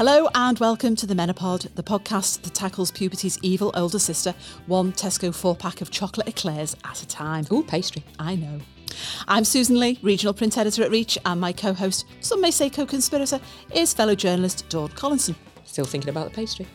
Hello 0.00 0.30
and 0.34 0.58
welcome 0.60 0.96
to 0.96 1.06
the 1.06 1.12
Menopod, 1.12 1.74
the 1.74 1.82
podcast 1.82 2.40
that 2.40 2.54
tackles 2.54 2.90
puberty's 2.90 3.38
evil 3.42 3.70
older 3.74 3.98
sister, 3.98 4.34
one 4.64 4.94
Tesco 4.94 5.34
four 5.34 5.54
pack 5.54 5.82
of 5.82 5.90
chocolate 5.90 6.26
eclairs 6.26 6.74
at 6.86 7.02
a 7.02 7.06
time. 7.06 7.44
Ooh, 7.52 7.62
pastry. 7.62 8.02
I 8.18 8.34
know. 8.34 8.60
I'm 9.28 9.44
Susan 9.44 9.78
Lee, 9.78 9.98
regional 10.00 10.32
print 10.32 10.56
editor 10.56 10.82
at 10.84 10.90
Reach, 10.90 11.18
and 11.26 11.38
my 11.38 11.52
co 11.52 11.74
host, 11.74 12.06
some 12.20 12.40
may 12.40 12.50
say 12.50 12.70
co 12.70 12.86
conspirator, 12.86 13.40
is 13.74 13.92
fellow 13.92 14.14
journalist 14.14 14.66
Dawn 14.70 14.88
Collinson. 14.88 15.36
Still 15.70 15.84
thinking 15.84 16.10
about 16.10 16.24
the 16.24 16.34
pastry. 16.34 16.66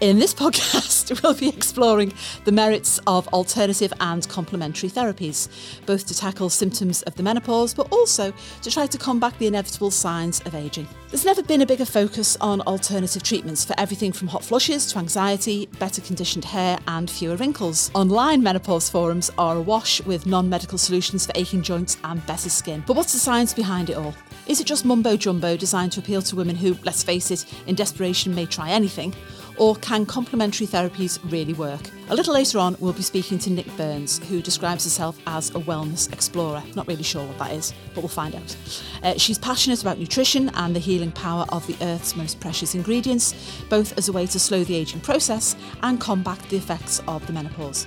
In 0.00 0.20
this 0.20 0.32
podcast, 0.32 1.20
we'll 1.24 1.34
be 1.34 1.48
exploring 1.48 2.12
the 2.44 2.52
merits 2.52 3.00
of 3.08 3.26
alternative 3.28 3.92
and 3.98 4.26
complementary 4.28 4.88
therapies, 4.88 5.48
both 5.84 6.06
to 6.06 6.16
tackle 6.16 6.48
symptoms 6.48 7.02
of 7.02 7.16
the 7.16 7.24
menopause, 7.24 7.74
but 7.74 7.92
also 7.92 8.32
to 8.62 8.70
try 8.70 8.86
to 8.86 8.98
combat 8.98 9.36
the 9.40 9.48
inevitable 9.48 9.90
signs 9.90 10.42
of 10.42 10.54
ageing. 10.54 10.86
There's 11.10 11.24
never 11.24 11.42
been 11.42 11.62
a 11.62 11.66
bigger 11.66 11.84
focus 11.84 12.36
on 12.40 12.60
alternative 12.62 13.24
treatments 13.24 13.64
for 13.64 13.74
everything 13.78 14.12
from 14.12 14.28
hot 14.28 14.44
flushes 14.44 14.86
to 14.92 15.00
anxiety, 15.00 15.66
better 15.80 16.00
conditioned 16.00 16.44
hair, 16.44 16.78
and 16.86 17.10
fewer 17.10 17.34
wrinkles. 17.34 17.90
Online 17.94 18.44
menopause 18.44 18.88
forums 18.88 19.28
are 19.38 19.56
awash 19.56 20.00
with 20.02 20.24
non 20.24 20.48
medical 20.48 20.78
solutions 20.78 21.26
for 21.26 21.32
aching 21.34 21.62
joints 21.62 21.96
and 22.04 22.24
better 22.26 22.48
skin. 22.48 22.84
But 22.86 22.94
what's 22.94 23.12
the 23.12 23.18
science 23.18 23.52
behind 23.52 23.90
it 23.90 23.96
all? 23.96 24.14
Is 24.46 24.60
it 24.60 24.66
just 24.68 24.84
mumbo 24.84 25.16
jumbo 25.16 25.56
designed 25.56 25.90
to 25.92 26.00
appeal 26.00 26.22
to 26.22 26.36
women 26.36 26.54
who, 26.54 26.78
let's 26.84 27.02
face 27.02 27.32
it, 27.32 27.44
in 27.66 27.74
desperation 27.74 28.35
may 28.36 28.46
try 28.46 28.70
anything? 28.70 29.14
Or 29.58 29.74
can 29.76 30.04
complementary 30.04 30.66
therapies 30.66 31.18
really 31.32 31.54
work? 31.54 31.80
A 32.10 32.14
little 32.14 32.34
later 32.34 32.58
on, 32.58 32.76
we'll 32.78 32.92
be 32.92 33.02
speaking 33.02 33.38
to 33.38 33.50
Nic 33.50 33.74
Burns, 33.76 34.18
who 34.28 34.42
describes 34.42 34.84
herself 34.84 35.18
as 35.26 35.48
a 35.50 35.60
wellness 35.60 36.12
explorer. 36.12 36.62
Not 36.74 36.86
really 36.86 37.02
sure 37.02 37.26
what 37.26 37.38
that 37.38 37.52
is, 37.52 37.72
but 37.94 38.02
we'll 38.02 38.08
find 38.08 38.34
out. 38.34 38.56
Uh, 39.02 39.16
she's 39.16 39.38
passionate 39.38 39.80
about 39.80 39.98
nutrition 39.98 40.50
and 40.50 40.76
the 40.76 40.80
healing 40.80 41.10
power 41.10 41.46
of 41.48 41.66
the 41.66 41.76
Earth's 41.80 42.14
most 42.14 42.38
precious 42.38 42.74
ingredients, 42.74 43.34
both 43.70 43.96
as 43.96 44.08
a 44.08 44.12
way 44.12 44.26
to 44.26 44.38
slow 44.38 44.62
the 44.62 44.74
aging 44.74 45.00
process 45.00 45.56
and 45.82 46.00
combat 46.00 46.38
the 46.50 46.56
effects 46.58 47.00
of 47.08 47.26
the 47.26 47.32
menopause. 47.32 47.86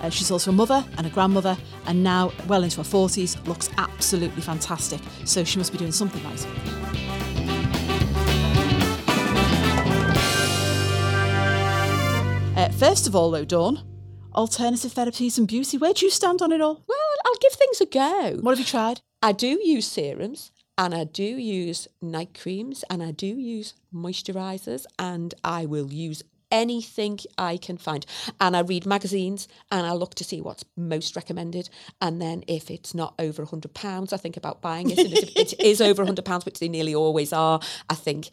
Uh, 0.00 0.08
she's 0.08 0.30
also 0.30 0.50
a 0.50 0.54
mother 0.54 0.84
and 0.96 1.06
a 1.06 1.10
grandmother, 1.10 1.56
and 1.86 2.02
now, 2.02 2.32
well 2.48 2.64
into 2.64 2.78
her 2.78 2.82
40s, 2.82 3.46
looks 3.46 3.68
absolutely 3.76 4.42
fantastic. 4.42 5.00
So 5.24 5.44
she 5.44 5.58
must 5.58 5.72
be 5.72 5.78
doing 5.78 5.92
something 5.92 6.24
right. 6.24 6.91
Uh, 12.62 12.68
first 12.70 13.08
of 13.08 13.16
all, 13.16 13.32
though, 13.32 13.44
Dawn, 13.44 13.80
alternative 14.36 14.92
therapies 14.94 15.36
and 15.36 15.48
beauty. 15.48 15.76
Where 15.78 15.92
do 15.92 16.04
you 16.06 16.12
stand 16.12 16.40
on 16.42 16.52
it 16.52 16.60
all? 16.60 16.84
Well, 16.86 16.98
I'll 17.26 17.34
give 17.40 17.54
things 17.54 17.80
a 17.80 17.86
go. 17.86 18.38
What 18.40 18.52
have 18.52 18.60
you 18.60 18.64
tried? 18.64 19.00
I 19.20 19.32
do 19.32 19.58
use 19.64 19.88
serums 19.88 20.52
and 20.78 20.94
I 20.94 21.02
do 21.02 21.24
use 21.24 21.88
night 22.00 22.38
creams 22.40 22.84
and 22.88 23.02
I 23.02 23.10
do 23.10 23.26
use 23.26 23.74
moisturizers 23.92 24.86
and 24.96 25.34
I 25.42 25.66
will 25.66 25.92
use 25.92 26.22
anything 26.52 27.18
I 27.36 27.56
can 27.56 27.78
find. 27.78 28.06
And 28.40 28.56
I 28.56 28.60
read 28.60 28.86
magazines 28.86 29.48
and 29.72 29.84
I 29.84 29.92
look 29.94 30.14
to 30.14 30.24
see 30.24 30.40
what's 30.40 30.64
most 30.76 31.16
recommended. 31.16 31.68
And 32.00 32.22
then 32.22 32.44
if 32.46 32.70
it's 32.70 32.94
not 32.94 33.14
over 33.18 33.44
£100, 33.44 34.12
I 34.12 34.16
think 34.18 34.36
about 34.36 34.62
buying 34.62 34.88
it. 34.90 34.98
And 35.00 35.12
if 35.12 35.36
it 35.36 35.60
is 35.60 35.80
over 35.80 36.04
£100, 36.06 36.44
which 36.44 36.60
they 36.60 36.68
nearly 36.68 36.94
always 36.94 37.32
are, 37.32 37.58
I 37.90 37.94
think, 37.96 38.30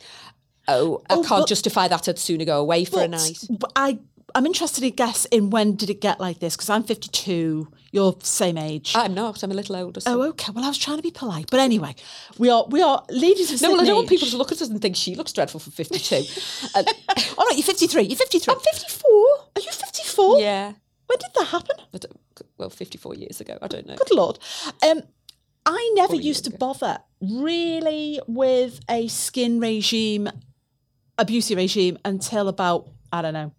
oh, 0.67 1.01
I 1.09 1.15
Oh, 1.15 1.23
can't 1.23 1.41
but- 1.41 1.47
justify 1.49 1.87
that. 1.87 2.07
I'd 2.07 2.19
sooner 2.19 2.45
go 2.45 2.59
away 2.59 2.83
for 2.85 3.01
a 3.01 3.07
night. 3.07 3.39
but 3.49 3.71
I, 3.75 3.99
I'm 4.35 4.45
interested 4.45 4.81
to 4.81 4.91
guess 4.91 5.25
in 5.25 5.49
when 5.49 5.75
did 5.75 5.89
it 5.89 6.01
get 6.01 6.19
like 6.19 6.39
this? 6.39 6.55
Because 6.55 6.69
I'm 6.69 6.83
52, 6.83 7.67
you're 7.91 8.15
same 8.21 8.57
age. 8.57 8.93
I'm 8.95 9.13
not. 9.13 9.41
I'm 9.43 9.51
a 9.51 9.53
little 9.53 9.75
older. 9.75 9.99
So. 9.99 10.21
oh, 10.21 10.27
okay. 10.29 10.51
Well, 10.53 10.63
I 10.63 10.67
was 10.67 10.77
trying 10.77 10.97
to 10.97 11.03
be 11.03 11.11
polite, 11.11 11.47
but 11.49 11.59
anyway, 11.59 11.95
we 12.37 12.49
are 12.49 12.65
we 12.69 12.81
are 12.81 13.03
ladies 13.09 13.51
of 13.51 13.61
No, 13.61 13.71
well, 13.71 13.81
I 13.81 13.85
don't 13.85 13.95
want 13.95 14.09
people 14.09 14.27
to 14.27 14.37
look 14.37 14.51
at 14.51 14.61
us 14.61 14.69
and 14.69 14.81
think 14.81 14.95
she 14.95 15.15
looks 15.15 15.33
dreadful 15.33 15.59
for 15.59 15.71
52. 15.71 16.23
Uh, 16.75 16.83
Oh 17.37 17.47
no, 17.49 17.55
you're 17.55 17.63
53. 17.63 18.03
You're 18.03 18.15
53. 18.17 18.53
I'm 18.53 18.59
54. 18.59 19.09
Are 19.55 19.61
you 19.61 19.71
54? 19.71 20.39
Yeah. 20.41 20.73
When 21.07 21.17
did 21.17 21.29
that 21.35 21.45
happen? 21.47 21.75
I 21.93 21.97
don't- 21.97 22.17
well, 22.57 22.69
54 22.69 23.15
years 23.15 23.41
ago. 23.41 23.57
I 23.61 23.67
don't 23.67 23.87
know. 23.87 23.95
Good 23.95 24.11
lord. 24.11 24.37
Um, 24.87 25.01
I 25.65 25.91
never 25.95 26.15
used 26.15 26.45
to 26.45 26.51
younger. 26.51 26.57
bother 26.57 26.97
really 27.21 28.19
with 28.27 28.79
a 28.89 29.07
skin 29.07 29.59
regime, 29.59 30.29
a 31.17 31.25
beauty 31.25 31.55
regime 31.55 31.97
until 32.05 32.47
about 32.47 32.89
I 33.11 33.21
don't 33.21 33.33
know, 33.33 33.51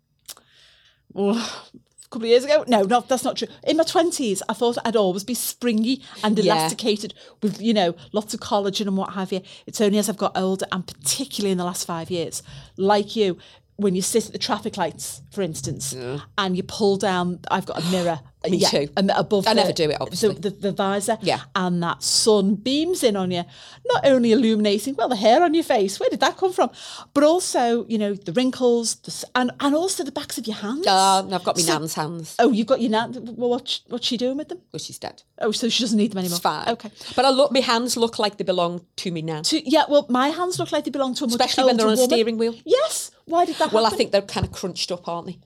oh, 1.15 1.71
a 1.75 2.09
couple 2.11 2.25
of 2.27 2.31
years 2.31 2.45
ago. 2.45 2.65
No, 2.69 2.83
no, 2.83 3.01
that's 3.01 3.25
not 3.25 3.37
true. 3.37 3.49
In 3.65 3.77
my 3.77 3.85
twenties, 3.85 4.43
I 4.49 4.53
thought 4.55 4.79
I'd 4.85 4.97
always 4.97 5.25
be 5.25 5.35
springy 5.35 6.03
and 6.25 6.39
Yeah. 6.39 6.53
elasticated 6.55 7.15
with 7.43 7.61
you 7.61 7.73
know 7.75 7.95
lots 8.13 8.35
of 8.35 8.41
collagen 8.41 8.87
and 8.89 8.97
what 8.97 9.15
have 9.15 9.33
you. 9.33 9.43
It's 9.67 9.81
only 9.81 9.99
as 9.99 10.09
I've 10.09 10.17
got 10.17 10.37
older, 10.37 10.67
and 10.73 10.87
particularly 10.87 11.53
in 11.53 11.59
the 11.59 11.65
last 11.65 11.87
five 11.87 12.11
years, 12.11 12.43
like 12.77 13.17
you. 13.17 13.39
When 13.77 13.95
you 13.95 14.03
sit 14.03 14.27
at 14.27 14.33
the 14.33 14.39
traffic 14.39 14.77
lights, 14.77 15.23
for 15.31 15.41
instance, 15.41 15.97
and 16.37 16.55
you 16.55 16.63
pull 16.63 16.99
down, 16.99 17.41
I've 17.51 17.65
got 17.65 17.83
a 17.83 17.91
mirror. 17.91 18.21
Me 18.49 18.57
yeah, 18.57 18.69
too. 18.69 18.89
And 18.97 19.11
above 19.11 19.47
I 19.47 19.51
the- 19.53 19.61
never 19.61 19.73
do 19.73 19.91
it, 19.91 19.99
obviously. 20.01 20.33
The, 20.35 20.49
the, 20.49 20.51
the 20.51 20.73
visor. 20.73 21.19
Yeah. 21.21 21.41
And 21.55 21.83
that 21.83 22.03
sun 22.03 22.55
beams 22.55 23.03
in 23.05 23.15
on 23.17 23.31
you, 23.31 23.45
not 23.87 24.07
only 24.07 24.33
illuminating, 24.33 24.95
well, 24.95 25.11
the 25.11 25.17
hair 25.17 25.43
on 25.43 25.53
your 25.53 25.63
face, 25.65 26.01
where 26.01 26.09
did 26.09 26.21
that 26.21 26.39
come 26.39 26.53
from? 26.53 26.71
But 27.13 27.23
also, 27.25 27.85
you 27.87 27.99
know, 27.99 28.15
the 28.15 28.33
wrinkles, 28.33 28.95
the, 28.97 29.25
and, 29.35 29.51
and 29.61 29.75
also 29.75 30.05
the 30.05 30.13
backs 30.13 30.39
of 30.39 30.47
your 30.47 30.57
hands. 30.57 30.87
Uh, 30.87 31.19
I've 31.31 31.45
got 31.45 31.57
my 31.57 31.63
So- 31.63 31.73
nan's 31.79 31.95
hands. 31.95 32.35
Oh, 32.39 32.51
you've 32.51 32.67
got 32.67 32.81
your 32.81 32.91
nan. 32.91 33.13
Well, 33.37 33.51
what's, 33.51 33.83
what's 33.89 34.07
she 34.07 34.17
doing 34.17 34.39
with 34.39 34.49
them? 34.49 34.61
Well, 34.73 34.81
she's 34.81 34.99
dead. 34.99 35.23
Oh, 35.39 35.51
so 35.53 35.69
she 35.69 35.83
doesn't 35.83 35.99
need 35.99 36.13
them 36.13 36.19
anymore. 36.19 36.37
It's 36.37 36.43
fine. 36.43 36.69
Okay. 36.69 36.91
But 37.15 37.27
I 37.27 37.31
look, 37.31 37.53
my 37.53 37.61
hands 37.61 37.97
look 37.99 38.19
like 38.19 38.39
they 38.39 38.45
belong 38.45 38.87
to 38.97 39.11
me 39.11 39.21
now. 39.21 39.43
To, 39.43 39.71
yeah, 39.71 39.85
well, 39.89 40.07
my 40.09 40.29
hands 40.29 40.59
look 40.59 40.73
like 40.73 40.85
they 40.85 40.91
belong 40.91 41.15
to 41.17 41.25
a 41.25 41.27
much 41.27 41.33
Especially 41.35 41.65
when 41.65 41.77
they're 41.77 41.87
on 41.87 41.93
a 41.93 41.97
woman. 41.97 42.09
steering 42.11 42.39
wheel. 42.39 42.55
Yes. 42.65 43.11
Why 43.27 43.45
did 43.45 43.57
that 43.57 43.73
Well, 43.73 43.87
I 43.87 43.91
think 43.91 44.13
they're 44.13 44.23
kind 44.23 44.47
of 44.47 44.53
crunched 44.53 44.91
up, 44.91 45.07
aren't 45.07 45.27
they? 45.29 45.39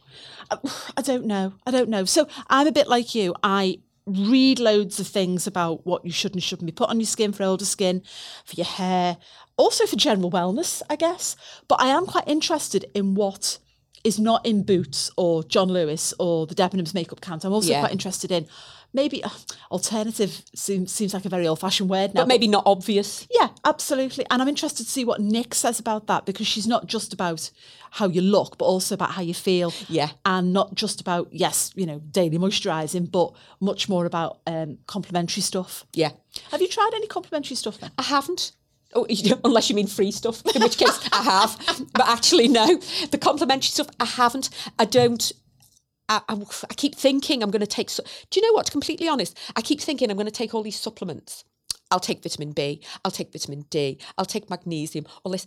I 0.97 1.03
don't 1.03 1.27
know. 1.27 1.53
I 1.67 1.71
don't 1.71 1.89
know. 1.89 2.05
So 2.05 2.27
I'm 2.49 2.67
a 2.67 2.73
bit 2.73 2.89
like 2.89 3.15
you. 3.15 3.35
I 3.43 3.79
read 4.07 4.59
loads 4.59 5.01
of 5.01 5.07
things 5.07 5.47
about 5.47 5.87
what 5.87 6.05
you 6.05 6.13
should 6.13 6.35
and 6.35 6.43
shouldn't 6.43 6.67
be 6.67 6.73
put 6.73 6.91
on 6.91 7.01
your 7.01 7.07
skin 7.07 7.33
for 7.33 7.43
older 7.43 7.65
skin, 7.65 8.03
for 8.45 8.55
your 8.55 8.67
hair, 8.67 9.17
also 9.57 9.87
for 9.87 9.97
general 9.97 10.31
wellness, 10.31 10.83
I 10.91 10.97
guess. 10.97 11.37
But 11.69 11.81
I 11.81 11.87
am 11.87 12.05
quite 12.07 12.29
interested 12.29 12.85
in 12.95 13.15
what 13.15 13.59
is 14.05 14.19
not 14.19 14.45
in 14.45 14.63
Boots 14.63 15.11
or 15.17 15.43
John 15.45 15.69
Lewis 15.69 16.13
or 16.19 16.47
the 16.47 16.55
Debenhams 16.55 16.93
makeup 16.93 17.23
count. 17.23 17.45
I'm 17.45 17.53
also 17.55 17.71
Yeah. 17.71 17.81
quite 17.81 17.93
interested 17.93 18.31
in 18.31 18.47
maybe 18.95 19.23
uh, 19.23 19.29
alternative 19.71 20.43
seems 20.55 20.93
seems 20.93 21.13
like 21.13 21.25
a 21.25 21.29
very 21.29 21.47
old 21.47 21.61
fashioned 21.61 21.91
word 21.91 22.15
now. 22.15 22.23
But 22.23 22.29
maybe 22.29 22.49
not 22.49 22.63
obvious. 22.65 23.27
Yeah, 23.31 23.49
absolutely. 23.65 24.25
And 24.31 24.41
I'm 24.41 24.49
interested 24.49 24.85
to 24.85 24.91
see 24.91 25.05
what 25.05 25.21
Nic 25.21 25.55
says 25.55 25.79
about 25.79 26.07
that 26.07 26.25
because 26.25 26.47
she's 26.47 26.67
not 26.67 26.87
just 26.87 27.13
about 27.13 27.51
how 27.91 28.09
you 28.09 28.21
look, 28.21 28.59
but 28.59 28.65
also 28.65 28.95
about 28.95 29.13
how 29.13 29.23
you 29.23 29.35
feel. 29.35 29.73
Yeah. 29.89 30.11
And 30.25 30.53
not 30.53 30.75
just 30.75 31.01
about, 31.01 31.29
yes, 31.33 31.73
you 31.75 31.87
know, 31.87 32.01
daily 32.11 32.39
moisturising, 32.39 33.11
but 33.11 33.33
much 33.61 33.89
more 33.89 34.07
about 34.07 34.41
um, 34.47 34.79
complementary 34.87 35.43
stuff. 35.43 35.85
Yeah. 35.93 36.11
Have 36.51 36.61
you 36.61 36.69
tried 36.69 36.91
any 36.95 37.07
complimentary 37.07 37.57
stuff 37.57 37.79
then? 37.79 37.93
I 37.99 38.03
haven't. 38.03 38.53
Oh, 38.95 39.07
unless 39.45 39.71
you 39.71 39.77
mean 39.77 39.87
free 39.87 40.11
stuff, 40.13 40.43
in 40.55 40.63
which 40.63 40.79
case 40.79 41.09
I 41.13 41.23
have. 41.23 41.87
But 41.93 42.09
actually, 42.09 42.49
no. 42.49 42.81
The 43.11 43.19
complimentary 43.19 43.69
stuff, 43.69 43.89
I 44.01 44.07
haven't. 44.07 44.51
I 44.79 44.85
don't. 44.85 45.33
I, 46.09 46.21
I, 46.29 46.35
I 46.35 46.75
keep 46.75 46.95
thinking 46.95 47.43
I'm 47.43 47.51
going 47.51 47.61
to 47.61 47.67
take. 47.67 47.89
Do 47.89 48.41
you 48.41 48.47
know 48.47 48.53
what? 48.53 48.67
To 48.67 48.73
completely 48.73 49.09
honest, 49.09 49.39
I 49.57 49.63
keep 49.63 49.81
thinking 49.81 50.11
I'm 50.11 50.17
going 50.17 50.27
to 50.27 50.33
take 50.33 50.55
all 50.55 50.63
these 50.63 50.79
supplements. 50.79 51.45
I'll 51.91 52.01
take 52.01 52.23
vitamin 52.23 52.53
B. 52.53 52.83
I'll 53.05 53.11
take 53.11 53.33
vitamin 53.33 53.67
D. 53.71 53.99
I'll 54.19 54.25
take 54.25 54.51
magnesium. 54.51 55.07
All 55.23 55.33
this, 55.33 55.47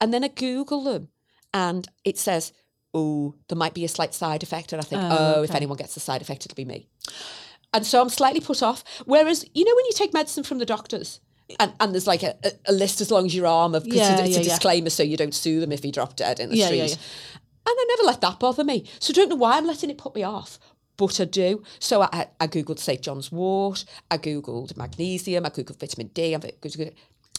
and 0.00 0.12
then 0.12 0.24
I 0.24 0.28
Google 0.28 0.84
them, 0.84 1.08
and 1.52 1.88
it 2.04 2.18
says, 2.18 2.52
"Oh, 2.94 3.34
there 3.48 3.58
might 3.58 3.74
be 3.74 3.84
a 3.84 3.88
slight 3.88 4.14
side 4.14 4.42
effect." 4.42 4.72
And 4.72 4.80
I 4.80 4.84
think, 4.84 5.02
Oh, 5.02 5.36
"Oh, 5.36 5.42
if 5.42 5.54
anyone 5.54 5.76
gets 5.76 5.94
the 5.94 6.00
side 6.00 6.22
effect, 6.22 6.46
it'll 6.46 6.54
be 6.54 6.64
me." 6.64 6.88
And 7.72 7.86
so 7.86 8.00
I'm 8.00 8.08
slightly 8.08 8.40
put 8.40 8.62
off. 8.62 8.82
Whereas, 9.04 9.44
you 9.54 9.64
know, 9.64 9.74
when 9.74 9.84
you 9.86 9.92
take 9.94 10.12
medicine 10.12 10.42
from 10.44 10.58
the 10.58 10.66
doctors, 10.66 11.20
and, 11.58 11.72
and 11.80 11.92
there's 11.92 12.06
like 12.06 12.22
a, 12.22 12.36
a, 12.66 12.72
list 12.72 13.00
as 13.00 13.10
long 13.10 13.26
as 13.26 13.34
your 13.34 13.46
arm 13.46 13.74
of 13.74 13.86
Yeah, 13.86 14.12
it's, 14.12 14.20
it's 14.20 14.30
yeah, 14.30 14.36
a 14.36 14.44
yeah. 14.44 14.48
disclaimer 14.50 14.90
so 14.90 15.02
you 15.02 15.16
don't 15.16 15.34
sue 15.34 15.60
them 15.60 15.72
if 15.72 15.82
he 15.82 15.90
dropped 15.90 16.18
dead 16.18 16.38
in 16.38 16.50
the 16.50 16.56
Yeah, 16.56 16.66
street. 16.66 16.98
And 17.70 17.78
I 17.78 17.86
never 17.88 18.02
let 18.02 18.20
that 18.22 18.40
bother 18.40 18.64
me. 18.64 18.84
So 18.98 19.12
I 19.12 19.14
don't 19.14 19.28
know 19.28 19.36
why 19.36 19.56
I'm 19.56 19.66
letting 19.66 19.90
it 19.90 19.98
put 19.98 20.14
me 20.14 20.24
off. 20.24 20.58
But 20.96 21.20
I 21.20 21.24
do. 21.24 21.62
So 21.78 22.02
I, 22.02 22.26
I, 22.40 22.46
Googled 22.48 22.78
St. 22.78 23.00
John's 23.00 23.30
wort, 23.32 23.84
I 24.10 24.18
Googled 24.18 24.76
magnesium, 24.76 25.46
I 25.46 25.50
Googled 25.50 25.78
vitamin 25.78 26.08
D. 26.08 26.34
I 26.34 26.38
Googled, 26.38 26.94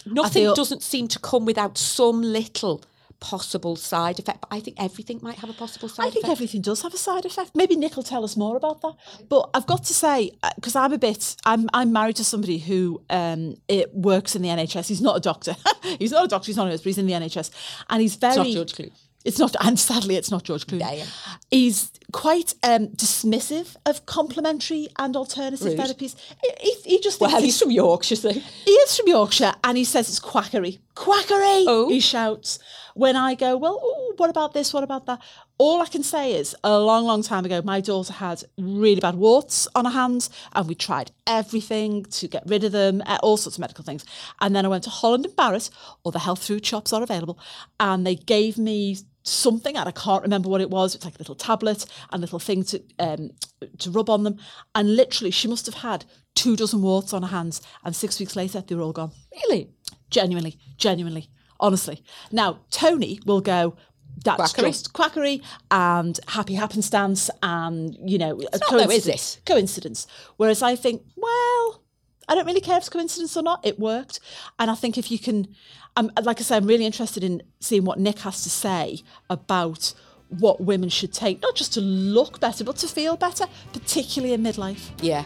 nothing 0.06 0.44
feel- 0.44 0.56
doesn't 0.56 0.82
seem 0.82 1.08
to 1.10 1.20
come 1.20 1.46
without 1.46 1.78
some 1.78 2.22
little 2.22 2.82
possible 3.20 3.76
side 3.76 4.18
effect. 4.18 4.42
But 4.42 4.48
I 4.56 4.62
think 4.62 4.78
everything 4.82 5.20
might 5.22 5.38
have 5.38 5.50
a 5.50 5.54
possible 5.54 5.90
side 5.90 6.08
effect. 6.08 6.18
I 6.18 6.22
think 6.22 6.32
everything 6.32 6.62
does 6.62 6.82
have 6.82 6.94
a 6.94 6.98
side 6.98 7.26
effect. 7.26 7.52
Maybe 7.54 7.76
Nic 7.76 7.96
will 7.96 8.04
tell 8.04 8.24
us 8.24 8.36
more 8.36 8.56
about 8.58 8.82
that. 8.82 8.96
But 9.30 9.52
I've 9.54 9.68
got 9.68 9.84
to 9.84 9.94
say, 9.94 10.32
because 10.56 10.76
I'm 10.76 10.92
a 10.92 10.98
bit, 10.98 11.36
I'm 11.46 11.70
I'm 11.74 11.94
married 11.94 12.16
to 12.16 12.24
somebody 12.24 12.58
who 12.58 13.04
um 13.12 13.58
it 13.68 13.94
works 13.94 14.36
in 14.36 14.42
the 14.42 14.50
NHS. 14.50 14.88
He's 14.88 15.02
not 15.02 15.18
a 15.18 15.20
doctor. 15.20 15.56
he's 16.00 16.12
not 16.12 16.26
a 16.26 16.28
doctor. 16.28 16.48
He's 16.48 16.58
not 16.58 16.66
a 16.66 16.72
nurse, 16.72 16.80
but 16.82 16.86
he's 16.86 16.98
in 16.98 17.06
the 17.06 17.14
NHS, 17.14 17.52
and 17.92 18.02
he's 18.02 18.16
very. 18.16 18.32
It's 18.34 18.38
not 18.38 18.54
George 18.54 18.74
Clooney. 18.74 18.92
It's 19.24 19.38
not, 19.38 19.56
and 19.62 19.80
sadly, 19.80 20.16
it's 20.16 20.32
not 20.32 20.44
George 20.44 20.66
Clooney. 20.66 20.80
Yeah, 20.80 20.94
yeah. 20.94 21.06
He's 21.50 21.92
quite 22.12 22.56
um, 22.64 22.88
dismissive 22.88 23.76
of 23.86 24.06
complementary 24.06 24.88
and 24.98 25.16
alternative 25.16 25.68
Rude. 25.68 25.80
therapies. 25.80 26.16
He, 26.60 26.74
he, 26.84 27.00
just 27.00 27.20
thinks 27.20 27.34
well, 27.34 27.42
he's 27.42 27.60
from 27.60 27.72
Yorkshire, 27.72 28.16
so 28.16 28.32
he 28.32 28.72
is 28.72 28.98
from 28.98 29.08
Yorkshire 29.08 29.54
and 29.64 29.78
he 29.78 29.84
says 29.84 30.10
it's 30.10 30.20
quackery. 30.20 30.80
Quackery! 30.96 31.66
Oh. 31.68 31.88
He 31.90 32.00
shouts. 32.00 32.60
When 32.94 33.16
I 33.16 33.36
go, 33.36 33.56
well, 33.56 33.82
ooh, 33.82 34.14
what 34.18 34.30
about 34.30 34.54
this? 34.54 34.74
What 34.74 34.84
about 34.84 35.06
that? 35.06 35.22
All 35.58 35.82
I 35.82 35.86
can 35.86 36.04
say 36.04 36.34
is 36.34 36.56
a 36.64 36.78
long, 36.78 37.06
long 37.06 37.24
time 37.24 37.46
ago, 37.46 37.62
my 37.64 37.80
daughter 37.80 38.12
had 38.12 38.44
really 38.58 39.00
bad 39.00 39.16
warts 39.16 39.68
on 39.76 39.86
her 39.86 39.92
hands 39.92 40.30
and 40.54 40.68
we 40.68 40.76
tried 40.76 41.12
everything 41.26 42.04
to 42.06 42.28
get 42.28 42.44
rid 42.46 42.64
of 42.64 42.74
them, 42.74 43.02
uh, 43.06 43.20
all 43.24 43.38
sorts 43.38 43.58
of 43.58 43.62
medical 43.62 43.86
things. 43.86 44.04
And 44.42 44.56
then 44.56 44.66
I 44.66 44.70
went 44.70 44.84
to 44.86 44.90
Holland 44.90 45.26
and 45.26 45.36
Barrett, 45.36 45.70
or 46.04 46.12
the 46.12 46.20
health 46.20 46.44
food 46.44 46.66
shops 46.66 46.92
are 46.92 47.04
available, 47.04 47.40
and 47.80 48.06
they 48.06 48.16
gave 48.16 48.58
me 48.58 48.98
something 49.24 49.78
and 49.78 49.88
I 49.88 49.92
can't 49.92 50.24
remember 50.24 50.50
what 50.50 50.62
it 50.62 50.70
was. 50.70 50.96
It's 50.96 51.06
like 51.06 51.16
a 51.16 51.20
little 51.20 51.36
tablet 51.36 51.86
and 52.12 52.22
little 52.22 52.40
thing 52.40 52.64
to 52.66 52.82
um, 53.00 53.32
to 53.80 53.92
rub 53.92 54.10
on 54.10 54.24
them. 54.24 54.38
And 54.76 54.96
literally, 54.96 55.32
she 55.32 55.48
must 55.48 55.66
have 55.66 55.76
had 55.76 56.06
two 56.36 56.56
dozen 56.56 56.82
warts 56.82 57.14
on 57.14 57.22
her 57.24 57.28
hands, 57.30 57.62
and 57.84 57.96
six 57.96 58.20
weeks 58.20 58.36
later, 58.36 58.62
they 58.62 58.76
were 58.76 58.82
all 58.84 58.94
gone. 58.94 59.12
really. 59.48 59.70
Genuinely, 60.10 60.58
genuinely, 60.78 61.30
honestly. 61.58 62.04
Now, 62.34 62.60
Tony 62.70 63.22
will 63.26 63.40
go, 63.40 63.78
that's 64.26 64.52
Quackery. 64.54 64.70
just 64.72 64.92
quackery 64.92 65.42
and 65.72 66.20
happy 66.28 66.54
happenstance 66.56 67.30
and, 67.42 67.98
you 68.06 68.18
know, 68.18 68.42
a 68.52 68.58
not 68.58 68.72
though, 68.72 68.78
is 68.78 68.88
coincidence. 68.88 69.40
Coincidence. 69.46 70.08
Whereas 70.36 70.62
I 70.62 70.76
think, 70.76 71.04
well, 71.16 71.81
I 72.28 72.36
don't 72.36 72.46
really 72.46 72.62
care 72.62 72.78
if 72.78 72.82
it's 72.82 72.90
coincidence 72.90 73.36
or 73.36 73.44
not. 73.44 73.66
It 73.66 73.80
worked. 73.80 74.20
And 74.60 74.72
I 74.72 74.76
think 74.76 74.98
if 74.98 75.12
you 75.12 75.20
can, 75.20 75.48
um, 75.96 76.12
like 76.22 76.40
I 76.40 76.44
say, 76.44 76.58
I'm 76.58 76.66
really 76.66 76.86
interested 76.86 77.24
in 77.24 77.42
seeing 77.60 77.84
what 77.84 78.00
Nic 78.00 78.20
has 78.20 78.44
to 78.44 78.50
say 78.50 79.02
about 79.30 79.94
what 80.30 80.62
women 80.62 80.90
should 80.90 81.12
take, 81.12 81.42
not 81.42 81.56
just 81.56 81.74
to 81.74 81.82
look 81.82 82.40
better, 82.40 82.64
but 82.64 82.78
to 82.78 82.88
feel 82.88 83.18
better, 83.18 83.46
particularly 83.74 84.34
in 84.34 84.42
midlife. 84.42 84.92
Yeah. 85.02 85.26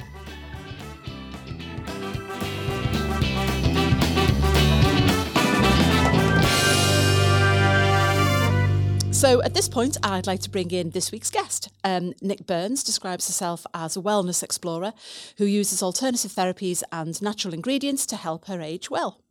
So 9.15 9.41
at 9.43 9.53
this 9.53 9.69
point, 9.69 9.95
I'd 10.03 10.27
like 10.27 10.41
to 10.41 10.49
bring 10.49 10.71
in 10.71 10.89
this 10.89 11.09
week's 11.09 11.31
guest. 11.31 11.69
Um, 11.85 12.13
Nic 12.21 12.45
Burns 12.45 12.83
describes 12.83 13.27
herself 13.27 13.65
as 13.73 13.95
a 13.95 14.01
wellness 14.01 14.43
explorer 14.43 14.91
who 15.37 15.45
uses 15.45 15.81
alternative 15.81 16.33
therapies 16.33 16.83
and 16.91 17.19
natural 17.21 17.53
ingredients 17.53 18.05
to 18.07 18.17
help 18.17 18.47
her 18.47 18.61
age 18.61 18.91
well. 18.91 19.21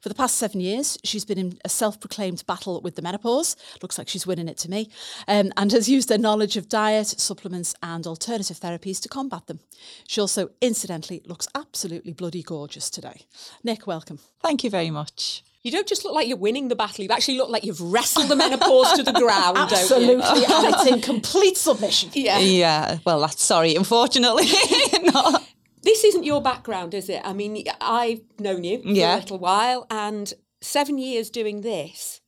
For 0.00 0.08
the 0.08 0.14
past 0.14 0.36
seven 0.36 0.60
years, 0.60 0.98
she's 1.02 1.24
been 1.24 1.38
in 1.38 1.58
a 1.64 1.68
self 1.68 1.98
proclaimed 1.98 2.46
battle 2.46 2.80
with 2.80 2.94
the 2.94 3.02
menopause. 3.02 3.56
Looks 3.82 3.98
like 3.98 4.08
she's 4.08 4.26
winning 4.26 4.46
it 4.46 4.56
to 4.58 4.70
me. 4.70 4.88
Um, 5.26 5.52
and 5.56 5.72
has 5.72 5.88
used 5.88 6.10
her 6.10 6.18
knowledge 6.18 6.56
of 6.56 6.68
diet, 6.68 7.08
supplements, 7.08 7.74
and 7.82 8.06
alternative 8.06 8.60
therapies 8.60 9.02
to 9.02 9.08
combat 9.08 9.48
them. 9.48 9.58
She 10.06 10.20
also, 10.20 10.50
incidentally, 10.60 11.22
looks 11.26 11.48
absolutely 11.56 12.12
bloody 12.12 12.44
gorgeous 12.44 12.88
today. 12.88 13.26
Nic, 13.64 13.84
welcome. 13.84 14.20
Thank 14.40 14.62
you 14.62 14.70
very 14.70 14.90
much. 14.90 15.42
You 15.64 15.70
don't 15.70 15.86
just 15.88 16.04
look 16.04 16.12
like 16.14 16.28
you're 16.28 16.36
winning 16.36 16.68
the 16.68 16.76
battle, 16.76 17.02
you 17.02 17.10
actually 17.10 17.38
look 17.38 17.48
like 17.48 17.64
you've 17.64 17.80
wrestled 17.80 18.28
the 18.28 18.36
menopause 18.36 18.92
to 18.92 19.02
the 19.02 19.12
ground, 19.18 19.56
don't 19.56 19.70
you? 19.70 19.76
Absolutely. 19.78 20.44
and 20.44 20.74
it's 20.74 20.86
in 20.86 21.00
complete 21.00 21.56
submission. 21.56 22.10
Yeah. 22.12 22.38
Yeah, 22.38 22.98
well, 23.06 23.18
that's 23.20 23.42
sorry. 23.42 23.74
Unfortunately, 23.74 24.44
not. 25.04 25.42
This 25.82 26.04
isn't 26.04 26.24
your 26.24 26.42
background, 26.42 26.92
is 26.92 27.08
it? 27.08 27.22
I 27.24 27.32
mean, 27.32 27.64
I've 27.80 28.20
known 28.38 28.62
you 28.62 28.82
for 28.82 28.88
a 28.88 29.16
little 29.16 29.38
while 29.38 29.86
and 29.90 30.32
seven 30.60 30.98
years 30.98 31.30
doing 31.30 31.62
this. 31.62 32.20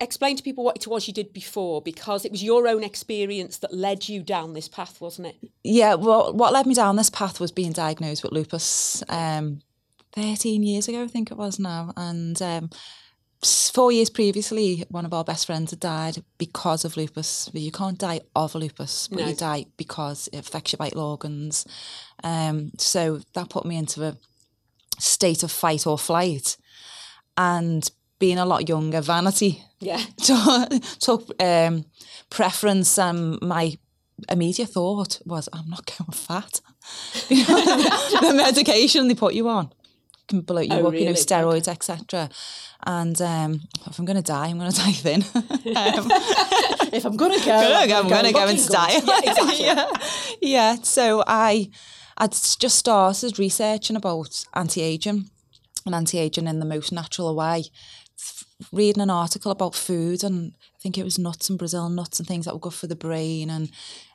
Explain 0.00 0.36
to 0.36 0.42
people 0.42 0.64
what 0.64 0.76
it 0.76 0.86
was 0.86 1.06
you 1.06 1.12
did 1.12 1.32
before 1.32 1.82
because 1.82 2.24
it 2.24 2.32
was 2.32 2.42
your 2.42 2.66
own 2.66 2.82
experience 2.82 3.58
that 3.58 3.74
led 3.74 4.08
you 4.08 4.22
down 4.22 4.52
this 4.54 4.66
path, 4.66 5.00
wasn't 5.00 5.28
it? 5.28 5.36
Yeah, 5.62 5.94
well, 5.94 6.32
what 6.32 6.52
led 6.52 6.66
me 6.66 6.74
down 6.74 6.96
this 6.96 7.10
path 7.10 7.38
was 7.38 7.52
being 7.52 7.72
diagnosed 7.72 8.22
with 8.22 8.32
lupus 8.32 9.04
um, 9.08 9.60
13 10.14 10.62
years 10.62 10.88
ago, 10.88 11.02
I 11.04 11.08
think 11.08 11.30
it 11.30 11.36
was 11.36 11.58
now. 11.58 11.92
And 11.96 12.40
um, 12.42 12.70
four 13.44 13.90
years 13.92 14.10
previously, 14.10 14.84
one 14.88 15.04
of 15.06 15.12
our 15.14 15.24
best 15.24 15.46
friends 15.46 15.70
had 15.70 15.80
died 15.80 16.22
because 16.38 16.84
of 16.84 16.96
lupus. 16.96 17.48
But 17.52 17.62
you 17.62 17.72
can't 17.72 17.98
die 17.98 18.20
of 18.36 18.54
lupus, 18.54 19.08
but 19.08 19.20
No. 19.20 19.28
you 19.28 19.34
die 19.34 19.66
because 19.76 20.28
it 20.32 20.38
affects 20.38 20.72
your 20.72 20.78
vital 20.78 21.02
organs. 21.02 21.66
Um, 22.22 22.72
so 22.78 23.20
that 23.34 23.48
put 23.50 23.64
me 23.64 23.76
into 23.76 24.04
a 24.04 24.16
state 24.98 25.42
of 25.42 25.50
fight 25.50 25.86
or 25.86 25.98
flight. 25.98 26.56
And 27.36 27.90
being 28.18 28.38
a 28.38 28.46
lot 28.46 28.68
younger, 28.68 29.00
vanity 29.00 29.62
Yeah. 29.80 30.00
took, 31.00 31.42
um, 31.42 31.84
preference 32.30 32.98
and 32.98 33.40
my 33.42 33.76
immediate 34.28 34.68
thought 34.68 35.20
was 35.26 35.48
I'm 35.52 35.68
not 35.68 35.86
going 35.98 36.12
fat. 36.12 36.60
You 37.28 37.46
know, 37.48 37.64
the 38.20 38.32
medication 38.36 39.08
they 39.08 39.14
put 39.14 39.34
you 39.34 39.48
on 39.48 39.72
bloat 40.40 40.66
you 40.66 40.72
Oh, 40.74 40.86
up, 40.88 40.94
you 40.94 41.00
know, 41.00 41.06
really? 41.06 41.14
steroids, 41.14 41.68
etc. 41.68 42.30
And 42.84 43.20
um, 43.22 43.60
if 43.86 43.98
I'm 43.98 44.04
going 44.04 44.16
to 44.16 44.22
die, 44.22 44.46
I'm 44.48 44.58
going 44.58 44.72
to 44.72 44.76
die 44.80 44.92
thin. 44.92 45.22
um, 45.34 46.10
If 46.92 47.04
I'm 47.04 47.16
going 47.16 47.38
to 47.38 47.44
go, 47.44 47.52
I'm 47.52 48.08
going 48.08 48.24
to 48.26 48.32
go 48.32 48.46
into 48.48 48.68
good. 48.68 49.02
Yeah, 49.06 49.20
exactly. 49.24 49.64
yeah. 49.64 49.86
yeah. 50.40 50.76
So 50.82 51.22
I, 51.26 51.70
I'd 52.18 52.32
just 52.32 52.76
started 52.76 53.38
researching 53.38 53.96
about 53.96 54.44
anti-aging 54.54 55.30
and 55.86 55.94
anti-aging 55.94 56.46
in 56.46 56.58
the 56.58 56.66
most 56.66 56.92
natural 56.92 57.34
way. 57.34 57.64
Reading 58.72 59.02
an 59.02 59.10
article 59.10 59.50
about 59.50 59.74
food 59.74 60.22
and 60.22 60.52
I 60.54 60.78
think 60.80 60.98
it 60.98 61.04
was 61.04 61.18
nuts 61.18 61.48
in 61.50 61.56
Brazil, 61.56 61.88
nuts 61.88 62.18
and 62.18 62.28
things 62.28 62.44
that 62.44 62.54
were 62.54 62.60
good 62.60 62.74
for 62.74 62.86
the 62.86 62.94
brain 62.96 63.50
and 63.50 63.70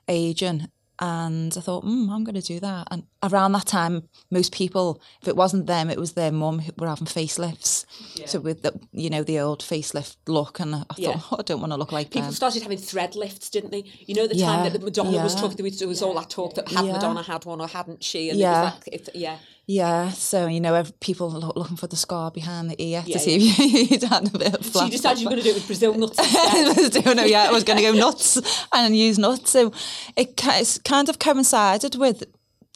aging. 0.07 0.67
And 0.99 1.53
I 1.55 1.61
thought, 1.61 1.85
mm, 1.85 2.09
I'm 2.09 2.23
going 2.23 2.35
to 2.35 2.41
do 2.41 2.59
that. 2.59 2.87
And 2.89 3.03
around 3.21 3.51
that 3.51 3.67
time, 3.67 4.09
most 4.31 4.51
people, 4.51 4.99
if 5.21 5.27
it 5.27 5.35
wasn't 5.35 5.67
them, 5.67 5.89
it 5.91 5.99
was 5.99 6.13
their 6.13 6.31
mum 6.31 6.59
who 6.59 6.71
were 6.77 6.87
having 6.87 7.05
facelifts. 7.07 7.85
So 8.25 8.39
with 8.39 8.63
the, 8.63 8.73
you 8.91 9.09
know, 9.09 9.23
the 9.23 9.39
old 9.39 9.59
facelift 9.61 10.15
look, 10.27 10.59
and 10.59 10.73
I 10.73 10.79
thought, 10.79 10.97
Yeah. 10.99 11.19
oh, 11.31 11.35
I 11.39 11.43
don't 11.43 11.59
want 11.61 11.71
to 11.71 11.77
look 11.77 11.91
like 11.91 12.09
People 12.09 12.23
them. 12.23 12.33
started 12.33 12.63
having 12.63 12.79
thread 12.79 13.15
lifts, 13.15 13.49
didn't 13.49 13.71
they? 13.71 13.83
You 14.07 14.15
know, 14.15 14.27
the 14.27 14.35
time 14.39 14.71
that 14.71 14.81
Madonna 14.81 15.23
was 15.23 15.35
talking, 15.35 15.55
there 15.57 15.87
was, 15.87 16.01
all 16.01 16.15
that 16.15 16.29
talk 16.31 16.55
that 16.55 16.67
had 16.69 16.85
Yeah. 16.85 16.93
Madonna 16.93 17.21
had 17.21 17.45
one 17.45 17.61
or 17.61 17.67
hadn't 17.67 18.03
she? 18.03 18.29
And 18.31 18.39
Yeah. 18.39 18.47
it 18.47 18.63
was 18.65 18.73
like, 18.73 18.89
if, 18.93 19.09
yeah. 19.15 19.37
Yeah, 19.69 20.11
so 20.11 20.47
you 20.47 20.61
know, 20.61 20.81
people 21.01 21.29
lo- 21.29 21.51
looking 21.57 21.75
for 21.75 21.87
the 21.87 21.97
scar 21.97 22.31
behind 22.31 22.69
the 22.71 22.81
ear 22.81 23.03
Yeah, 23.05 23.17
to 23.17 23.19
see 23.19 23.35
if 23.35 23.91
you'd 23.91 24.03
had 24.03 24.33
a 24.33 24.37
bit 24.37 24.53
of 24.55 24.65
So 24.65 24.85
you 24.85 24.91
decided 24.91 25.19
you 25.19 25.25
were 25.25 25.31
going 25.31 25.43
to 25.43 25.49
do 25.49 25.51
it 25.51 25.55
with 25.55 25.67
Brazil 25.67 25.93
nuts 25.93 26.17
I 26.17 26.23
instead. 26.67 26.77
was 26.77 26.89
doing 27.03 27.19
it, 27.19 27.29
yeah, 27.29 27.43
I 27.49 27.51
was 27.51 27.65
going 27.65 27.77
to 27.77 27.83
go 27.83 27.91
nuts 27.91 28.39
and 28.73 28.95
use 28.95 29.19
nuts. 29.19 29.51
So 29.51 29.73
it 30.15 30.37
kind 30.85 31.09
of 31.09 31.19
coincided 31.19 31.95
with 31.95 32.23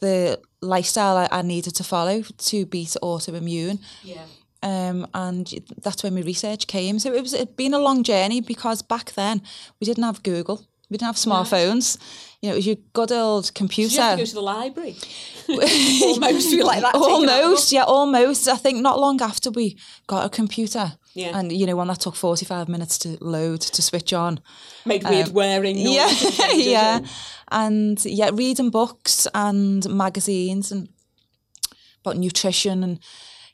the 0.01 0.41
lifestyle 0.61 1.15
I, 1.15 1.29
I 1.31 1.41
needed 1.43 1.75
to 1.75 1.83
follow 1.83 2.23
to 2.23 2.65
beat 2.65 2.97
autoimmune. 3.01 3.79
yeah. 4.03 4.25
Um, 4.63 5.07
and 5.15 5.51
that's 5.81 6.03
when 6.03 6.13
my 6.13 6.21
research 6.21 6.67
came. 6.67 6.99
So 6.99 7.11
it 7.13 7.21
was 7.21 7.33
it'd 7.33 7.55
been 7.55 7.73
a 7.73 7.79
long 7.79 8.03
journey 8.03 8.41
because 8.41 8.83
back 8.83 9.13
then 9.13 9.41
we 9.79 9.85
didn't 9.85 10.03
have 10.03 10.21
Google, 10.21 10.67
we 10.91 10.97
didn't 10.97 11.07
have 11.07 11.15
smartphones. 11.15 11.97
You 12.41 12.49
know, 12.49 12.53
it 12.53 12.57
was 12.57 12.67
your 12.67 12.75
good 12.91 13.11
old 13.13 13.53
computer. 13.53 13.89
Did 13.89 13.95
you 13.95 14.01
have 14.01 14.17
to 14.17 14.23
go 14.23 14.25
to 14.25 14.33
the 14.33 14.41
library? 14.41 14.95
Almost, 15.47 16.51
you 16.51 16.65
like 16.65 16.81
that. 16.81 16.93
taking 16.93 17.03
out 17.03 17.21
the 17.25 17.43
almost, 17.43 17.71
yeah, 17.71 17.83
almost. 17.83 18.47
I 18.47 18.57
think 18.57 18.81
not 18.81 18.99
long 18.99 19.21
after 19.21 19.51
we 19.51 19.77
got 20.07 20.25
a 20.25 20.29
computer. 20.29 20.93
Yeah. 21.13 21.37
And 21.37 21.51
you 21.51 21.65
know, 21.65 21.75
one 21.75 21.87
that 21.87 21.99
took 21.99 22.15
forty 22.15 22.45
five 22.45 22.67
minutes 22.67 22.97
to 22.99 23.17
load 23.21 23.61
to 23.61 23.81
switch 23.81 24.11
on. 24.13 24.39
Made 24.85 25.03
weird 25.03 25.29
wearing. 25.33 25.77
Um, 25.77 25.93
Yeah, 25.93 26.07
and 26.43 26.61
yeah. 26.61 26.99
And 27.51 28.05
yeah, 28.05 28.29
reading 28.33 28.69
books 28.69 29.27
and 29.33 29.87
magazines 29.89 30.71
and 30.71 30.89
about 32.03 32.17
nutrition 32.17 32.83
and 32.83 32.99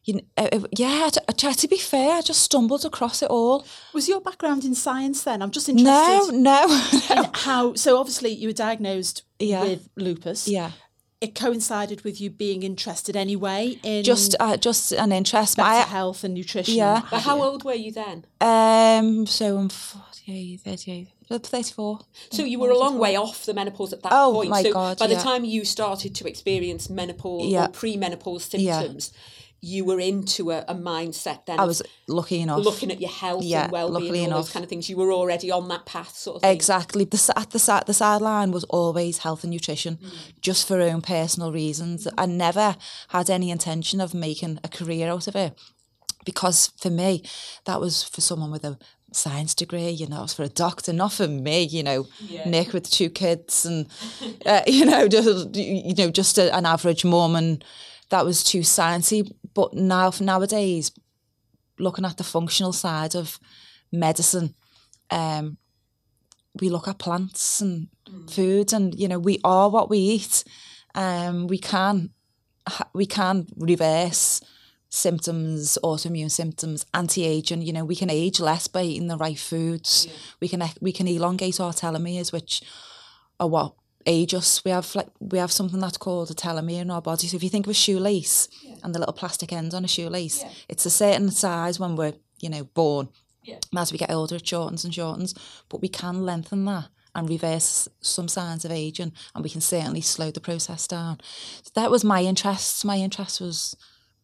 you 0.08 0.14
know, 0.16 0.22
uh, 0.38 0.48
uh, 0.52 0.60
yeah. 0.76 1.10
To, 1.12 1.22
to, 1.34 1.54
to 1.54 1.68
be 1.68 1.78
fair, 1.78 2.14
I 2.18 2.22
just 2.22 2.42
stumbled 2.42 2.84
across 2.86 3.22
it 3.22 3.30
all. 3.30 3.66
Was 3.94 4.08
your 4.10 4.22
background 4.22 4.64
in 4.66 4.74
science 4.74 5.22
then? 5.24 5.42
I'm 5.44 5.52
just 5.52 5.68
No, 5.70 5.74
interested 5.74 6.38
no. 6.40 6.82
in 7.24 7.30
how. 7.36 7.74
So 7.76 7.98
obviously 8.00 8.32
you 8.32 8.48
were 8.50 8.54
diagnosed 8.54 9.24
Yeah. 9.40 9.62
with 9.64 9.90
lupus. 9.96 10.48
yeah. 10.48 10.72
it 11.20 11.34
coincided 11.36 12.04
with 12.04 12.22
you 12.22 12.30
being 12.30 12.62
interested 12.64 13.16
anyway 13.16 13.80
in 13.84 14.04
Just 14.04 14.36
uh, 14.40 14.56
just 14.56 14.92
an 14.94 15.12
interest. 15.12 15.58
better 15.58 15.70
My, 15.70 15.76
health 15.98 16.24
and 16.24 16.34
nutrition. 16.36 16.76
Yeah. 16.76 17.02
But 17.12 17.22
how 17.24 17.42
old 17.44 17.64
were 17.64 17.74
you 17.86 17.92
then? 17.92 18.24
um, 18.40 19.26
so 19.26 19.58
I'm 19.58 19.70
48, 19.70 20.62
38, 20.62 21.08
34. 21.44 22.00
So 22.32 22.44
you 22.44 22.60
were 22.60 22.70
a 22.70 22.78
long 22.78 23.00
way 23.00 23.16
off 23.18 23.46
the 23.46 23.54
menopause 23.54 23.94
at 23.94 24.04
that 24.04 24.12
Oh, 24.14 24.32
point. 24.34 24.50
my 24.52 24.62
so 24.64 24.72
God, 24.74 25.00
by 25.00 25.08
the 25.08 25.16
time 25.16 25.44
you 25.44 25.66
started 25.66 26.14
to 26.16 26.28
experience 26.28 26.90
menopause 26.90 27.48
Yeah. 27.48 27.66
or 27.66 27.70
premenopause 27.70 28.48
Yeah. 28.62 28.84
You 29.60 29.86
were 29.86 30.00
into 30.00 30.52
a, 30.52 30.60
a 30.68 30.76
mindset 30.76 31.46
then. 31.46 31.60
I 31.60 31.66
was 31.66 31.82
lucky 32.08 32.40
enough. 32.42 32.64
looking 32.64 32.92
at 32.92 33.02
your 33.02 33.10
health 33.10 33.44
Yeah, 33.44 33.64
and 33.64 33.72
well-being 33.72 34.04
luckily 34.04 34.24
and 34.24 34.34
all 34.34 34.42
those 34.42 34.52
kind 34.52 34.64
of 34.64 34.70
things. 34.70 34.90
You 34.90 34.98
were 34.98 35.12
already 35.12 35.50
on 35.52 35.68
that 35.70 35.86
path, 35.86 36.16
sort 36.16 36.36
of 36.38 36.42
thing. 36.44 36.52
Exactly. 36.56 37.06
The 37.06 37.34
at 37.36 37.50
the 37.50 37.60
side 37.60 37.86
the 37.88 37.94
sideline 37.94 38.52
was 38.52 38.64
always 38.66 39.20
health 39.20 39.44
and 39.44 39.52
nutrition, 39.52 39.98
Mm. 39.98 40.10
just 40.42 40.68
for 40.68 40.80
own 40.82 41.02
personal 41.02 41.52
reasons. 41.52 42.08
I 42.18 42.26
never 42.28 42.76
had 43.10 43.30
any 43.30 43.50
intention 43.50 44.00
of 44.00 44.14
making 44.14 44.60
a 44.64 44.68
career 44.70 45.10
out 45.10 45.28
of 45.28 45.36
it, 45.36 45.58
because 46.26 46.72
for 46.78 46.90
me, 46.90 47.24
that 47.66 47.80
was 47.80 48.04
for 48.04 48.22
someone 48.22 48.52
with 48.52 48.64
a 48.64 48.78
science 49.12 49.56
degree. 49.56 49.90
You 49.90 50.08
know, 50.08 50.20
it 50.20 50.22
was 50.24 50.34
for 50.34 50.44
a 50.44 50.50
doctor, 50.50 50.94
not 50.94 51.14
for 51.14 51.28
me. 51.28 51.64
You 51.64 51.84
know, 51.84 52.08
Nic 52.46 52.74
with 52.74 52.90
two 52.90 53.10
kids 53.10 53.66
and 53.66 53.88
uh, 54.46 54.62
you 54.68 54.86
know, 54.86 55.08
just 55.08 55.56
you 55.56 55.96
know, 55.96 56.12
just 56.12 56.38
a, 56.38 56.56
an 56.56 56.66
average 56.66 57.04
mum, 57.06 57.36
and 57.36 57.64
that 58.10 58.26
was 58.26 58.44
too 58.44 58.62
sciencey. 58.62 59.32
But 59.54 59.74
now 59.74 60.12
nowadays, 60.20 60.92
looking 61.80 62.06
at 62.06 62.18
the 62.18 62.24
functional 62.24 62.74
side 62.74 63.16
of 63.16 63.40
medicine, 63.92 64.56
um, 65.10 65.58
we 66.60 66.70
look 66.70 66.88
at 66.88 67.00
plants 67.00 67.62
and 67.62 67.88
foods, 68.30 68.74
and 68.74 68.98
you 69.00 69.08
know 69.08 69.20
we 69.20 69.40
are 69.44 69.70
what 69.70 69.90
we 69.90 70.00
eat. 70.00 70.44
Um, 70.96 71.48
we 71.48 71.58
can 71.58 72.12
we 72.94 73.06
can 73.06 73.48
reverse 73.56 74.42
symptoms, 74.90 75.78
autoimmune 75.84 76.32
symptoms, 76.32 76.86
anti-aging. 76.94 77.62
You 77.62 77.74
know, 77.74 77.86
we 77.86 77.96
can 77.96 78.10
age 78.10 78.40
less 78.40 78.68
by 78.68 78.84
eating 78.84 79.08
the 79.08 79.18
right 79.18 79.38
foods. 79.38 80.08
We 80.42 80.48
can 80.48 80.64
we 80.82 80.92
can 80.92 81.08
elongate 81.08 81.60
our 81.60 81.74
telomeres, 81.74 82.32
which 82.32 82.62
are 83.40 83.48
what 83.48 83.74
age 84.08 84.34
us. 84.34 84.64
We 84.66 84.72
have 84.72 84.96
like 84.96 85.10
we 85.20 85.38
have 85.38 85.52
something 85.52 85.80
that's 85.80 85.98
called 85.98 86.32
a 86.32 86.34
telomere 86.34 86.82
in 86.82 86.92
our 86.92 87.02
body. 87.02 87.28
So 87.28 87.36
if 87.38 87.44
you 87.44 87.50
think 87.50 87.68
of 87.68 87.72
a 87.72 87.74
shoelace 87.76 88.48
and 88.84 88.96
the 88.96 89.00
little 89.00 89.14
plastic 89.14 89.52
end 89.54 89.74
on 89.74 89.86
a 89.86 89.88
shoelace, 89.88 90.44
it's 90.70 90.86
a 90.86 90.90
certain 90.90 91.30
size 91.32 91.80
when 91.80 91.96
we're 91.96 92.14
you 92.40 92.50
know 92.50 92.64
born. 92.64 93.10
And 93.72 93.80
As 93.80 93.92
we 93.92 93.98
get 93.98 94.12
older, 94.12 94.36
it 94.36 94.48
shortens 94.48 94.84
and 94.84 94.94
shortens, 94.94 95.34
but 95.70 95.82
we 95.82 95.88
can 95.88 96.26
lengthen 96.26 96.66
that 96.66 96.90
and 97.16 97.30
reverse 97.30 97.88
some 98.02 98.28
signs 98.28 98.66
of 98.66 98.72
aging, 98.72 99.12
and 99.34 99.44
we 99.44 99.50
can 99.50 99.62
certainly 99.62 100.02
slow 100.02 100.32
the 100.32 100.40
process 100.40 100.88
down. 100.88 101.20
So 101.64 101.72
that 101.76 101.92
was 101.92 102.04
my 102.04 102.22
interest. 102.22 102.86
My 102.86 102.98
interest 102.98 103.42
was 103.42 103.76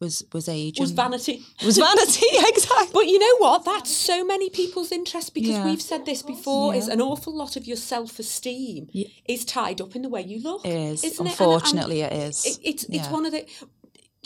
was 0.04 0.22
was 0.32 0.48
age. 0.48 0.78
was 0.78 0.92
vanity. 0.92 1.36
was 1.64 1.78
vanity 1.78 2.26
exactly. 2.52 2.90
But 2.92 3.06
you 3.12 3.18
know 3.24 3.36
what? 3.44 3.64
That's 3.64 3.90
so 3.90 4.24
many 4.32 4.48
people's 4.50 4.92
interest 4.92 5.34
because 5.34 5.50
Yeah. 5.56 5.64
we've 5.64 5.82
said 5.90 6.02
this 6.06 6.22
before. 6.22 6.74
Is 6.74 6.88
an 6.88 7.00
awful 7.00 7.34
lot 7.42 7.56
of 7.56 7.62
your 7.66 7.76
self-esteem 7.92 8.88
is 9.28 9.44
tied 9.44 9.80
up 9.80 9.96
in 9.96 10.02
the 10.02 10.08
way 10.08 10.22
you 10.22 10.40
look. 10.42 10.64
It 10.64 10.70
is. 10.92 11.04
isn't 11.04 11.14
it? 11.14 11.18
And- 11.18 11.28
and 11.28 11.30
Unfortunately, 11.30 12.00
it 12.02 12.12
is. 12.12 12.44
It, 12.46 12.58
it's 12.70 12.84
it's 12.96 13.08
one 13.08 13.24
of 13.26 13.32
the. 13.32 13.44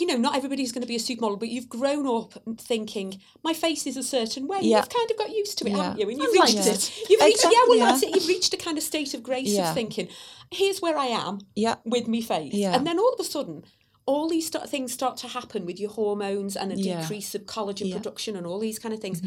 You 0.01 0.07
know, 0.07 0.17
not 0.17 0.37
everybody's 0.37 0.71
going 0.71 0.83
to 0.83 0.87
be 0.95 0.95
a 0.95 1.01
supermodel, 1.01 1.41
but 1.41 1.49
you've 1.49 1.69
grown 1.69 2.07
up 2.07 2.33
thinking 2.61 3.21
my 3.43 3.53
face 3.53 3.85
is 3.85 3.97
a 3.97 4.03
certain 4.05 4.47
way. 4.47 4.59
Yeah. 4.63 4.77
You've 4.77 4.91
kind 4.91 5.11
of 5.11 5.17
got 5.19 5.31
used 5.43 5.59
to 5.59 5.67
it, 5.67 5.71
Yeah. 5.73 5.77
haven't 5.83 5.99
you? 6.01 6.09
And 6.11 6.19
you've 6.23 6.33
reached 6.41 6.67
it. 6.75 6.93
You've 7.11 7.21
reached, 7.21 7.35
Exactly, 7.45 7.57
yeah, 7.57 7.65
well, 7.69 7.79
yeah. 7.79 7.85
that's 7.87 8.03
it. 8.05 8.15
You've 8.15 8.29
reached 8.29 8.55
a 8.55 8.57
kind 8.67 8.79
of 8.79 8.85
state 8.85 9.13
of 9.15 9.25
grace 9.25 9.49
Yeah. 9.49 9.71
of 9.71 9.75
thinking, 9.75 10.07
here's 10.53 10.81
where 10.81 10.97
I 10.97 11.07
am 11.07 11.41
Yeah. 11.57 11.77
with 11.85 12.07
me 12.07 12.21
face, 12.23 12.55
Yeah. 12.55 12.77
and 12.77 12.87
then 12.87 12.97
all 13.01 13.13
of 13.13 13.19
a 13.19 13.25
sudden. 13.25 13.65
All 14.11 14.27
these 14.35 14.47
start, 14.47 14.69
things 14.71 14.91
start 14.93 15.17
to 15.19 15.29
happen 15.39 15.67
with 15.67 15.79
your 15.83 15.91
hormones 16.01 16.57
and 16.57 16.73
a 16.73 16.77
Yeah. 16.77 17.01
decrease 17.01 17.35
of 17.35 17.43
collagen 17.55 17.81
Yeah. 17.81 17.87
Mm-hmm. 17.87 17.97
production 17.99 18.33
and 18.39 18.47
all 18.47 18.59
these 18.69 18.79
kind 18.83 18.95
of 18.95 19.01
things. 19.01 19.21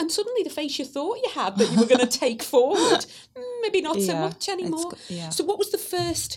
And 0.00 0.10
suddenly 0.10 0.42
the 0.42 0.50
face 0.60 0.74
you 0.80 0.84
thought 0.84 1.18
you 1.24 1.30
had 1.42 1.52
that 1.58 1.70
you 1.70 1.78
were 1.78 1.86
going 1.94 2.06
to 2.08 2.18
take 2.26 2.42
forward, 2.54 3.00
mm, 3.36 3.60
maybe 3.64 3.80
not 3.80 4.00
so 4.08 4.14
much 4.26 4.48
anymore. 4.48 4.92
So 5.30 5.44
what 5.44 5.58
was 5.62 5.70
the 5.70 5.78
first 5.96 6.30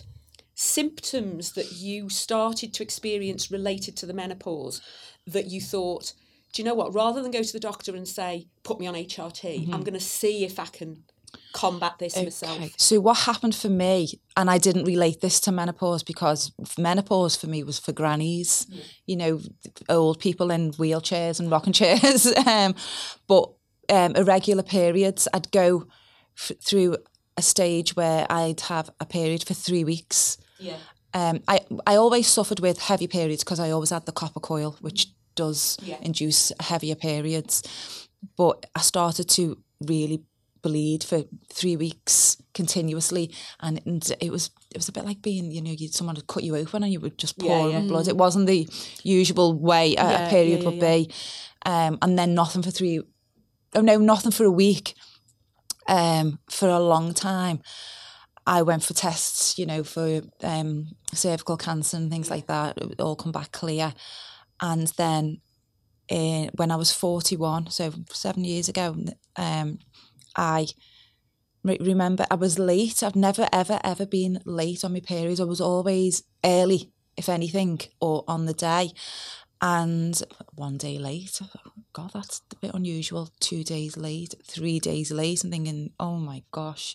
symptoms 0.54 1.52
that 1.52 1.72
you 1.72 2.08
started 2.08 2.74
to 2.74 2.82
experience 2.82 3.50
related 3.50 3.96
to 3.96 4.06
the 4.06 4.12
menopause 4.14 4.80
that 5.26 5.46
you 5.46 5.60
thought, 5.60 6.12
do 6.52 6.62
you 6.62 6.64
know 6.68 6.74
what, 6.74 6.92
rather 6.94 7.22
than 7.22 7.30
go 7.30 7.42
to 7.42 7.52
the 7.52 7.60
doctor 7.60 7.94
and 7.94 8.06
say, 8.08 8.46
put 8.62 8.78
me 8.80 8.86
on 8.86 8.94
HRT, 8.94 9.42
Mm-hmm. 9.62 9.74
I'm 9.74 9.82
going 9.82 9.94
to 9.94 10.00
see 10.00 10.44
if 10.44 10.58
I 10.58 10.66
can 10.66 11.04
combat 11.52 11.94
this 11.98 12.16
myself. 12.16 12.70
So 12.76 13.00
what 13.00 13.18
happened 13.18 13.54
for 13.54 13.68
me, 13.68 14.20
and 14.36 14.50
I 14.50 14.58
didn't 14.58 14.84
relate 14.84 15.20
this 15.20 15.40
to 15.40 15.52
menopause 15.52 16.02
because 16.02 16.52
menopause 16.78 17.36
for 17.36 17.46
me 17.46 17.62
was 17.62 17.78
for 17.78 17.92
grannies, 17.92 18.66
you 19.06 19.16
know, 19.16 19.40
old 19.88 20.20
people 20.20 20.50
in 20.50 20.72
wheelchairs 20.72 21.40
and 21.40 21.50
rocking 21.50 21.72
chairs. 21.82 22.26
um, 22.46 22.74
but 23.26 23.50
um, 23.88 24.14
irregular 24.16 24.62
periods, 24.62 25.26
I'd 25.32 25.50
go 25.50 25.86
f- 26.36 26.52
through 26.62 26.96
a 27.36 27.42
stage 27.42 27.96
where 27.96 28.26
I'd 28.30 28.60
have 28.62 28.90
a 29.00 29.06
period 29.06 29.44
for 29.44 29.54
three 29.54 29.84
weeks. 29.84 30.38
Yeah. 30.58 30.76
Um, 31.14 31.40
I 31.48 31.60
I 31.86 31.96
always 31.96 32.26
suffered 32.26 32.60
with 32.60 32.78
heavy 32.80 33.06
periods 33.06 33.42
because 33.42 33.60
I 33.60 33.70
always 33.70 33.90
had 33.90 34.04
the 34.06 34.12
copper 34.12 34.40
coil, 34.40 34.76
which 34.80 35.06
does 35.34 35.76
Yeah. 35.82 35.96
induce 36.02 36.52
heavier 36.60 36.96
periods. 36.96 37.62
But 38.36 38.66
I 38.74 38.80
started 38.80 39.28
to 39.30 39.56
really 39.80 40.24
bleed 40.62 41.04
for 41.04 41.24
three 41.52 41.76
weeks 41.76 42.40
continuously, 42.54 43.34
and, 43.60 43.80
and 43.86 44.12
it 44.20 44.30
was 44.30 44.50
it 44.70 44.76
was 44.76 44.88
a 44.88 44.92
bit 44.92 45.04
like 45.04 45.22
being 45.22 45.50
you 45.50 45.62
know 45.62 45.74
someone 45.90 46.16
would 46.16 46.26
cut 46.26 46.44
you 46.44 46.56
open 46.56 46.82
and 46.82 46.92
you 46.92 47.00
would 47.00 47.18
just 47.18 47.38
pour 47.38 47.70
yeah. 47.70 47.80
blood. 47.80 48.08
It 48.08 48.16
wasn't 48.16 48.46
the 48.46 48.68
usual 49.02 49.58
way 49.58 49.94
a, 49.94 50.02
Yeah, 50.02 50.30
period 50.30 50.62
yeah, 50.62 50.68
would 50.68 50.82
yeah, 50.82 50.96
be, 50.96 51.12
um, 51.66 51.98
and 52.02 52.18
then 52.18 52.34
nothing 52.34 52.62
for 52.62 52.70
three. 52.70 53.00
Oh 53.74 53.80
no, 53.80 53.96
nothing 53.98 54.32
for 54.32 54.44
a 54.44 54.50
week. 54.50 54.94
Um, 55.86 56.38
for 56.50 56.68
a 56.68 56.78
long 56.78 57.14
time. 57.14 57.60
I 58.46 58.62
went 58.62 58.82
for 58.82 58.94
tests, 58.94 59.58
you 59.58 59.66
know, 59.66 59.84
for 59.84 60.22
um, 60.42 60.88
cervical 61.12 61.58
cancer 61.58 61.98
and 61.98 62.10
things 62.10 62.30
like 62.30 62.46
that. 62.46 62.78
It 62.78 62.98
all 62.98 63.14
come 63.14 63.32
back 63.32 63.52
clear. 63.52 63.92
And 64.60 64.88
then 64.96 65.42
uh, 66.10 66.46
when 66.54 66.70
I 66.70 66.76
was 66.76 66.90
41, 66.92 67.70
so 67.70 67.92
seven 68.10 68.44
years 68.44 68.68
ago, 68.70 68.96
um, 69.36 69.78
I 70.36 70.66
re- 71.64 71.78
remember 71.80 72.26
I 72.30 72.34
was 72.34 72.58
late. 72.58 73.02
I've 73.02 73.16
never, 73.16 73.48
ever, 73.52 73.80
ever 73.84 74.06
been 74.06 74.40
late 74.44 74.84
on 74.84 74.92
my 74.92 75.00
periods. 75.00 75.40
I 75.40 75.44
was 75.44 75.60
always 75.60 76.22
early, 76.44 76.90
if 77.16 77.28
anything, 77.28 77.80
or 78.00 78.24
on 78.28 78.46
the 78.46 78.54
day. 78.54 78.90
And 79.60 80.20
one 80.54 80.76
day 80.76 80.98
late, 80.98 81.40
God, 81.92 82.12
that's 82.14 82.42
a 82.52 82.56
bit 82.56 82.74
unusual. 82.74 83.30
Two 83.40 83.64
days 83.64 83.96
late, 83.96 84.34
three 84.44 84.78
days 84.78 85.10
late, 85.10 85.42
and 85.42 85.52
thinking, 85.52 85.90
oh 85.98 86.16
my 86.16 86.44
gosh, 86.52 86.94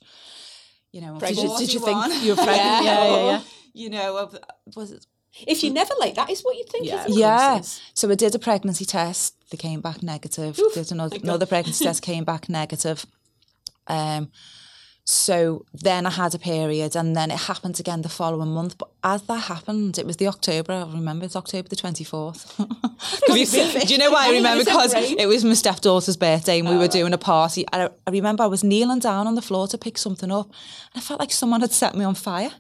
you 0.94 1.02
know, 1.02 1.20
Did 1.20 1.38
you, 1.38 1.58
did 1.58 1.74
you 1.74 1.80
think 1.82 2.24
you 2.24 2.30
were 2.32 2.44
pregnant? 2.44 2.86
Yeah, 2.86 3.06
yeah, 3.06 3.26
yeah. 3.26 3.42
you 3.74 3.90
know, 3.90 4.30
was 4.76 4.92
it? 4.92 5.06
If 5.48 5.64
you're 5.64 5.74
never 5.74 5.94
late, 6.00 6.16
that 6.16 6.30
is 6.30 6.42
what 6.44 6.56
you 6.56 6.64
think, 6.70 6.86
Yeah. 6.86 7.00
isn't 7.02 7.12
it? 7.14 7.18
Yeah. 7.18 7.62
So 7.96 8.10
I 8.12 8.16
did 8.16 8.36
a 8.36 8.40
pregnancy 8.40 8.86
test. 8.86 9.36
They 9.50 9.58
came 9.58 9.82
back 9.82 10.04
negative. 10.04 10.60
did 10.76 10.92
another, 10.92 11.18
another 11.22 11.48
pregnancy 11.48 11.84
test. 11.84 12.02
Came 12.12 12.24
back 12.24 12.50
negative. 12.50 13.06
Um, 13.88 14.32
so 15.06 15.66
then 15.74 16.06
I 16.06 16.12
had 16.12 16.34
a 16.34 16.40
period, 16.40 16.96
and 16.96 17.14
then 17.14 17.30
it 17.30 17.38
happened 17.38 17.78
again 17.80 18.04
the 18.04 18.10
following 18.10 18.54
month. 18.54 18.78
But 18.78 18.90
as 19.04 19.22
that 19.24 19.38
happened, 19.38 19.98
it 19.98 20.06
was 20.06 20.16
the 20.16 20.28
October. 20.28 20.72
I 20.72 20.84
remember 20.94 21.26
it's 21.26 21.36
October 21.36 21.68
the 21.68 21.76
twenty 21.76 22.06
fourth. 22.06 22.56
Do 23.28 23.38
you 23.38 23.98
know 23.98 24.12
why 24.12 24.28
I 24.28 24.32
remember? 24.32 24.64
Because 24.64 24.94
it 24.94 25.28
was 25.28 25.44
my 25.44 25.56
stepdaughter's 25.56 26.16
birthday, 26.16 26.60
and 26.60 26.70
we 26.70 26.78
were 26.78 26.88
doing 26.88 27.12
a 27.14 27.18
party. 27.18 27.66
And 27.74 27.84
I, 27.84 27.90
I 28.08 28.12
remember 28.12 28.44
I 28.44 28.48
was 28.48 28.64
kneeling 28.64 29.00
down 29.00 29.28
on 29.28 29.36
the 29.36 29.42
floor 29.42 29.68
to 29.68 29.78
pick 29.78 29.98
something 29.98 30.32
up, 30.32 30.46
and 30.48 30.56
I 30.96 31.00
felt 31.02 31.20
like 31.20 31.32
someone 31.32 31.60
had 31.62 31.74
set 31.74 31.96
me 31.96 32.06
on 32.06 32.16
fire. 32.16 32.54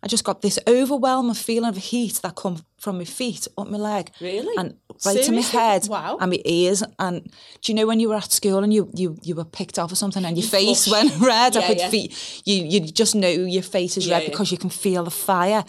I 0.00 0.06
just 0.06 0.22
got 0.22 0.42
this 0.42 0.58
overwhelming 0.68 1.34
feeling 1.34 1.70
of 1.70 1.76
heat 1.78 2.20
that 2.22 2.36
come 2.36 2.62
from 2.78 2.98
my 2.98 3.04
feet 3.04 3.48
up 3.58 3.66
my 3.68 3.78
leg, 3.78 4.12
Really? 4.20 4.54
and 4.58 4.76
right 5.06 5.22
to 5.24 5.32
my 5.32 5.40
head, 5.40 5.86
Wow. 5.88 6.18
and 6.20 6.30
my 6.30 6.40
ears. 6.44 6.82
And 6.98 7.22
do 7.62 7.72
you 7.72 7.74
know 7.74 7.86
when 7.86 8.00
you 8.00 8.08
were 8.08 8.16
at 8.16 8.32
school 8.32 8.62
and 8.64 8.72
you 8.72 8.90
you 8.94 9.16
you 9.22 9.34
were 9.34 9.44
picked 9.44 9.78
off 9.78 9.92
or 9.92 9.96
something, 9.96 10.24
and 10.24 10.36
your 10.36 10.46
face 10.48 10.86
went 10.90 11.12
red? 11.20 11.56
I 11.56 11.60
Yeah, 11.60 11.66
could 11.68 11.78
yeah. 11.78 11.88
feel 11.90 12.08
you. 12.44 12.64
You 12.64 12.80
just 12.80 13.14
know 13.14 13.28
your 13.28 13.62
face 13.62 13.96
is 13.96 14.06
Yeah, 14.06 14.18
red 14.18 14.30
because 14.30 14.50
you 14.52 14.58
can 14.58 14.70
feel 14.70 15.04
the 15.04 15.10
fire. 15.10 15.64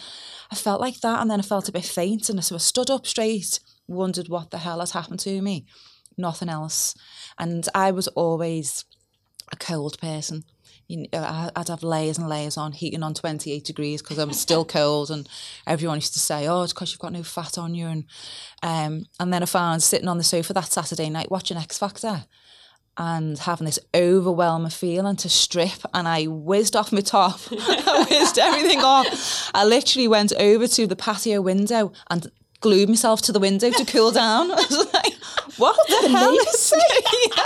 I 0.52 0.56
felt 0.56 0.80
like 0.82 1.00
that, 1.02 1.20
and 1.22 1.30
then 1.30 1.40
I 1.40 1.44
felt 1.44 1.70
a 1.70 1.72
bit 1.72 1.86
faint, 1.86 2.30
and 2.30 2.44
so 2.44 2.56
I 2.56 2.60
stood 2.60 2.90
up 2.90 3.06
straight, 3.08 3.60
wondered 3.88 4.30
what 4.30 4.52
the 4.52 4.58
hell 4.60 4.80
has 4.80 4.92
happened 4.92 5.20
to 5.22 5.42
me. 5.42 5.66
Nothing 6.18 6.50
else, 6.50 6.94
and 7.38 7.68
I 7.74 7.92
was 7.92 8.08
always 8.10 8.86
a 9.52 9.56
cold 9.58 9.98
person. 10.00 10.44
You 10.88 11.08
know, 11.12 11.20
I- 11.24 11.52
I'd 11.56 11.68
have 11.70 11.82
layers 11.84 12.18
and 12.18 12.30
layers 12.30 12.58
on, 12.58 12.72
heating 12.72 13.02
on 13.04 13.14
28 13.14 13.64
degrees 13.64 14.02
because 14.02 14.18
I'm 14.20 14.34
still 14.34 14.66
cold. 14.78 15.10
And 15.12 15.28
everyone 15.66 15.98
used 15.98 16.14
to 16.14 16.20
say, 16.20 16.48
oh, 16.48 16.62
it's 16.64 16.74
because 16.74 16.92
you've 16.92 17.00
got 17.00 17.14
no 17.14 17.24
fat 17.24 17.58
on 17.58 17.74
you. 17.74 17.88
And, 17.88 18.04
um, 18.62 19.06
and 19.20 19.34
then 19.34 19.42
I 19.44 19.46
found 19.48 19.82
sitting 19.84 20.08
on 20.08 20.18
the 20.18 20.24
sofa 20.24 20.54
that 20.54 20.72
Saturday 20.72 21.10
night 21.10 21.32
watching 21.32 21.58
X 21.58 21.78
Factor. 21.78 22.26
and 22.98 23.38
having 23.40 23.66
this 23.66 23.80
overwhelming 23.94 24.70
feeling 24.70 25.18
to 25.18 25.28
strip 25.28 25.80
and 25.94 26.08
I 26.08 26.26
whizzed 26.28 26.76
off 26.78 26.94
my 26.94 27.02
top. 27.02 27.40
I 27.52 28.06
whizzed 28.10 28.38
everything 28.40 28.80
off. 28.82 29.52
I 29.54 29.66
literally 29.66 30.08
went 30.08 30.32
over 30.34 30.66
to 30.68 30.88
the 30.88 30.96
patio 30.96 31.42
window 31.42 31.92
and 32.10 32.32
glued 32.62 32.88
myself 32.88 33.22
to 33.24 33.32
the 33.34 33.40
window 33.40 33.70
to 33.70 33.84
cool 33.86 34.12
down. 34.12 34.50
I 34.52 34.56
was 34.56 34.94
like, 34.94 35.14
what 35.58 35.76
the 35.88 36.10
hell 36.10 36.34
is 36.34 36.74
yeah, 36.76 37.44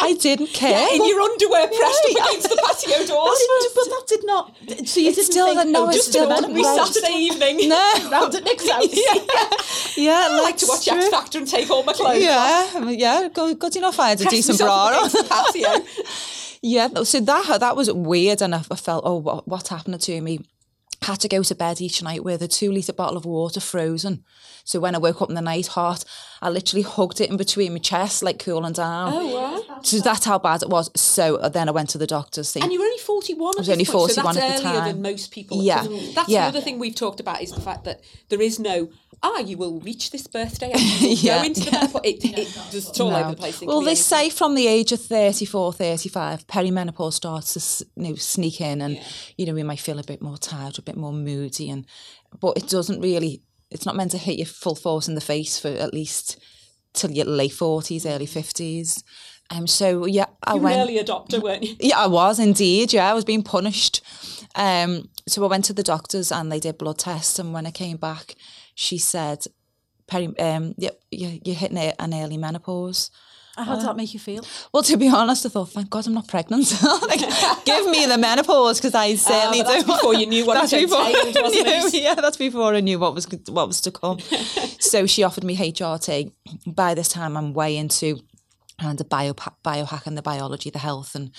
I 0.00 0.14
didn't 0.20 0.48
care. 0.48 0.88
in 0.94 1.04
your 1.06 1.20
underwear 1.20 1.66
pressed 1.68 2.02
Yeah. 2.08 2.22
up 2.22 2.28
against 2.30 2.48
the 2.50 2.56
patio 2.56 3.06
doors. 3.06 3.38
That 3.38 3.70
but 3.74 3.84
that 3.84 4.04
did 4.08 4.24
not. 4.24 4.56
So 4.88 5.00
you 5.00 5.08
It's 5.08 5.16
didn't 5.16 5.32
still 5.32 5.54
think, 5.54 5.70
no, 5.70 5.88
it's 5.88 5.96
just 5.98 6.08
still 6.10 6.24
a 6.30 6.40
the 6.40 6.48
minute, 6.48 6.50
Every 6.50 6.62
Right. 6.62 6.86
Saturday 6.86 7.14
evening. 7.18 7.68
no. 7.68 7.92
round 8.10 8.34
at 8.34 8.44
Nic's 8.44 8.68
house. 8.70 9.96
yeah, 9.96 10.28
I 10.30 10.40
like 10.42 10.56
to 10.58 10.66
watch 10.66 10.86
X. 10.88 11.08
Factor 11.08 11.38
and 11.38 11.48
take 11.48 11.68
all 11.70 11.82
my 11.82 11.92
clothes 11.92 12.16
off. 12.16 12.22
Yeah, 12.22 12.90
yeah, 12.90 13.28
good, 13.32 13.58
good 13.58 13.76
enough. 13.76 13.98
I 13.98 14.10
had 14.10 14.20
a 14.20 14.24
Press 14.24 14.34
decent 14.34 14.58
bra 14.58 14.86
on. 15.02 15.08
the 15.08 15.24
patio. 15.28 15.84
Yeah, 16.62 16.88
so 17.04 17.20
that 17.20 17.60
that 17.60 17.76
was 17.76 17.92
weird, 17.92 18.42
and 18.42 18.54
I, 18.54 18.62
I 18.70 18.76
felt, 18.76 19.04
oh, 19.06 19.16
what, 19.16 19.46
what's 19.46 19.68
happening 19.68 19.98
to 20.00 20.20
me? 20.20 20.40
Had 21.02 21.20
to 21.20 21.28
go 21.28 21.42
to 21.42 21.54
bed 21.54 21.80
each 21.80 22.02
night 22.02 22.24
with 22.24 22.42
a 22.42 22.48
two 22.48 22.72
litre 22.72 22.92
bottle 22.92 23.16
of 23.16 23.24
water 23.24 23.60
frozen. 23.60 24.24
So 24.64 24.80
when 24.80 24.94
I 24.94 24.98
woke 24.98 25.22
up 25.22 25.28
in 25.30 25.34
the 25.36 25.40
night 25.40 25.68
hot, 25.68 26.04
I 26.42 26.50
literally 26.50 26.82
hugged 26.82 27.20
it 27.20 27.30
in 27.30 27.36
between 27.36 27.72
my 27.72 27.78
chest, 27.78 28.22
like 28.22 28.38
cooling 28.38 28.72
down. 28.74 29.12
Oh, 29.14 29.34
wow. 29.68 29.80
So 29.82 30.00
that's 30.00 30.24
how 30.26 30.38
bad 30.38 30.62
it 30.62 30.68
was. 30.68 30.90
So 31.00 31.36
uh, 31.36 31.48
then 31.48 31.68
I 31.68 31.72
went 31.72 31.88
to 31.90 31.98
the 31.98 32.06
doctor's. 32.06 32.54
And 32.56 32.70
you 32.72 32.78
were 32.80 32.84
only 32.84 32.98
41 32.98 33.54
I 33.56 33.60
was 33.60 33.70
only 33.70 33.84
41 33.84 34.10
so 34.10 34.22
that's 34.22 34.36
at 34.36 34.62
the 34.62 34.68
earlier 34.68 34.80
time. 34.80 34.88
than 34.92 35.02
most 35.02 35.30
people. 35.30 35.62
Yeah. 35.62 35.86
That's 36.14 36.28
Yeah. 36.28 36.50
the 36.50 36.58
other 36.58 36.60
thing 36.60 36.78
we've 36.78 36.94
talked 36.94 37.20
about 37.20 37.40
is 37.40 37.52
the 37.52 37.60
fact 37.60 37.84
that 37.84 38.00
there 38.28 38.42
is 38.42 38.58
no, 38.58 38.90
ah, 39.22 39.38
you 39.40 39.56
will 39.56 39.80
reach 39.80 40.10
this 40.10 40.26
birthday 40.26 40.70
and 40.72 40.80
you 41.00 41.08
Yeah. 41.10 41.38
go 41.38 41.44
into 41.44 41.60
the 41.60 41.70
menopause. 41.72 42.00
It, 42.04 42.24
it, 42.24 42.74
it's 42.74 43.00
all 43.00 43.14
over 43.14 43.30
the 43.30 43.36
place. 43.36 43.60
Well, 43.60 43.78
can 43.78 43.84
they 43.84 43.90
anything. 43.90 44.02
say 44.02 44.30
from 44.30 44.54
the 44.54 44.66
age 44.66 44.92
of 44.92 45.00
34, 45.00 45.72
35, 45.72 46.46
perimenopause 46.46 47.14
starts 47.14 47.54
to 47.54 47.86
you 47.96 48.08
know, 48.10 48.14
sneak 48.14 48.60
in 48.60 48.80
and, 48.80 49.00
you 49.36 49.46
know, 49.46 49.54
we 49.54 49.62
might 49.62 49.80
feel 49.80 49.98
a 49.98 50.04
bit 50.04 50.22
more 50.22 50.36
tired, 50.38 50.78
a 50.78 50.82
bit 50.82 50.96
more 50.96 51.12
moody. 51.12 51.70
and 51.70 51.86
But 52.40 52.56
it 52.56 52.68
doesn't 52.68 53.00
really, 53.00 53.42
it's 53.70 53.86
not 53.86 53.96
meant 53.96 54.12
to 54.12 54.18
hit 54.18 54.38
you 54.38 54.44
full 54.46 54.74
force 54.76 55.08
in 55.08 55.14
the 55.14 55.20
face 55.20 55.58
for 55.58 55.68
at 55.68 55.92
least 55.92 56.38
till 56.94 57.10
your 57.10 57.26
late 57.26 57.52
40s, 57.52 58.06
early 58.06 58.26
50s. 58.26 59.02
Um, 59.50 59.66
so, 59.66 60.04
yeah, 60.04 60.26
I 60.46 60.54
You 60.54 60.60
were 60.60 60.68
an 60.68 60.76
went. 60.76 60.90
early 60.90 60.98
adopter, 61.02 61.42
weren't 61.42 61.62
you? 61.62 61.74
Yeah, 61.80 61.98
I 61.98 62.06
was 62.06 62.38
indeed. 62.38 62.92
Yeah, 62.92 63.10
I 63.10 63.14
was 63.14 63.24
being 63.24 63.42
punished. 63.42 64.02
Um, 64.54 65.08
so 65.26 65.44
I 65.44 65.48
went 65.48 65.64
to 65.66 65.72
the 65.72 65.82
doctors 65.82 66.32
and 66.32 66.50
they 66.50 66.60
did 66.60 66.78
blood 66.78 66.98
tests. 66.98 67.38
And 67.38 67.52
when 67.52 67.66
I 67.66 67.70
came 67.70 67.96
back, 67.96 68.34
she 68.74 68.98
said, 68.98 69.44
Peri, 70.06 70.36
um, 70.38 70.74
yep, 70.78 70.98
you, 71.10 71.38
you're 71.44 71.54
hitting 71.56 71.78
an 71.78 72.14
early 72.14 72.38
menopause. 72.38 73.10
How 73.56 73.74
did 73.74 73.86
that 73.86 73.96
make 73.96 74.14
you 74.14 74.20
feel? 74.20 74.44
Well, 74.72 74.84
to 74.84 74.96
be 74.96 75.08
honest, 75.08 75.44
I 75.44 75.48
thought, 75.48 75.70
thank 75.70 75.90
God 75.90 76.06
I'm 76.06 76.14
not 76.14 76.28
pregnant. 76.28 76.72
like, 77.08 77.18
give 77.64 77.90
me 77.90 78.06
the 78.06 78.16
menopause 78.16 78.78
because 78.78 78.94
I 78.94 79.16
certainly 79.16 79.62
Ah, 79.62 79.64
but 79.64 79.68
that's 79.72 79.84
don't. 79.84 79.96
before 79.96 80.14
you 80.14 80.26
knew 80.26 80.46
what 80.46 80.54
That's 80.60 80.72
before 80.72 81.04
entailed, 81.04 81.34
wasn't 81.42 81.66
knew- 81.66 81.86
it? 81.88 81.94
Yeah, 81.94 82.14
that's 82.14 82.36
before 82.36 82.72
I 82.74 82.78
knew 82.80 83.00
what 83.00 83.14
was 83.16 83.26
what 83.48 83.66
was 83.66 83.80
to 83.80 83.90
come. 83.90 84.20
so 84.78 85.06
she 85.06 85.24
offered 85.24 85.42
me 85.42 85.56
HRT. 85.56 86.30
By 86.68 86.94
this 86.94 87.08
time, 87.08 87.36
I'm 87.36 87.52
way 87.52 87.76
into 87.76 88.20
and 88.78 88.96
the 88.96 89.04
bio 89.04 89.32
biohacking, 89.34 90.14
the 90.14 90.22
biology, 90.22 90.70
the 90.70 90.78
health, 90.78 91.16
and 91.16 91.32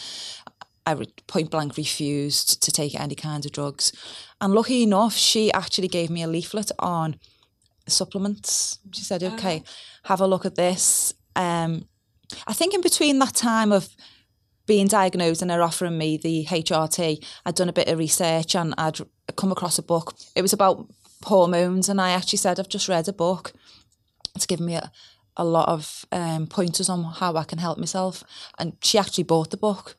I 0.89 1.05
point 1.27 1.51
blank 1.51 1.77
refused 1.77 2.63
to 2.63 2.71
take 2.71 2.99
any 2.99 3.15
kind 3.15 3.45
of 3.45 3.51
drugs. 3.51 3.91
And 4.41 4.53
lucky 4.53 4.83
enough, 4.83 5.15
she 5.15 5.51
actually 5.51 5.87
gave 5.87 6.09
me 6.09 6.23
a 6.23 6.27
leaflet 6.27 6.71
on 6.79 7.19
supplements. 7.87 8.79
She 8.93 9.03
said, 9.03 9.23
"Okay, 9.23 9.63
have 10.03 10.21
a 10.21 10.27
look 10.27 10.45
at 10.45 10.55
this." 10.55 11.13
Um, 11.35 11.87
I 12.47 12.53
think 12.53 12.73
in 12.73 12.81
between 12.81 13.19
that 13.19 13.35
time 13.35 13.71
of 13.71 13.89
being 14.65 14.87
diagnosed 14.87 15.41
and 15.41 15.51
her 15.51 15.63
offering 15.63 15.97
me 15.97 16.17
the 16.17 16.45
HRT, 16.45 17.25
I'd 17.45 17.55
done 17.55 17.69
a 17.69 17.73
bit 17.73 17.87
of 17.87 17.97
research 17.97 18.55
and 18.55 18.75
I'd 18.77 18.99
come 19.35 19.51
across 19.51 19.79
a 19.79 19.83
book. 19.83 20.15
It 20.35 20.41
was 20.41 20.53
about 20.53 20.87
hormones, 21.23 21.89
and 21.89 21.99
I 21.99 22.11
actually 22.11 22.37
said, 22.37 22.59
"I've 22.59 22.69
just 22.69 22.87
read 22.87 23.07
a 23.07 23.13
book. 23.13 23.53
It's 24.35 24.45
given 24.45 24.65
me 24.65 24.75
a, 24.75 24.91
a 25.35 25.43
lot 25.43 25.69
of 25.69 26.05
um, 26.11 26.47
pointers 26.47 26.89
on 26.89 27.03
how 27.03 27.35
I 27.35 27.43
can 27.43 27.57
help 27.59 27.77
myself." 27.77 28.23
And 28.57 28.77
she 28.81 28.97
actually 28.97 29.25
bought 29.25 29.49
the 29.51 29.57
book. 29.57 29.97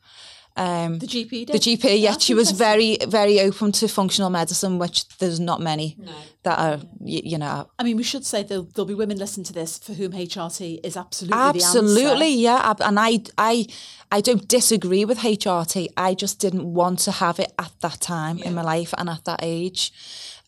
Um, 0.57 0.99
The 0.99 1.07
GP 1.07 1.45
did. 1.45 1.47
the 1.49 1.59
GP, 1.59 1.99
yeah, 2.01 2.11
That's 2.11 2.25
she 2.25 2.33
was 2.33 2.51
very, 2.51 2.97
very 3.07 3.39
open 3.39 3.71
to 3.73 3.87
functional 3.87 4.29
medicine, 4.29 4.79
which 4.79 5.07
there's 5.19 5.39
not 5.39 5.61
many 5.61 5.97
that 6.43 6.59
are, 6.59 6.77
y- 6.99 7.21
you 7.23 7.37
know, 7.37 7.69
I 7.79 7.83
mean, 7.83 7.95
we 7.95 8.03
should 8.03 8.25
say 8.25 8.43
there'll, 8.43 8.63
there'll 8.73 8.85
be 8.87 8.93
women 8.93 9.17
listening 9.17 9.45
to 9.45 9.53
this 9.53 9.77
for 9.77 9.93
whom 9.93 10.11
HRT 10.11 10.79
is 10.83 10.97
absolutely 10.97 11.37
absolutely, 11.37 12.33
yeah. 12.35 12.73
And 12.81 12.99
I, 12.99 13.19
I, 13.37 13.65
I 14.11 14.19
don't 14.21 14.45
disagree 14.47 15.05
with 15.05 15.19
HRT. 15.19 15.87
I 15.95 16.13
just 16.15 16.39
didn't 16.39 16.65
want 16.73 16.99
to 16.99 17.11
have 17.11 17.39
it 17.39 17.53
at 17.57 17.71
that 17.81 18.01
time 18.01 18.39
in 18.39 18.53
my 18.53 18.61
life 18.63 18.93
and 18.97 19.09
at 19.09 19.23
that 19.25 19.39
age. 19.41 19.93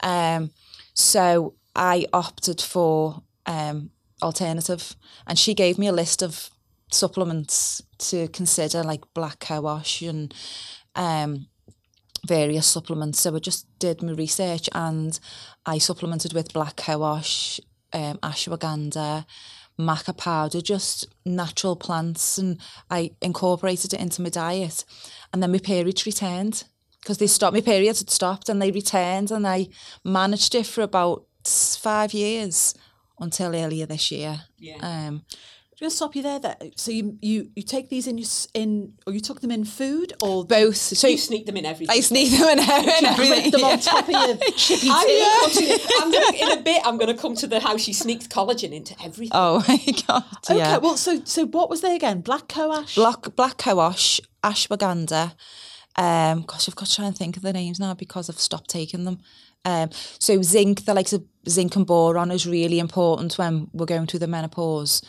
Um, 0.01 0.51
so 0.93 1.53
I 1.75 2.05
opted 2.11 2.59
for 2.61 3.23
um, 3.45 3.91
alternative, 4.21 4.95
and 5.27 5.39
she 5.39 5.53
gave 5.53 5.77
me 5.77 5.87
a 5.87 5.93
list 5.93 6.21
of 6.21 6.49
supplements 6.93 7.81
to 7.97 8.27
consider, 8.29 8.83
like 8.83 9.01
black 9.13 9.39
cohosh 9.39 10.07
and 10.07 10.33
um, 10.95 11.47
various 12.25 12.67
supplements. 12.67 13.19
So 13.19 13.35
I 13.35 13.39
just 13.39 13.67
did 13.79 14.01
my 14.01 14.13
research 14.13 14.69
and 14.73 15.19
I 15.65 15.77
supplemented 15.77 16.33
with 16.33 16.53
black 16.53 16.75
cohosh, 16.75 17.59
um, 17.91 18.17
ashwagandha, 18.17 19.25
maca 19.79 20.15
powder, 20.15 20.61
just 20.61 21.07
natural 21.25 21.75
plants, 21.75 22.37
and 22.37 22.59
I 22.89 23.11
incorporated 23.21 23.93
it 23.93 23.99
into 23.99 24.21
my 24.21 24.29
diet. 24.29 24.85
And 25.31 25.41
then 25.41 25.51
my 25.51 25.59
periods 25.59 26.05
returned 26.05 26.63
because 27.01 27.17
they 27.17 27.27
stopped. 27.27 27.53
My 27.53 27.61
periods 27.61 27.99
had 27.99 28.09
stopped 28.09 28.49
and 28.49 28.61
they 28.61 28.71
returned, 28.71 29.31
and 29.31 29.47
I 29.47 29.67
managed 30.03 30.55
it 30.55 30.65
for 30.65 30.81
about 30.81 31.25
five 31.43 32.13
years 32.13 32.75
until 33.19 33.55
earlier 33.55 33.85
this 33.85 34.11
year. 34.11 34.41
Yeah. 34.57 34.77
Um, 34.81 35.25
Going 35.83 35.89
to 35.91 35.95
stop 35.97 36.15
you 36.15 36.23
there. 36.23 36.39
There. 36.39 36.55
So 36.77 36.91
you, 36.91 37.17
you 37.21 37.49
you 37.57 37.61
take 37.61 37.89
these 37.89 38.07
in 38.07 38.17
your, 38.17 38.27
in 38.53 38.93
or 39.05 39.11
you 39.11 39.19
took 39.19 39.41
them 39.41 39.51
in 39.51 39.65
food 39.65 40.13
or 40.21 40.45
both. 40.45 40.77
So 40.77 41.09
You 41.09 41.17
sneak 41.17 41.45
them 41.45 41.57
in 41.57 41.65
everything. 41.65 41.93
I 41.93 41.99
sneak 41.99 42.31
them 42.31 42.47
in 42.47 42.59
and 42.69 43.05
everything. 43.05 43.51
them 43.51 43.59
yeah. 43.59 43.67
on 43.67 43.79
top 43.91 44.07
of 44.07 44.09
your 44.09 44.37
chippy 44.55 44.87
I'm 44.89 45.05
tea. 45.05 45.19
gonna 45.19 45.41
come 45.41 45.51
to 45.51 45.65
the- 45.67 45.99
I'm 46.01 46.11
gonna, 46.13 46.37
in 46.37 46.57
a 46.57 46.61
bit, 46.61 46.81
I'm 46.85 46.97
going 46.97 47.13
to 47.13 47.21
come 47.21 47.35
to 47.35 47.47
the 47.47 47.59
how 47.59 47.75
she 47.75 47.91
sneaks 47.91 48.27
collagen 48.27 48.71
into 48.71 48.95
everything. 49.03 49.31
Oh 49.33 49.61
my 49.67 49.77
god! 50.07 50.23
Okay, 50.49 50.57
yeah. 50.57 50.77
well, 50.77 50.95
so 50.95 51.21
so 51.25 51.45
what 51.47 51.69
was 51.69 51.81
they 51.81 51.97
again? 51.97 52.21
Black 52.21 52.47
cohosh. 52.47 52.95
Black 52.95 53.35
black 53.35 53.57
cohosh, 53.57 54.21
ashwagandha. 54.41 55.33
Um, 55.97 56.43
gosh, 56.47 56.69
I've 56.69 56.77
got 56.77 56.87
to 56.87 56.95
try 56.95 57.07
and 57.07 57.17
think 57.17 57.35
of 57.35 57.43
the 57.43 57.51
names 57.51 57.77
now 57.77 57.93
because 57.93 58.29
I've 58.29 58.39
stopped 58.39 58.69
taking 58.69 59.03
them. 59.03 59.19
Um, 59.65 59.89
so 60.17 60.41
zinc, 60.41 60.85
the 60.85 60.93
likes 60.93 61.11
of 61.11 61.25
zinc 61.49 61.75
and 61.75 61.85
boron 61.85 62.31
is 62.31 62.47
really 62.47 62.79
important 62.79 63.37
when 63.37 63.67
we're 63.73 63.85
going 63.85 64.07
through 64.07 64.19
the 64.21 64.27
menopause. 64.27 65.01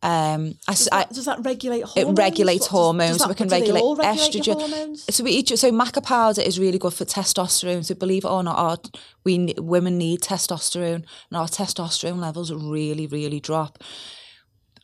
Um, 0.00 0.54
I, 0.68 0.72
Does 0.74 0.88
I- 0.92 0.98
that, 1.00 1.12
does 1.12 1.24
that 1.24 1.44
regulate 1.44 1.80
it 1.80 1.86
hormones? 1.88 2.18
regulates 2.18 2.60
What 2.60 2.66
does- 2.66 2.70
hormones, 2.70 3.10
does 3.10 3.18
so 3.18 3.24
that- 3.24 3.28
we 3.30 3.34
can 3.34 3.48
regulate 3.48 3.80
all 3.82 3.96
regulate 3.96 4.30
estrogen. 4.32 4.54
hormones? 4.54 5.14
So 5.14 5.24
we 5.24 5.32
each, 5.32 5.56
so 5.56 5.72
maca 5.72 6.00
powder 6.02 6.40
is 6.40 6.58
really 6.58 6.78
good 6.78 6.94
for 6.94 7.04
testosterone. 7.04 7.84
So 7.84 7.94
believe 7.96 8.24
it 8.24 8.28
or 8.30 8.42
not, 8.44 8.56
our, 8.56 8.78
we 9.24 9.54
women 9.58 9.98
need 9.98 10.20
testosterone, 10.20 11.04
and 11.30 11.36
our 11.36 11.48
testosterone 11.48 12.20
levels 12.20 12.52
really, 12.52 13.08
really 13.08 13.40
drop. 13.40 13.82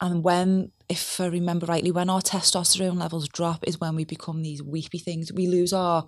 And 0.00 0.24
when, 0.24 0.72
if 0.88 1.20
I 1.20 1.26
remember 1.26 1.66
rightly, 1.66 1.92
when 1.92 2.10
our 2.10 2.20
testosterone 2.20 2.98
levels 2.98 3.28
drop 3.28 3.62
is 3.68 3.78
when 3.80 3.94
we 3.94 4.04
become 4.04 4.42
these 4.42 4.60
weepy 4.62 4.98
things. 4.98 5.32
We 5.32 5.46
lose 5.46 5.72
our 5.72 6.06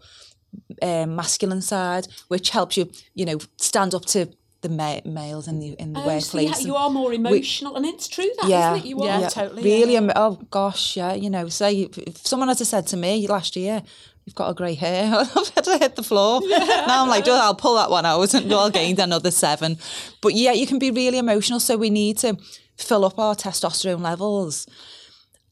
um, 0.83 1.15
masculine 1.15 1.63
side, 1.63 2.09
which 2.27 2.51
helps 2.51 2.77
you, 2.77 2.91
you 3.15 3.25
know, 3.25 3.39
stand 3.59 3.95
up 3.95 4.05
to 4.07 4.29
the 4.67 4.75
ma- 4.83 5.01
males 5.05 5.47
in 5.49 5.59
the 5.63 5.71
in 5.83 5.93
the 5.93 6.01
Oh, 6.01 6.19
so 6.21 6.39
you, 6.39 6.49
and- 6.49 6.63
you 6.71 6.75
are 6.77 6.91
more 6.91 7.13
emotional, 7.13 7.77
and 7.77 7.85
it's 7.87 8.09
true 8.09 8.31
that, 8.41 8.49
yeah, 8.49 8.71
not 8.71 8.79
it? 8.79 8.85
You 8.91 8.99
are. 9.01 9.07
Yeah, 9.07 9.21
yeah, 9.21 9.29
totally, 9.29 9.63
Really, 9.63 9.93
yeah. 9.95 9.99
am- 10.05 10.13
oh 10.17 10.33
gosh, 10.51 10.97
yeah. 10.97 11.13
You 11.15 11.31
know, 11.31 11.49
say 11.49 11.71
if- 11.83 11.99
if 11.99 12.27
someone 12.27 12.49
had 12.49 12.59
said 12.59 12.87
to 12.89 12.97
me 12.97 13.27
last 13.29 13.57
year, 13.57 13.83
"You've 14.25 14.35
got 14.35 14.51
a 14.51 14.55
grey 14.55 14.75
hair," 14.75 15.05
I've 15.37 15.49
had 15.55 15.65
to 15.65 15.79
hit 15.79 15.97
the 15.97 16.03
floor. 16.03 16.41
Now 16.89 17.03
I'm 17.03 17.09
like, 17.09 17.27
"Oh, 17.29 17.41
I'll 17.47 17.55
pull 17.65 17.77
that 17.77 17.91
one 17.91 18.07
out, 18.07 18.35
and 18.39 18.53
I'll 18.53 18.71
gain 18.71 18.99
another 19.01 19.31
seven. 19.31 19.79
But 20.23 20.35
yeah, 20.35 20.53
you 20.53 20.67
can 20.67 20.79
be 20.79 20.91
really 20.91 21.19
emotional, 21.19 21.61
so 21.61 21.77
we 21.77 21.91
need 21.91 22.19
to 22.19 22.37
fill 22.77 23.05
up 23.05 23.19
our 23.19 23.35
testosterone 23.35 24.03
levels. 24.03 24.67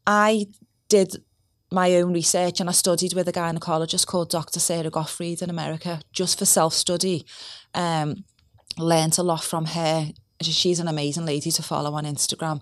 I 0.07 0.46
did 0.88 1.16
my 1.72 1.96
own 1.96 2.12
research 2.12 2.61
and 2.61 2.68
I 2.68 2.72
studied 2.72 3.14
with 3.14 3.27
a 3.29 3.33
gynecologist 3.33 4.07
called 4.07 4.31
Dr. 4.31 4.61
Sarah 4.61 4.90
Gottfried 4.90 5.42
in 5.42 5.50
America 5.50 6.00
just 6.12 6.38
for 6.38 6.44
self 6.44 6.72
study. 6.74 7.24
Um, 7.74 8.24
learned 8.79 9.19
a 9.19 9.23
lot 9.23 9.43
from 9.45 9.67
her. 9.67 10.11
She's 10.43 10.81
an 10.81 10.89
amazing 10.89 11.25
lady 11.27 11.51
to 11.53 11.63
follow 11.63 11.95
on 11.95 12.05
Instagram. 12.05 12.61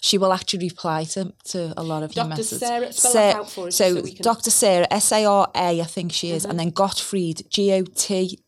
She 0.00 0.16
will 0.16 0.32
actually 0.32 0.60
reply 0.68 1.04
to, 1.04 1.32
to 1.46 1.74
a 1.76 1.82
lot 1.82 2.02
of 2.04 2.14
your 2.14 2.24
Dr. 2.24 2.36
messages. 2.36 2.60
Sarah, 2.60 2.92
spell 2.92 3.12
Sa- 3.12 3.38
out 3.40 3.50
for 3.50 3.66
us 3.66 3.76
So, 3.76 3.96
so 3.96 4.02
can- 4.02 4.16
Dr. 4.22 4.50
Sarah, 4.50 4.86
S 4.90 5.10
A 5.12 5.24
R 5.24 5.50
A, 5.54 5.80
I 5.80 5.84
think 5.84 6.12
she 6.12 6.30
is, 6.30 6.44
and 6.44 6.58
then 6.58 6.70
Gottfried, 6.70 7.42
G 7.50 7.72
O 7.72 7.82
T 7.82 8.38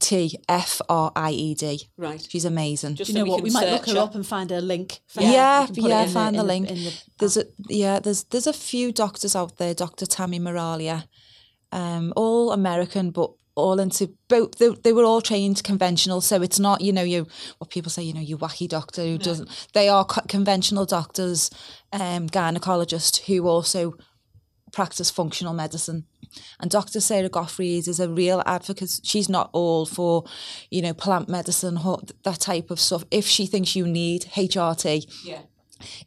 T 0.00 0.36
F 0.48 0.80
R 0.88 1.12
I 1.14 1.30
E 1.30 1.54
D. 1.54 1.88
Right. 1.96 2.24
She's 2.28 2.44
amazing. 2.44 2.96
Just 2.96 3.10
You 3.10 3.14
so 3.14 3.18
know 3.20 3.24
we 3.24 3.30
what? 3.30 3.36
can 3.38 3.44
We 3.44 3.50
might 3.50 3.70
look 3.70 3.84
search 3.86 3.94
her 3.94 4.00
up 4.02 4.14
and 4.16 4.26
find 4.26 4.50
a 4.52 4.60
link. 4.60 5.00
For 5.06 5.22
her. 5.22 5.30
yeah, 5.32 5.60
We 5.62 5.66
can 5.66 5.74
put 5.84 5.88
yeah, 5.90 6.02
in 6.02 6.08
find 6.10 6.36
the, 6.36 6.40
in 6.40 6.46
link. 6.46 6.70
in 6.70 6.76
the- 6.84 7.02
there's 7.18 7.36
a 7.36 7.44
yeah, 7.68 8.00
there's 8.00 8.24
there's 8.24 8.46
a 8.48 8.52
few 8.52 8.92
doctors 8.92 9.34
out 9.36 9.56
there, 9.58 9.74
Dr. 9.74 10.06
Tami 10.06 10.40
Meraglia, 10.40 11.04
um, 11.72 12.12
all 12.16 12.52
American, 12.52 13.10
but 13.10 13.30
all 13.58 13.78
into 13.80 14.14
both. 14.28 14.56
They, 14.58 14.68
they 14.70 14.92
were 14.92 15.04
all 15.04 15.20
trained 15.20 15.62
conventional, 15.64 16.20
so 16.20 16.40
it's 16.42 16.58
not 16.58 16.80
you 16.80 16.92
know 16.92 17.02
you 17.02 17.26
what 17.58 17.70
people 17.70 17.90
say 17.90 18.02
you 18.02 18.14
know 18.14 18.20
you 18.20 18.38
wacky 18.38 18.68
doctor 18.68 19.02
who 19.02 19.18
doesn't. 19.18 19.48
They 19.74 19.88
are 19.88 20.04
co- 20.04 20.22
conventional 20.28 20.86
doctors, 20.86 21.50
um, 21.92 22.28
gynecologists 22.28 23.24
who 23.26 23.46
also 23.48 23.94
practice 24.72 25.10
functional 25.10 25.54
medicine. 25.54 26.04
And 26.60 26.70
Dr. 26.70 27.00
Sarah 27.00 27.30
Goffreys 27.30 27.88
is 27.88 27.98
a 28.00 28.08
real 28.08 28.42
advocate. 28.44 29.00
She's 29.02 29.28
not 29.30 29.48
all 29.54 29.86
for, 29.86 30.24
you 30.70 30.82
know, 30.82 30.92
plant 30.92 31.26
medicine, 31.28 31.78
that 32.24 32.38
type 32.40 32.70
of 32.70 32.78
stuff. 32.78 33.02
If 33.10 33.26
she 33.26 33.46
thinks 33.46 33.74
you 33.74 33.86
need 33.86 34.24
HRT 34.34 35.06
Yeah. 35.24 35.40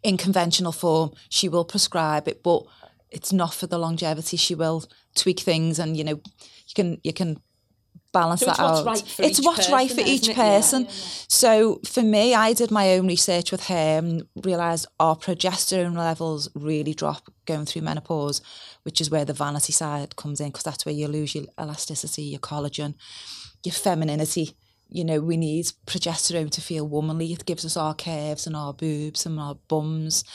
in 0.04 0.18
conventional 0.18 0.72
form, 0.72 1.12
she 1.28 1.50
will 1.50 1.66
prescribe 1.66 2.28
it, 2.28 2.44
but 2.44 2.64
it's 3.12 3.34
not 3.34 3.54
for 3.54 3.67
the 3.67 3.78
longevity. 3.78 4.38
She 4.38 4.56
will 4.56 4.86
tweak 5.15 5.39
things 5.41 5.80
and, 5.80 5.97
you 5.97 6.04
know, 6.04 6.21
you 6.67 6.74
can 6.76 7.00
you 7.04 7.13
can 7.13 7.38
balance 8.13 8.41
So 8.41 8.47
that 8.47 8.60
out. 8.60 8.86
right 8.86 9.19
it's 9.19 9.41
what's 9.41 9.69
right 9.69 9.89
for 9.89 10.02
each 10.02 10.28
it? 10.28 10.36
Yeah. 10.36 10.58
person. 10.58 10.88
So 10.89 11.80
for 11.86 12.02
me, 12.02 12.36
I 12.36 12.54
did 12.54 12.71
my 12.71 12.93
own 12.93 13.08
research 13.08 13.52
with 13.52 13.67
her 13.67 13.76
and 14.00 14.24
realised 14.43 14.88
our 15.00 15.15
progesterone 15.15 15.95
levels 15.95 16.50
really 16.56 16.93
drop 16.93 17.32
going 17.45 17.65
through 17.65 17.84
menopause, 17.84 18.41
which 18.84 19.00
is 19.00 19.10
where 19.10 19.26
the 19.26 19.34
vanity 19.34 19.74
side 19.74 20.15
comes 20.15 20.41
in 20.41 20.47
because 20.47 20.63
that's 20.63 20.86
where 20.86 20.95
you 20.95 21.08
lose 21.08 21.36
your 21.36 21.45
elasticity, 21.60 22.24
your 22.24 22.39
collagen, 22.39 22.95
your 23.63 23.74
femininity. 23.74 24.56
You 24.93 25.06
know, 25.06 25.21
we 25.21 25.38
need 25.38 25.67
progesterone 25.86 26.52
to 26.52 26.60
feel 26.62 26.86
womanly. 26.86 27.32
It 27.32 27.45
gives 27.45 27.63
us 27.63 27.78
our 27.78 27.93
curves 27.93 28.45
and 28.45 28.58
our 28.58 28.74
boobs 28.74 29.26
and 29.26 29.39
our 29.39 29.56
bums. 29.69 30.26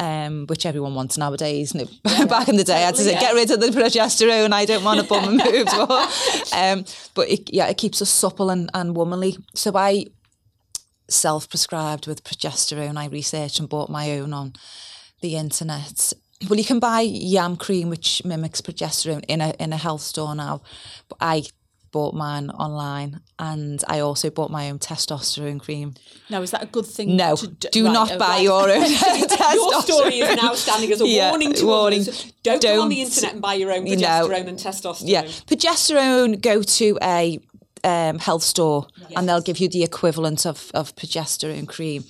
Um, 0.00 0.46
which 0.46 0.64
everyone 0.64 0.94
wants 0.94 1.18
nowadays. 1.18 1.74
No, 1.74 1.84
Back 2.26 2.48
in 2.48 2.56
the 2.56 2.62
day, 2.62 2.76
I 2.76 2.86
had 2.86 2.94
to 2.94 3.02
say, 3.02 3.12
yeah. 3.12 3.20
get 3.20 3.34
rid 3.34 3.50
of 3.50 3.58
the 3.58 3.66
progesterone. 3.68 4.52
I 4.52 4.64
don't 4.64 4.84
want 4.84 5.00
a 5.00 5.02
bum 5.02 5.24
and 5.28 5.42
boobs. 5.42 5.74
But, 5.74 6.52
um, 6.52 6.84
but 7.14 7.28
it, 7.28 7.52
yeah, 7.52 7.66
it 7.66 7.78
keeps 7.78 8.00
us 8.00 8.08
supple 8.08 8.48
and, 8.50 8.70
and 8.74 8.94
womanly. 8.94 9.38
So 9.54 9.72
I 9.74 10.06
self-prescribed 11.08 12.06
with 12.06 12.22
progesterone. 12.22 12.96
I 12.96 13.06
researched 13.06 13.58
and 13.58 13.68
bought 13.68 13.90
my 13.90 14.12
own 14.12 14.32
on 14.32 14.52
the 15.20 15.36
internet. 15.36 16.12
Well, 16.48 16.58
you 16.58 16.64
can 16.64 16.78
buy 16.78 17.00
yam 17.00 17.56
cream, 17.56 17.90
which 17.90 18.24
mimics 18.24 18.60
progesterone, 18.60 19.24
in 19.26 19.40
a 19.40 19.54
in 19.58 19.72
a 19.72 19.76
health 19.76 20.02
store 20.02 20.34
now. 20.34 20.62
But 21.08 21.18
I 21.20 21.42
bought 21.90 22.14
mine 22.14 22.50
online, 22.50 23.20
and 23.38 23.82
I 23.88 24.00
also 24.00 24.30
bought 24.30 24.50
my 24.50 24.70
own 24.70 24.78
testosterone 24.78 25.60
cream. 25.60 25.94
Now, 26.30 26.42
is 26.42 26.50
that 26.50 26.62
a 26.62 26.66
good 26.66 26.86
thing? 26.86 27.16
No, 27.16 27.36
to 27.36 27.46
d- 27.48 27.68
do 27.72 27.86
right, 27.86 27.92
not 27.92 28.12
oh, 28.12 28.18
buy 28.18 28.26
right. 28.26 28.42
your 28.42 28.70
own. 28.70 28.82
Your 29.54 29.82
story 29.82 30.20
is 30.20 30.36
now 30.42 30.54
standing 30.54 30.92
as 30.92 31.00
a 31.00 31.06
Yeah, 31.06 31.30
warning 31.30 31.52
to 31.54 31.66
warning. 31.66 32.02
others. 32.02 32.32
Don't, 32.42 32.62
go 32.62 32.82
on 32.82 32.88
the 32.88 33.00
internet 33.00 33.32
and 33.32 33.42
buy 33.42 33.54
your 33.54 33.72
own 33.72 33.84
No. 33.84 33.90
progesterone 33.90 34.46
and 34.48 34.58
testosterone. 34.58 35.02
Yeah, 35.06 35.22
progesterone. 35.24 36.40
Go 36.40 36.62
to 36.62 36.98
a 37.02 37.38
um, 37.84 38.18
health 38.18 38.42
store, 38.42 38.86
and 39.16 39.28
they'll 39.28 39.40
give 39.40 39.58
you 39.58 39.68
the 39.68 39.82
equivalent 39.84 40.46
of 40.46 40.70
of 40.74 40.94
progesterone 40.96 41.66
cream. 41.66 42.04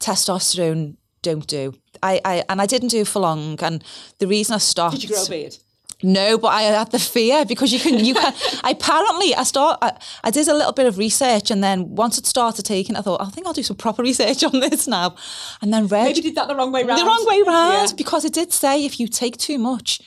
Testosterone, 0.00 0.96
don't 1.22 1.46
do. 1.46 1.74
I, 2.02 2.20
I 2.24 2.44
and 2.48 2.60
I 2.60 2.66
didn't 2.66 2.88
do 2.88 3.04
for 3.04 3.20
long, 3.20 3.58
and 3.62 3.82
the 4.18 4.26
reason 4.26 4.54
I 4.54 4.58
stopped. 4.58 4.94
Did 4.96 5.04
you 5.04 5.10
grow 5.10 5.24
a 5.24 5.28
beard? 5.28 5.56
No, 6.02 6.36
but 6.36 6.48
I 6.48 6.62
had 6.62 6.90
the 6.90 6.98
fear 6.98 7.44
because 7.44 7.72
you 7.72 7.78
can, 7.78 8.04
you 8.04 8.14
can. 8.14 8.34
I 8.64 8.70
apparently, 8.70 9.34
I 9.34 9.44
start. 9.44 9.78
I, 9.82 9.92
I 10.24 10.30
did 10.30 10.48
a 10.48 10.54
little 10.54 10.72
bit 10.72 10.86
of 10.86 10.98
research, 10.98 11.50
and 11.50 11.62
then 11.62 11.94
once 11.94 12.18
it 12.18 12.26
started 12.26 12.64
taking, 12.64 12.96
I 12.96 13.02
thought, 13.02 13.20
I 13.20 13.26
think 13.30 13.46
I'll 13.46 13.52
do 13.52 13.62
some 13.62 13.76
proper 13.76 14.02
research 14.02 14.42
on 14.44 14.58
this 14.60 14.86
now, 14.88 15.14
and 15.60 15.72
then 15.72 15.86
read 15.86 16.04
Maybe 16.04 16.20
did 16.22 16.34
that 16.34 16.48
the 16.48 16.56
wrong 16.56 16.72
way 16.72 16.82
round. 16.84 17.00
the 17.00 17.04
wrong 17.06 17.24
way 17.26 17.42
round 17.46 17.90
Yeah. 17.90 17.96
because 17.96 18.24
it 18.24 18.32
did 18.32 18.52
say 18.52 18.84
if 18.84 18.98
you 18.98 19.06
take 19.06 19.36
too 19.36 19.58
much, 19.58 20.00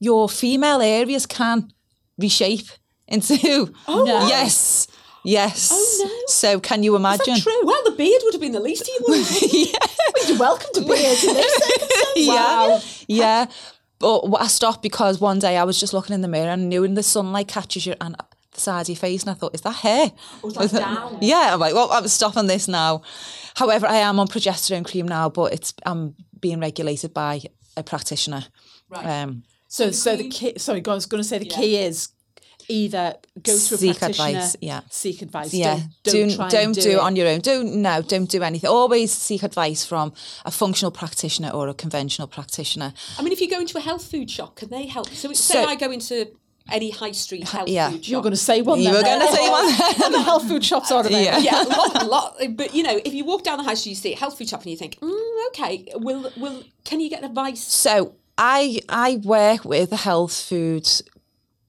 your 0.00 0.28
female 0.28 0.80
areas 0.82 1.26
can 1.26 1.70
reshape 2.18 2.66
into. 3.06 3.72
Oh 3.88 4.02
no. 4.04 4.26
yes, 4.26 4.88
yes. 5.24 5.70
Oh, 5.72 6.04
no. 6.04 6.10
So 6.26 6.58
can 6.60 6.82
you 6.82 6.96
imagine? 6.96 7.36
True. 7.38 7.60
Well, 7.62 7.82
the 7.84 7.92
beard 7.92 8.20
would 8.24 8.34
have 8.34 8.40
been 8.40 8.52
the 8.52 8.60
least 8.60 8.82
of 8.82 8.88
your 8.88 9.08
worries. 9.10 9.42
You're 10.28 10.38
welcome 10.38 10.70
to 10.74 10.80
beards 10.80 11.22
in 11.24 11.34
this 11.34 11.54
circumstance. 12.16 12.16
Yeah, 12.16 12.80
yeah. 13.08 13.46
But 13.98 14.20
I 14.38 14.46
stopped 14.46 14.82
because 14.82 15.20
one 15.20 15.38
day 15.38 15.56
I 15.56 15.64
was 15.64 15.80
just 15.80 15.92
looking 15.94 16.14
in 16.14 16.20
the 16.20 16.28
mirror 16.28 16.50
and 16.50 16.68
knew 16.68 16.82
when 16.82 16.94
the 16.94 17.02
sunlight 17.02 17.48
catches 17.48 17.86
you 17.86 17.94
and 18.00 18.14
the 18.52 18.60
side 18.60 18.82
of 18.82 18.88
your 18.88 18.96
face, 18.96 19.22
and 19.22 19.30
I 19.30 19.34
thought, 19.34 19.54
is 19.54 19.62
that 19.62 19.76
hair? 19.76 20.12
Was 20.42 20.54
that 20.54 20.72
down? 20.72 21.18
Yeah, 21.22 21.50
I'm 21.52 21.60
like, 21.60 21.74
well, 21.74 21.90
I'm 21.90 22.06
stopping 22.08 22.46
this 22.46 22.68
now. 22.68 23.02
However, 23.54 23.86
I 23.86 23.96
am 23.96 24.20
on 24.20 24.28
progesterone 24.28 24.84
cream 24.84 25.08
now, 25.08 25.28
but 25.30 25.52
it's 25.52 25.72
I'm 25.84 26.14
being 26.40 26.60
regulated 26.60 27.14
by 27.14 27.40
a 27.76 27.82
practitioner. 27.82 28.44
Right. 28.88 29.22
Um, 29.22 29.44
So, 29.68 29.90
so 29.90 30.16
the 30.16 30.28
key. 30.28 30.58
Sorry, 30.58 30.82
I 30.86 30.90
was 30.94 31.06
going 31.06 31.22
to 31.22 31.28
say 31.28 31.38
the 31.38 31.46
key 31.46 31.76
is 31.76 32.08
either 32.68 33.14
go 33.42 33.52
to 33.52 33.52
a 33.52 33.58
Seek 33.58 33.98
practitioner, 33.98 34.28
advice, 34.28 34.56
yeah. 34.60 34.80
seek 34.90 35.22
advice. 35.22 35.54
yeah, 35.54 35.80
don't, 36.02 36.14
don't, 36.14 36.28
do 36.28 36.36
try 36.36 36.48
don't 36.48 36.72
do, 36.72 36.80
do, 36.80 36.90
it 36.90 36.98
on 36.98 37.16
your 37.16 37.28
own. 37.28 37.40
Don't 37.40 37.76
no, 37.76 38.02
don't 38.02 38.30
do 38.30 38.42
anything. 38.42 38.68
Always 38.68 39.12
seek 39.12 39.42
advice 39.42 39.84
from 39.84 40.12
a 40.44 40.50
functional 40.50 40.90
practitioner 40.90 41.50
or 41.50 41.68
a 41.68 41.74
conventional 41.74 42.28
practitioner. 42.28 42.92
I 43.18 43.22
mean, 43.22 43.32
if 43.32 43.40
you 43.40 43.48
go 43.48 43.60
into 43.60 43.78
a 43.78 43.80
health 43.80 44.10
food 44.10 44.30
shop, 44.30 44.56
can 44.56 44.70
they 44.70 44.86
help? 44.86 45.08
So, 45.08 45.32
say 45.32 45.64
I 45.64 45.74
go 45.74 45.90
into 45.90 46.28
any 46.70 46.90
high 46.90 47.12
street 47.12 47.48
health 47.48 47.68
yeah. 47.68 47.90
food 47.90 48.04
shop. 48.04 48.10
You're 48.10 48.22
going 48.22 48.32
to 48.32 48.36
say 48.36 48.62
one. 48.62 48.78
You 48.78 48.86
then, 48.86 48.94
were 48.94 49.02
going 49.02 49.20
to 49.20 49.32
say 49.32 49.48
one. 49.48 49.66
What 49.98 50.12
the 50.12 50.22
health 50.22 50.48
food 50.48 50.64
shops 50.64 50.90
are 50.90 51.02
there. 51.02 51.22
Yeah. 51.22 51.38
yeah, 51.38 51.62
lot, 51.62 52.06
lot. 52.06 52.36
But 52.50 52.74
you 52.74 52.82
know, 52.82 53.00
if 53.04 53.14
you 53.14 53.24
walk 53.24 53.44
down 53.44 53.58
the 53.58 53.64
high 53.64 53.74
street, 53.74 53.90
you 53.90 53.96
see 53.96 54.12
a 54.12 54.16
health 54.16 54.38
food 54.38 54.48
shop, 54.48 54.62
and 54.62 54.70
you 54.70 54.76
think, 54.76 54.98
mm, 55.00 55.46
okay, 55.48 55.86
will 55.94 56.30
will 56.36 56.62
can 56.84 57.00
you 57.00 57.10
get 57.10 57.24
advice? 57.24 57.62
So 57.62 58.14
I 58.38 58.80
I 58.88 59.16
work 59.24 59.64
with 59.64 59.92
a 59.92 59.96
health 59.96 60.34
food 60.34 60.88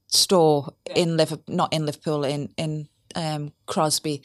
store 0.08 0.74
in 0.96 1.18
Liverpool, 1.18 1.56
not 1.56 1.74
in 1.74 1.86
Liverpool, 1.86 2.24
in 2.24 2.50
in 2.58 2.88
um, 3.16 3.54
Crosby. 3.66 4.22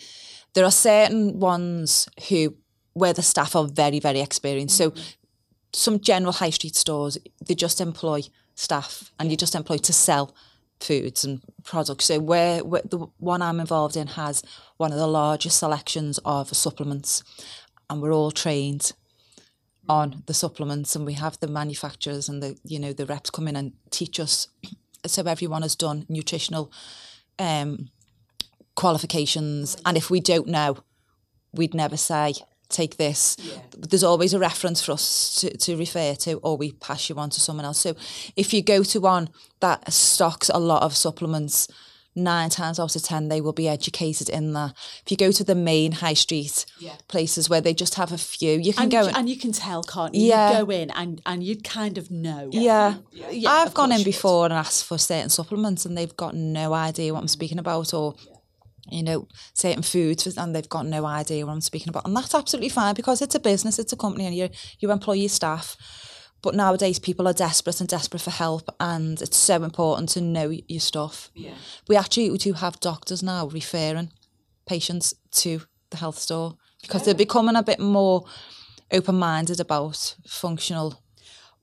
There 0.54 0.64
are 0.64 0.70
certain 0.70 1.40
ones 1.40 2.08
who 2.28 2.56
where 2.94 3.12
the 3.12 3.22
staff 3.22 3.56
are 3.56 3.66
very 3.66 4.00
very 4.00 4.20
experienced. 4.20 4.76
So 4.76 4.92
some 5.72 6.00
general 6.00 6.32
high 6.32 6.50
street 6.50 6.76
stores 6.76 7.16
they 7.46 7.54
just 7.54 7.80
employ 7.80 8.22
staff 8.54 9.10
and 9.18 9.30
you 9.30 9.36
just 9.36 9.54
employ 9.54 9.78
to 9.78 9.92
sell 9.92 10.34
foods 10.82 11.24
and 11.24 11.40
products. 11.64 12.06
So 12.06 12.18
where, 12.18 12.64
where 12.64 12.82
the 12.84 13.06
one 13.18 13.40
I'm 13.40 13.60
involved 13.60 13.96
in 13.96 14.08
has 14.08 14.42
one 14.76 14.92
of 14.92 14.98
the 14.98 15.06
largest 15.06 15.58
selections 15.58 16.18
of 16.24 16.54
supplements, 16.54 17.22
and 17.88 18.02
we're 18.02 18.12
all 18.12 18.30
trained 18.30 18.92
on 19.88 20.22
the 20.26 20.34
supplements 20.34 20.94
and 20.94 21.04
we 21.04 21.14
have 21.14 21.38
the 21.40 21.48
manufacturers 21.48 22.28
and 22.28 22.40
the 22.40 22.56
you 22.64 22.78
know 22.78 22.92
the 22.92 23.04
reps 23.04 23.30
come 23.30 23.48
in 23.48 23.56
and 23.56 23.72
teach 23.90 24.20
us 24.20 24.46
so 25.06 25.22
everyone 25.22 25.62
has 25.62 25.76
done 25.76 26.06
nutritional 26.08 26.72
um 27.38 27.90
qualifications. 28.74 29.76
And 29.84 29.96
if 29.96 30.10
we 30.10 30.20
don't 30.20 30.48
know 30.48 30.78
we'd 31.52 31.74
never 31.74 31.96
say 31.96 32.34
take 32.72 32.96
this. 32.96 33.36
There's 33.76 34.02
always 34.02 34.34
a 34.34 34.38
reference 34.38 34.82
for 34.82 34.92
us 34.92 35.40
to, 35.42 35.56
to 35.58 35.76
refer 35.76 36.14
to 36.14 36.38
or 36.38 36.56
we 36.56 36.72
pass 36.72 37.08
you 37.08 37.16
on 37.16 37.30
to 37.30 37.40
someone 37.40 37.66
else. 37.66 37.78
So 37.78 37.94
if 38.34 38.52
you 38.52 38.62
go 38.62 38.82
to 38.82 39.00
one 39.00 39.28
that 39.60 39.92
stocks 39.92 40.50
a 40.52 40.58
lot 40.58 40.82
of 40.82 40.96
supplements 40.96 41.68
nine 42.14 42.50
times 42.50 42.78
out 42.78 42.94
of 42.94 43.02
ten 43.02 43.28
they 43.28 43.40
will 43.40 43.52
be 43.52 43.68
educated 43.68 44.28
in 44.28 44.52
that 44.52 44.72
if 45.04 45.10
you 45.10 45.16
go 45.16 45.32
to 45.32 45.42
the 45.42 45.54
main 45.54 45.92
high 45.92 46.14
street 46.14 46.66
places 47.08 47.48
where 47.48 47.60
they 47.60 47.72
just 47.72 47.94
have 47.94 48.12
a 48.12 48.18
few 48.18 48.58
you 48.58 48.72
can 48.72 48.84
And, 48.84 48.92
go 48.92 49.02
you- 49.02 49.12
and 49.14 49.28
you 49.28 49.36
can 49.36 49.52
tell, 49.52 49.82
can't 49.82 50.14
you? 50.14 50.28
Yeah. 50.28 50.58
You 50.58 50.64
go 50.64 50.70
in 50.70 50.90
and, 50.90 51.20
and 51.26 51.42
you'd 51.42 51.64
kind 51.64 51.98
of 51.98 52.10
know. 52.10 52.48
Yeah. 52.52 52.96
Yeah, 53.12 53.50
I've 53.50 53.74
gone 53.74 53.92
in 53.92 54.02
before 54.02 54.44
and 54.44 54.54
asked 54.54 54.84
for 54.84 54.98
certain 54.98 55.30
supplements 55.30 55.84
and 55.84 55.96
they've 55.96 56.16
got 56.16 56.34
no 56.34 56.72
idea 56.72 57.12
what 57.12 57.20
I'm 57.20 57.26
mm. 57.26 57.30
speaking 57.30 57.58
about 57.58 57.94
or 57.94 58.14
you 58.90 59.02
know, 59.02 59.28
certain 59.54 59.82
foods 59.82 60.26
and 60.36 60.54
they've 60.54 60.68
got 60.68 60.86
no 60.86 61.06
idea 61.06 61.46
what 61.46 61.52
I'm 61.52 61.60
speaking 61.60 61.88
about. 61.88 62.04
And 62.04 62.16
that's 62.16 62.34
absolutely 62.34 62.68
fine 62.68 62.94
because 62.94 63.22
it's 63.22 63.34
a 63.34 63.40
business, 63.40 63.78
it's 63.78 63.92
a 63.92 63.96
company 63.96 64.26
and 64.26 64.34
you 64.34 64.50
you 64.80 64.90
employ 64.90 65.14
your 65.14 65.28
staff. 65.28 65.76
But 66.42 66.54
nowadays 66.54 66.98
people 66.98 67.28
are 67.28 67.32
desperate 67.32 67.80
and 67.80 67.88
desperate 67.88 68.20
for 68.20 68.32
help 68.32 68.74
and 68.80 69.22
it's 69.22 69.36
so 69.36 69.62
important 69.62 70.08
to 70.10 70.20
know 70.20 70.50
your 70.50 70.80
stuff. 70.80 71.30
Yeah. 71.34 71.54
We 71.88 71.96
actually 71.96 72.30
we 72.30 72.38
do 72.38 72.52
have 72.54 72.80
doctors 72.80 73.22
now 73.22 73.46
referring 73.46 74.10
patients 74.66 75.14
to 75.32 75.62
the 75.90 75.96
health 75.98 76.18
store 76.18 76.56
because 76.82 77.04
they're 77.04 77.14
becoming 77.14 77.56
a 77.56 77.62
bit 77.62 77.78
more 77.78 78.24
open 78.90 79.16
minded 79.16 79.60
about 79.60 80.16
functional 80.26 81.02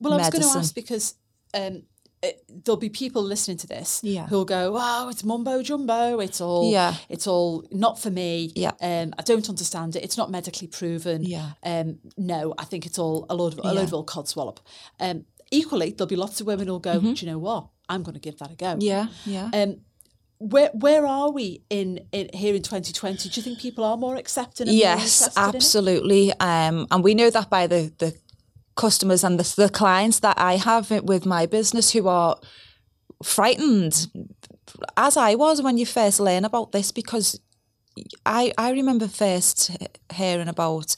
Well, 0.00 0.14
I 0.14 0.16
was 0.16 0.30
going 0.30 0.42
to 0.42 0.58
ask 0.58 0.74
because 0.74 1.14
um, 1.54 1.82
it, 2.22 2.44
there'll 2.64 2.76
be 2.78 2.90
people 2.90 3.22
listening 3.22 3.56
to 3.58 3.66
this 3.66 4.00
Yeah. 4.02 4.26
who'll 4.26 4.44
go, 4.44 4.76
"Oh, 4.78 5.08
it's 5.08 5.24
mumbo 5.24 5.62
jumbo. 5.62 6.20
It's 6.20 6.40
all, 6.40 6.70
Yeah. 6.70 6.94
it's 7.08 7.26
all 7.26 7.64
not 7.70 7.98
for 7.98 8.10
me. 8.10 8.52
Yeah. 8.54 8.72
um, 8.82 9.14
I 9.18 9.22
don't 9.22 9.48
understand 9.48 9.96
it. 9.96 10.04
It's 10.04 10.18
not 10.18 10.30
medically 10.30 10.66
proven. 10.68 11.24
Yeah. 11.24 11.52
um, 11.62 11.98
no, 12.18 12.54
I 12.58 12.64
think 12.64 12.84
it's 12.84 12.98
all 12.98 13.24
a 13.30 13.34
load 13.34 13.54
of 13.54 13.60
a 13.64 13.72
load 13.72 13.84
of 13.84 13.94
old 13.94 14.06
codswallop. 14.06 14.58
Um, 14.98 15.24
equally, 15.50 15.90
there'll 15.92 16.08
be 16.08 16.16
lots 16.16 16.40
of 16.40 16.46
women 16.46 16.66
who'll 16.66 16.78
go, 16.78 17.00
"Do 17.00 17.08
you 17.14 17.26
know 17.26 17.38
what? 17.38 17.68
I'm 17.88 18.02
going 18.02 18.14
to 18.14 18.20
give 18.20 18.38
that 18.38 18.52
a 18.52 18.54
go." 18.54 18.66
Mm-hmm. 18.66 18.80
Yeah, 18.82 19.06
yeah. 19.24 19.50
Um, 19.54 19.76
where 20.38 20.70
where 20.74 21.06
are 21.06 21.30
we 21.30 21.62
in, 21.70 22.00
in 22.12 22.30
here 22.34 22.54
in 22.54 22.62
2020? 22.62 23.28
Do 23.28 23.34
you 23.38 23.42
think 23.42 23.58
people 23.60 23.84
are 23.84 23.96
more 23.96 24.16
accepting? 24.16 24.66
More 24.66 24.74
Yes, 24.76 25.26
it? 25.26 25.32
absolutely. 25.36 26.32
Um, 26.40 26.86
and 26.90 27.02
we 27.04 27.14
know 27.14 27.30
that 27.30 27.50
by 27.50 27.66
the, 27.66 27.92
the 27.98 28.14
customers 28.80 29.24
and 29.24 29.38
the, 29.38 29.62
the 29.62 29.68
clients 29.68 30.20
that 30.20 30.38
I 30.38 30.56
have 30.56 30.90
with 31.12 31.24
my 31.26 31.46
business 31.46 31.92
who 31.92 32.08
are 32.08 32.36
frightened, 33.22 33.94
as 34.96 35.16
I 35.16 35.34
was 35.34 35.60
when 35.62 35.76
you 35.78 35.86
first 35.86 36.18
learn 36.20 36.44
about 36.44 36.72
this, 36.72 36.92
because 36.92 37.38
I, 38.24 38.52
I 38.56 38.70
remember 38.72 39.08
first 39.08 39.70
hearing 40.12 40.48
about 40.48 40.96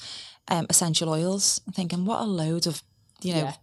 um, 0.49 0.67
essential 0.71 1.09
oils 1.09 1.61
and 1.67 1.75
thinking, 1.75 2.05
what 2.05 2.21
a 2.21 2.25
load 2.25 2.67
of, 2.67 2.83
you 3.23 3.35
know, 3.35 3.41
Yeah. 3.41 3.55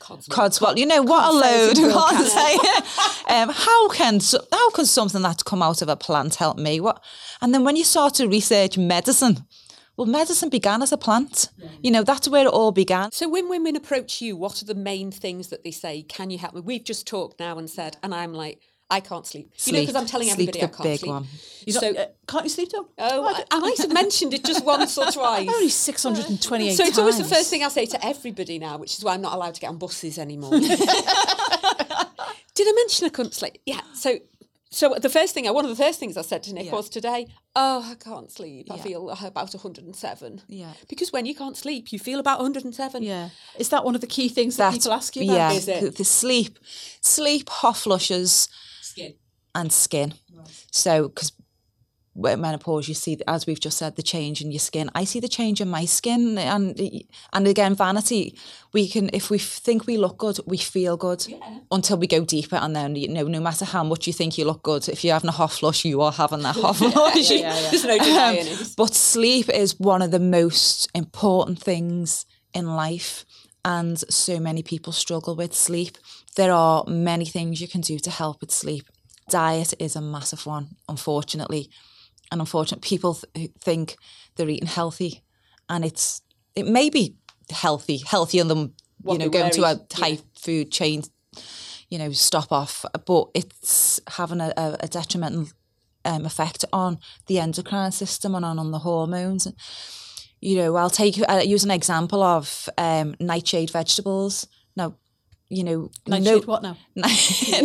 Codswallop. 0.00 0.28
Codswallop. 0.28 0.78
You 0.78 0.86
know 0.86 1.02
what 1.02 1.24
a 1.28 1.32
load. 1.32 1.72
it 1.72 1.78
in 1.78 1.90
Can't 1.90 2.26
say. 2.28 3.34
um, 3.34 3.48
how 3.66 3.88
can 3.88 4.20
how 4.52 4.70
can 4.70 4.86
something 4.86 5.22
that's 5.22 5.42
come 5.42 5.62
out 5.62 5.82
of 5.82 5.88
a 5.88 5.96
plant 5.96 6.36
help 6.36 6.58
me? 6.58 6.78
What? 6.80 7.02
And 7.40 7.52
then 7.52 7.64
when 7.64 7.74
you 7.76 7.84
start 7.84 8.14
to 8.14 8.28
research 8.28 8.78
medicine, 8.78 9.44
well, 9.96 10.06
medicine 10.06 10.48
began 10.48 10.82
as 10.82 10.92
a 10.92 10.96
plant. 10.98 11.48
You 11.82 11.90
know 11.90 12.02
that's 12.02 12.28
where 12.28 12.46
it 12.46 12.50
all 12.50 12.72
began. 12.72 13.12
So 13.12 13.28
when 13.28 13.48
women 13.48 13.76
approach 13.76 14.20
you, 14.20 14.36
what 14.36 14.62
are 14.62 14.66
the 14.66 14.74
main 14.74 15.10
things 15.10 15.48
that 15.48 15.64
they 15.64 15.70
say? 15.70 16.02
Can 16.02 16.30
you 16.30 16.38
help 16.38 16.54
me? 16.54 16.60
We've 16.60 16.84
just 16.84 17.06
talked 17.06 17.40
now 17.40 17.58
and 17.58 17.68
said, 17.68 17.96
and 18.02 18.14
I'm 18.14 18.32
like, 18.34 18.60
I 18.88 19.00
can't 19.00 19.26
sleep. 19.26 19.50
You 19.64 19.72
know, 19.72 19.80
because 19.80 19.96
I'm 19.96 20.06
telling 20.06 20.28
Sleep 20.28 20.48
everybody 20.50 20.60
the 20.60 20.64
I 20.66 20.68
can't 20.68 20.82
big 20.84 21.00
sleep. 21.00 21.10
one. 21.10 21.26
You 21.66 21.72
know, 21.74 21.80
So, 21.80 21.94
uh, 21.96 22.06
can't 22.28 22.44
you 22.44 22.50
sleep, 22.50 22.68
Tom? 22.70 22.86
oh, 22.98 23.24
I, 23.26 23.44
I 23.50 23.58
might 23.58 23.78
have 23.78 23.92
mentioned 23.92 24.32
it 24.32 24.44
just 24.44 24.64
once 24.64 24.96
or 24.96 25.06
twice. 25.12 25.48
Only 25.52 25.68
628 25.68 26.76
So 26.76 26.84
it's 26.84 26.96
always 26.98 27.18
the 27.18 27.24
first 27.24 27.50
thing 27.50 27.64
I 27.64 27.68
say 27.68 27.86
to 27.86 28.06
everybody 28.06 28.60
now, 28.60 28.76
which 28.78 28.96
is 28.96 29.02
why 29.02 29.14
I'm 29.14 29.22
not 29.22 29.32
allowed 29.34 29.54
to 29.54 29.60
get 29.60 29.70
on 29.70 29.78
buses 29.78 30.18
anymore. 30.18 30.50
Did 30.60 30.68
I 32.68 32.72
mention 32.76 33.06
I 33.06 33.10
couldn't 33.10 33.32
sleep? 33.34 33.58
Yeah. 33.66 33.80
So, 33.92 34.18
so 34.78 34.84
the 35.06 35.08
first 35.18 35.32
thing, 35.34 35.46
I 35.48 35.50
one 35.50 35.64
of 35.68 35.70
the 35.76 35.82
first 35.86 35.98
things 36.00 36.16
I 36.16 36.22
said 36.22 36.42
to 36.44 36.52
Nic 36.54 36.66
Yeah. 36.66 36.72
was 36.78 36.88
today, 36.88 37.20
"Oh, 37.54 37.80
I 37.92 37.94
can't 38.08 38.30
sleep. 38.30 38.64
I 38.70 38.76
Yeah. 38.76 38.82
feel 38.82 39.02
uh, 39.10 39.26
about 39.26 39.54
107." 39.54 40.42
Yeah. 40.48 40.72
Because 40.88 41.12
when 41.12 41.24
you 41.26 41.34
can't 41.34 41.56
sleep, 41.56 41.92
you 41.92 41.98
feel 41.98 42.18
about 42.20 42.38
107. 42.40 43.02
Yeah. 43.02 43.30
Is 43.58 43.68
that 43.70 43.84
one 43.84 43.94
of 43.94 44.00
the 44.00 44.06
key 44.16 44.28
things 44.28 44.56
that 44.56 44.70
That's 44.72 44.84
people 44.84 44.92
ask 45.00 45.16
you 45.16 45.22
about? 45.24 45.34
yeah. 45.34 45.52
Is 45.52 45.68
it? 45.68 45.96
The, 45.96 46.04
sleep, 46.04 46.58
sleep, 47.00 47.48
hot 47.48 47.76
flushes, 47.76 48.48
Skin. 48.82 49.14
and 49.54 49.72
skin. 49.72 50.14
So 50.70 51.08
because 51.08 51.32
menopause, 52.16 52.88
you 52.88 52.94
see, 52.94 53.18
as 53.26 53.46
we've 53.46 53.60
just 53.60 53.78
said, 53.78 53.96
the 53.96 54.02
change 54.02 54.40
in 54.40 54.50
your 54.50 54.58
skin. 54.58 54.90
I 54.94 55.04
see 55.04 55.20
the 55.20 55.28
change 55.28 55.60
in 55.60 55.68
my 55.68 55.84
skin, 55.84 56.38
and 56.38 56.78
eh, 56.80 57.00
and 57.32 57.46
again, 57.46 57.74
vanity. 57.74 58.38
We 58.72 58.88
can, 58.88 59.10
if 59.12 59.30
we 59.30 59.38
think 59.38 59.86
we 59.86 59.96
look 59.96 60.18
good, 60.18 60.38
we 60.46 60.58
feel 60.58 60.96
good 60.96 61.26
until 61.70 61.98
we 61.98 62.06
go 62.06 62.24
deeper, 62.24 62.56
and 62.56 62.74
then 62.74 62.96
you 62.96 63.08
know, 63.08 63.26
no 63.28 63.40
matter 63.40 63.64
how 63.64 63.84
much 63.84 64.06
you 64.06 64.12
think 64.12 64.38
you 64.38 64.44
look 64.44 64.62
good, 64.62 64.88
if 64.88 65.04
you're 65.04 65.14
having 65.14 65.28
a 65.28 65.32
hot 65.32 65.52
flush, 65.52 65.84
you 65.84 66.00
are 66.00 66.12
having 66.12 66.42
that 66.42 66.56
hot 66.56 66.76
flush. 66.76 67.28
There's 67.28 67.84
no 67.84 67.98
denying 67.98 68.40
um, 68.40 68.46
it. 68.46 68.74
But 68.76 68.94
sleep 68.94 69.48
is 69.50 69.78
one 69.78 70.02
of 70.02 70.10
the 70.10 70.20
most 70.20 70.88
important 70.94 71.60
things 71.60 72.26
in 72.54 72.74
life, 72.76 73.24
and 73.64 73.98
so 74.10 74.40
many 74.40 74.62
people 74.62 74.92
struggle 74.92 75.36
with 75.36 75.54
sleep. 75.54 75.98
There 76.36 76.52
are 76.52 76.84
many 76.86 77.24
things 77.24 77.60
you 77.60 77.68
can 77.68 77.80
do 77.80 77.98
to 77.98 78.10
help 78.10 78.40
with 78.40 78.50
sleep. 78.50 78.86
Diet 79.28 79.74
is 79.80 79.96
a 79.96 80.00
massive 80.00 80.46
one, 80.46 80.76
unfortunately, 80.88 81.68
and 82.30 82.40
unfortunately, 82.40 82.86
people 82.86 83.14
th- 83.34 83.50
think 83.58 83.96
they're 84.34 84.48
eating 84.48 84.68
healthy, 84.68 85.22
and 85.68 85.84
it's 85.84 86.22
it 86.54 86.66
may 86.66 86.90
be 86.90 87.16
healthy, 87.50 87.98
healthier 87.98 88.44
than 88.44 88.72
you 89.04 89.18
know 89.18 89.28
going 89.28 89.52
to 89.52 89.64
a 89.64 89.80
high 89.94 90.18
food 90.34 90.70
chain 90.70 91.02
you 91.88 91.98
know, 91.98 92.10
stop 92.12 92.50
off, 92.50 92.84
but 93.06 93.28
it's 93.34 94.00
having 94.08 94.40
a, 94.40 94.52
a, 94.56 94.76
a 94.80 94.88
detrimental 94.88 95.48
um, 96.04 96.24
effect 96.24 96.64
on 96.72 96.98
the 97.26 97.38
endocrine 97.38 97.92
system 97.92 98.34
and 98.34 98.44
on, 98.44 98.58
on 98.58 98.70
the 98.70 98.80
hormones. 98.80 99.48
You 100.40 100.56
know, 100.56 100.76
I'll 100.76 100.90
take 100.90 101.18
uh, 101.28 101.42
use 101.44 101.64
an 101.64 101.70
example 101.70 102.22
of 102.22 102.68
um, 102.76 103.14
nightshade 103.20 103.70
vegetables. 103.70 104.46
Now, 104.76 104.94
you 105.48 105.62
know, 105.64 105.90
Nightshade, 106.06 106.44
what 106.46 106.62
now? 106.62 106.76
nightshade, 106.96 107.62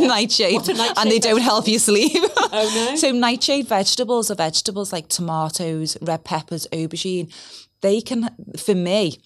What 0.54 0.68
nightshade 0.68 0.98
and 0.98 1.12
they 1.12 1.20
don't 1.20 1.42
help 1.42 1.68
you 1.68 1.80
sleep. 1.80 2.12
Oh 2.54 2.70
no. 2.92 2.96
So 2.98 3.12
nightshade 3.12 3.68
vegetables 3.68 4.30
are 4.30 4.36
vegetables 4.36 4.92
like 4.92 5.08
tomatoes, 5.08 5.98
red 6.02 6.26
peppers, 6.26 6.68
aubergine. 6.74 7.34
They 7.82 8.02
can, 8.02 8.30
for 8.58 8.76
me, 8.76 9.22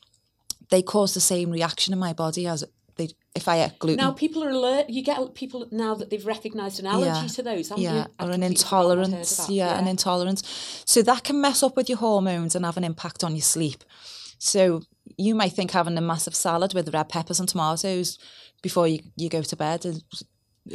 they 0.69 0.83
cause 0.83 1.15
the 1.15 1.19
same 1.21 1.49
reaction 1.49 1.91
in 1.91 1.97
my 1.99 2.13
body 2.13 2.45
as 2.45 2.63
they 2.97 3.09
if 3.33 3.47
I 3.47 3.63
ate 3.63 3.79
gluten. 3.79 3.97
Now 4.05 4.11
people 4.11 4.43
are 4.43 4.51
alert. 4.51 4.89
You 4.91 5.01
get 5.03 5.33
people 5.33 5.67
now 5.71 5.95
that 5.95 6.11
they've 6.11 6.25
recognised 6.25 6.79
an 6.79 6.85
allergy 6.85 7.07
Yeah. 7.21 7.27
to 7.27 7.43
those, 7.43 7.69
haven't 7.69 7.83
yeah, 7.83 7.93
you? 7.93 7.99
Or 8.19 8.29
an 8.29 8.41
completely 8.41 8.55
forgotten 8.57 8.91
I'd 8.91 8.97
heard 8.97 8.99
of 8.99 9.09
intolerance. 9.09 9.37
that. 9.37 9.49
Yeah, 9.49 9.79
an 9.79 9.87
intolerance. 9.87 10.83
So 10.85 11.01
that 11.01 11.23
can 11.23 11.41
mess 11.41 11.63
up 11.63 11.75
with 11.75 11.89
your 11.89 11.97
hormones 11.97 12.55
and 12.55 12.63
have 12.63 12.77
an 12.77 12.83
impact 12.83 13.23
on 13.23 13.33
your 13.33 13.41
sleep. 13.41 13.83
So 14.37 14.83
you 15.17 15.33
might 15.35 15.53
think 15.53 15.71
having 15.71 15.97
a 15.97 16.01
massive 16.01 16.35
salad 16.35 16.73
with 16.73 16.93
red 16.93 17.09
peppers 17.09 17.39
and 17.39 17.49
tomatoes 17.49 18.17
before 18.67 18.87
you, 18.87 18.99
you 19.15 19.29
go 19.29 19.41
to 19.51 19.55
bed 19.55 19.85
is, 19.85 19.97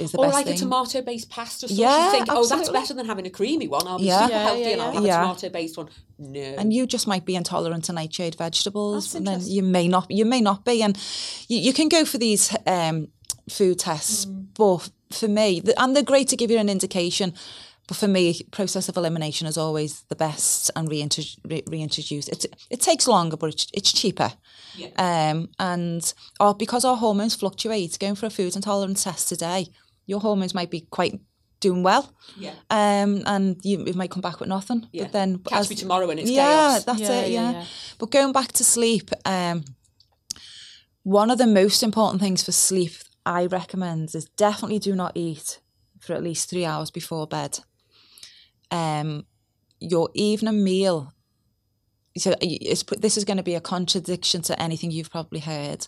is 0.02 0.12
the 0.12 0.18
Or 0.18 0.26
best 0.26 0.34
like 0.38 0.46
thing. 0.46 0.54
a 0.54 0.58
tomato-based 0.58 1.28
pasta 1.28 1.66
sauce. 1.66 1.76
Yeah, 1.76 2.04
you 2.04 2.10
think, 2.12 2.26
oh, 2.30 2.46
that's 2.46 2.68
better 2.70 2.94
than 2.94 3.06
having 3.12 3.26
a 3.26 3.30
creamy 3.38 3.66
one. 3.66 3.84
I'll 3.88 3.98
be 3.98 4.04
Yeah. 4.04 4.20
super 4.20 4.32
Yeah, 4.32 4.42
healthy 4.44 4.60
yeah, 4.60 4.68
and 4.74 4.82
I'll 4.82 4.92
have 4.92 5.04
Yeah. 5.04 5.20
a 5.20 5.22
tomato-based 5.26 5.76
one. 5.76 5.88
No. 6.18 6.40
and 6.60 6.72
you 6.72 6.86
just 6.86 7.06
might 7.12 7.24
be 7.24 7.34
intolerant 7.34 7.82
to 7.86 7.92
nightshade 7.92 8.36
vegetables, 8.36 9.04
That's 9.06 9.14
and 9.16 9.26
then 9.26 9.40
you 9.56 9.62
may 9.64 9.88
not. 9.88 10.06
You 10.10 10.24
may 10.34 10.40
not 10.40 10.64
be, 10.64 10.82
and 10.84 10.96
you, 11.48 11.58
you 11.66 11.72
can 11.72 11.88
go 11.88 12.04
for 12.04 12.18
these 12.18 12.54
um, 12.66 13.08
food 13.48 13.78
tests. 13.80 14.26
Mm. 14.26 14.46
But 14.54 14.90
for 15.20 15.28
me, 15.28 15.62
and 15.76 15.96
they're 15.96 16.12
great 16.14 16.28
to 16.28 16.36
give 16.36 16.50
you 16.52 16.58
an 16.60 16.68
indication. 16.68 17.32
But 17.90 17.96
for 17.96 18.06
me, 18.06 18.40
process 18.52 18.88
of 18.88 18.96
elimination 18.96 19.48
is 19.48 19.58
always 19.58 20.02
the 20.02 20.14
best, 20.14 20.70
and 20.76 20.88
reintroduce. 20.88 21.36
Re- 21.44 21.64
reintroduce. 21.66 22.28
It 22.28 22.46
it 22.70 22.80
takes 22.80 23.08
longer, 23.08 23.36
but 23.36 23.50
it's, 23.52 23.66
it's 23.74 23.92
cheaper. 23.92 24.32
Um, 24.96 25.48
and 25.58 26.14
or 26.38 26.54
because 26.54 26.84
our 26.84 26.96
hormones 26.96 27.34
fluctuate, 27.34 27.98
going 27.98 28.14
for 28.14 28.26
a 28.26 28.30
food 28.30 28.54
intolerance 28.54 29.02
test 29.02 29.28
today, 29.28 29.66
your 30.06 30.20
hormones 30.20 30.54
might 30.54 30.70
be 30.70 30.82
quite 30.82 31.18
doing 31.58 31.82
well. 31.82 32.14
Yeah. 32.38 32.52
Um, 32.70 33.24
and 33.26 33.56
you 33.64 33.84
it 33.84 33.96
might 33.96 34.12
come 34.12 34.22
back 34.22 34.38
with 34.38 34.48
nothing. 34.48 34.86
Yeah. 34.92 35.02
But 35.06 35.12
then 35.12 35.38
Catch 35.38 35.70
me 35.70 35.74
tomorrow 35.74 36.08
and 36.10 36.20
it's 36.20 36.30
yeah, 36.30 36.44
chaos. 36.46 36.84
that's 36.84 37.00
Yeah, 37.00 37.20
it. 37.22 37.30
yeah, 37.32 37.40
Yeah, 37.42 37.52
yeah. 37.58 37.64
But 37.98 38.12
going 38.12 38.32
back 38.32 38.52
to 38.52 38.62
sleep, 38.62 39.10
um, 39.24 39.64
one 41.02 41.28
of 41.32 41.38
the 41.38 41.46
most 41.48 41.82
important 41.82 42.22
things 42.22 42.44
for 42.44 42.52
sleep 42.52 42.92
I 43.26 43.46
recommend 43.46 44.14
is 44.14 44.26
definitely 44.36 44.78
do 44.78 44.94
not 44.94 45.12
eat 45.16 45.58
for 45.98 46.14
at 46.14 46.22
least 46.22 46.48
three 46.48 46.64
hours 46.64 46.92
before 46.92 47.26
bed. 47.26 47.58
Um, 48.70 49.26
your 49.80 50.10
evening 50.14 50.62
meal. 50.62 51.12
So 52.18 52.34
this 52.98 53.16
is 53.16 53.24
going 53.24 53.36
to 53.38 53.42
be 53.42 53.54
a 53.54 53.60
contradiction 53.60 54.42
to 54.42 54.60
anything 54.60 54.90
you've 54.90 55.10
probably 55.10 55.40
heard. 55.40 55.86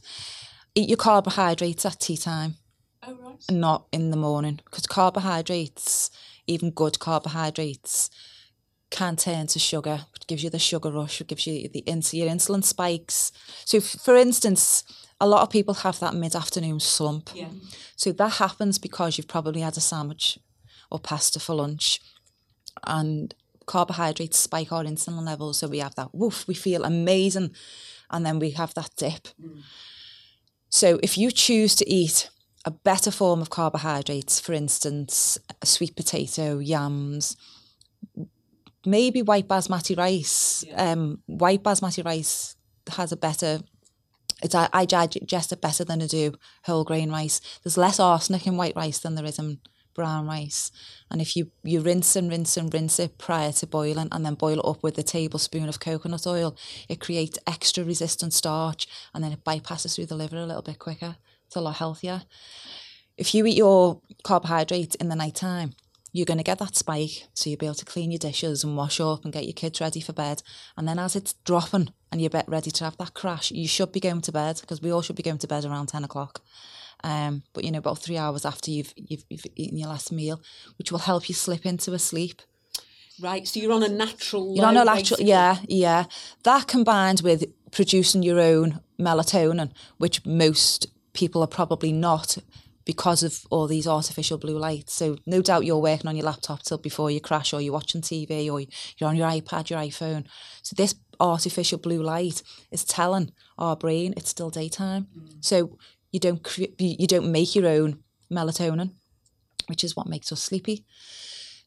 Eat 0.75 0.89
your 0.89 0.97
carbohydrates 0.97 1.85
at 1.85 2.01
tea 2.01 2.17
time 2.17 2.55
Oh, 3.07 3.15
right. 3.15 3.37
and 3.49 3.61
not 3.61 3.87
in 3.93 4.11
the 4.11 4.17
morning 4.17 4.61
because 4.65 4.87
carbohydrates, 4.87 6.11
even 6.47 6.71
good 6.71 6.99
carbohydrates, 6.99 8.09
can 8.91 9.17
turn 9.17 9.47
to 9.49 9.59
sugar, 9.59 10.07
which 10.13 10.27
gives 10.27 10.45
you 10.45 10.51
the 10.51 10.59
sugar 10.59 10.91
rush, 10.91 11.19
which 11.19 11.29
gives 11.29 11.47
you 11.47 11.69
the 11.69 11.83
your 12.13 12.29
insulin 12.29 12.63
spikes. 12.65 13.33
So, 13.65 13.79
f- 13.79 13.97
for 14.05 14.17
instance, 14.17 14.85
a 15.21 15.27
lot 15.27 15.43
of 15.43 15.51
people 15.51 15.75
have 15.75 15.99
that 16.01 16.15
mid-afternoon 16.15 16.81
slump. 16.81 17.31
Yeah. 17.35 17.49
So 17.97 18.13
that 18.13 18.35
happens 18.35 18.79
because 18.79 19.17
you've 19.19 19.29
probably 19.29 19.61
had 19.63 19.77
a 19.77 19.81
sandwich 19.81 20.39
or 20.91 20.99
pasta 20.99 21.41
for 21.41 21.55
lunch, 21.55 22.01
and 22.87 23.35
carbohydrates 23.67 24.39
spike 24.39 24.73
our 24.73 24.85
insulin 24.85 25.25
levels. 25.25 25.59
So 25.59 25.69
we 25.69 25.79
have 25.79 25.95
that 25.95 26.15
woof, 26.15 26.47
we 26.47 26.55
feel 26.55 26.85
amazing, 26.85 27.55
and 28.11 28.27
then 28.27 28.39
we 28.39 28.51
have 28.51 28.75
that 28.75 28.91
dip. 28.97 29.29
So 30.69 30.99
if 31.03 31.19
you 31.19 31.31
choose 31.31 31.75
to 31.77 31.89
eat 31.89 32.31
a 32.65 32.71
better 32.71 33.11
form 33.11 33.41
of 33.41 33.51
carbohydrates, 33.51 34.41
for 34.41 34.53
instance, 34.53 35.39
a 35.61 35.67
sweet 35.67 35.97
potato, 35.97 36.59
yams, 36.59 37.37
maybe 38.87 39.23
white 39.23 39.49
basmati 39.49 39.97
rice. 39.97 40.65
Um, 40.75 41.21
white 41.27 41.63
basmati 41.63 42.05
rice 42.05 42.57
has 42.97 43.13
a 43.13 43.17
better. 43.17 43.61
It's 44.43 44.55
I, 44.55 44.69
I 44.73 44.87
digest 44.87 45.53
it 45.53 45.61
better 45.61 45.85
than 45.85 46.03
I 46.03 46.07
do 46.07 46.35
whole 46.65 46.85
grain 46.85 47.11
rice. 47.11 47.41
There's 47.63 47.77
less 47.77 48.01
arsenic 48.01 48.47
in 48.47 48.57
white 48.57 48.77
rice 48.77 48.99
than 48.99 49.15
there 49.15 49.25
is 49.25 49.39
in 49.39 49.59
brown 49.95 50.27
rice. 50.27 50.71
And 51.11 51.21
if 51.21 51.37
you 51.37 51.51
you 51.63 51.81
rinse 51.81 52.17
and 52.17 52.31
rinse 52.31 52.57
and 52.57 52.73
rinse 52.73 52.99
it 52.99 53.19
prior 53.19 53.53
to 53.53 53.67
boiling, 53.67 54.09
and 54.11 54.25
then 54.25 54.35
boil 54.35 54.59
it 54.59 54.65
up 54.65 54.83
with 54.83 54.99
a 54.99 55.03
tablespoon 55.03 55.69
of 55.69 55.81
coconut 55.81 56.27
oil, 56.27 56.57
it 56.89 57.01
creates 57.01 57.39
extra 57.47 57.85
resistant 57.85 58.33
starch, 58.33 58.87
and 59.15 59.23
then 59.23 59.33
it 59.33 59.45
bypasses 59.45 59.95
through 59.95 60.07
the 60.07 60.17
liver 60.17 60.37
a 60.37 60.47
little 60.47 60.63
bit 60.63 60.79
quicker. 60.79 61.17
It's 61.47 61.57
a 61.57 61.61
lot 61.61 61.77
healthier. 61.77 62.23
If 63.17 63.35
you 63.35 63.45
eat 63.47 63.57
your 63.57 64.01
carbohydrates 64.25 64.95
in 64.97 65.09
the 65.09 65.17
night 65.17 65.35
time, 65.35 65.75
you're 66.13 66.27
going 66.27 66.39
to 66.39 66.45
get 66.45 66.59
that 66.59 66.77
spike. 66.77 67.27
So 67.35 67.49
you'll 67.49 67.59
be 67.59 67.67
able 67.67 67.75
to 67.77 67.85
clean 67.85 68.11
your 68.11 68.19
dishes 68.19 68.63
and 68.63 68.77
wash 68.77 69.01
up 69.01 69.25
and 69.25 69.33
get 69.33 69.45
your 69.45 69.55
kids 69.55 69.81
ready 69.81 70.01
for 70.01 70.13
bed. 70.13 70.43
And 70.77 70.87
then 70.87 70.99
as 70.99 71.17
it's 71.17 71.33
dropping 71.45 71.89
and 72.11 72.21
you're 72.21 72.31
ready 72.47 72.71
to 72.71 72.85
have 72.85 72.99
that 72.99 73.15
crash, 73.15 73.51
you 73.51 73.67
should 73.67 73.93
be 73.93 74.01
going 74.01 74.21
to 74.23 74.33
bed 74.33 74.59
because 74.61 74.83
we 74.83 74.93
all 74.93 75.03
should 75.03 75.17
be 75.17 75.23
going 75.23 75.39
to 75.39 75.49
bed 75.49 75.65
around 75.65 75.87
10 75.87 76.05
o'clock. 76.05 76.43
Um, 77.03 77.43
but 77.53 77.65
you 77.65 77.73
know, 77.73 77.79
about 77.79 77.99
three 77.99 78.19
hours 78.19 78.45
after 78.45 78.71
you've, 78.71 78.93
you've, 78.95 79.25
you've 79.29 79.47
eaten 79.57 79.79
your 79.79 79.89
last 79.89 80.13
meal, 80.13 80.41
which 80.79 80.93
will 80.93 81.01
help 81.01 81.29
you 81.29 81.35
slip 81.35 81.67
into 81.67 81.93
a 81.95 81.99
sleep. 81.99 82.43
Right. 83.21 83.47
So 83.49 83.61
you're 83.61 83.73
on 83.73 83.83
a 83.83 83.89
natural. 83.89 84.55
You're 84.55 84.67
on 84.67 84.77
a 84.77 84.85
natural, 84.85 85.21
yeah, 85.21 85.59
yeah. 85.67 86.05
That 86.45 86.67
combined 86.67 87.23
with 87.23 87.45
producing 87.71 88.23
your 88.23 88.39
own 88.39 88.81
melatonin, 88.99 89.73
which 89.99 90.25
most 90.25 90.87
people 91.13 91.43
are 91.43 91.49
probably 91.49 91.93
not 91.93 92.39
because 92.85 93.23
of 93.23 93.41
all 93.51 93.67
these 93.67 93.87
artificial 93.87 94.39
blue 94.39 94.59
lights. 94.59 94.93
So 94.95 95.17
no 95.27 95.43
doubt 95.43 95.65
you're 95.65 95.79
working 95.79 96.09
on 96.09 96.17
your 96.17 96.27
laptop 96.27 96.63
till 96.63 96.79
before 96.79 97.11
you 97.11 97.21
crash, 97.21 97.53
or 97.53 97.61
you're 97.61 97.73
watching 97.73 98.01
TV, 98.01 98.51
or 98.51 98.61
you're 98.99 99.11
on 99.11 99.17
your 99.17 99.29
iPad, 99.29 99.71
your 99.71 99.81
iPhone. 99.81 100.27
So 100.63 100.75
this 100.77 100.95
artificial 101.21 101.79
blue 101.79 102.03
light 102.03 102.43
is 102.71 102.85
telling 102.85 103.33
our 103.59 103.77
brain 103.77 104.15
it's 104.17 104.31
still 104.31 104.51
daytime. 104.51 105.07
So 105.41 105.79
you 106.11 106.21
don't 106.21 106.43
cre- 106.43 106.75
you 106.79 106.97
you 107.01 107.07
don't 107.07 107.31
make 107.31 107.55
your 107.55 107.67
own 107.67 108.03
melatonin, 108.31 108.93
which 109.67 109.85
is 109.85 109.97
what 109.97 110.09
makes 110.09 110.33
us 110.33 110.43
sleepy. 110.43 110.85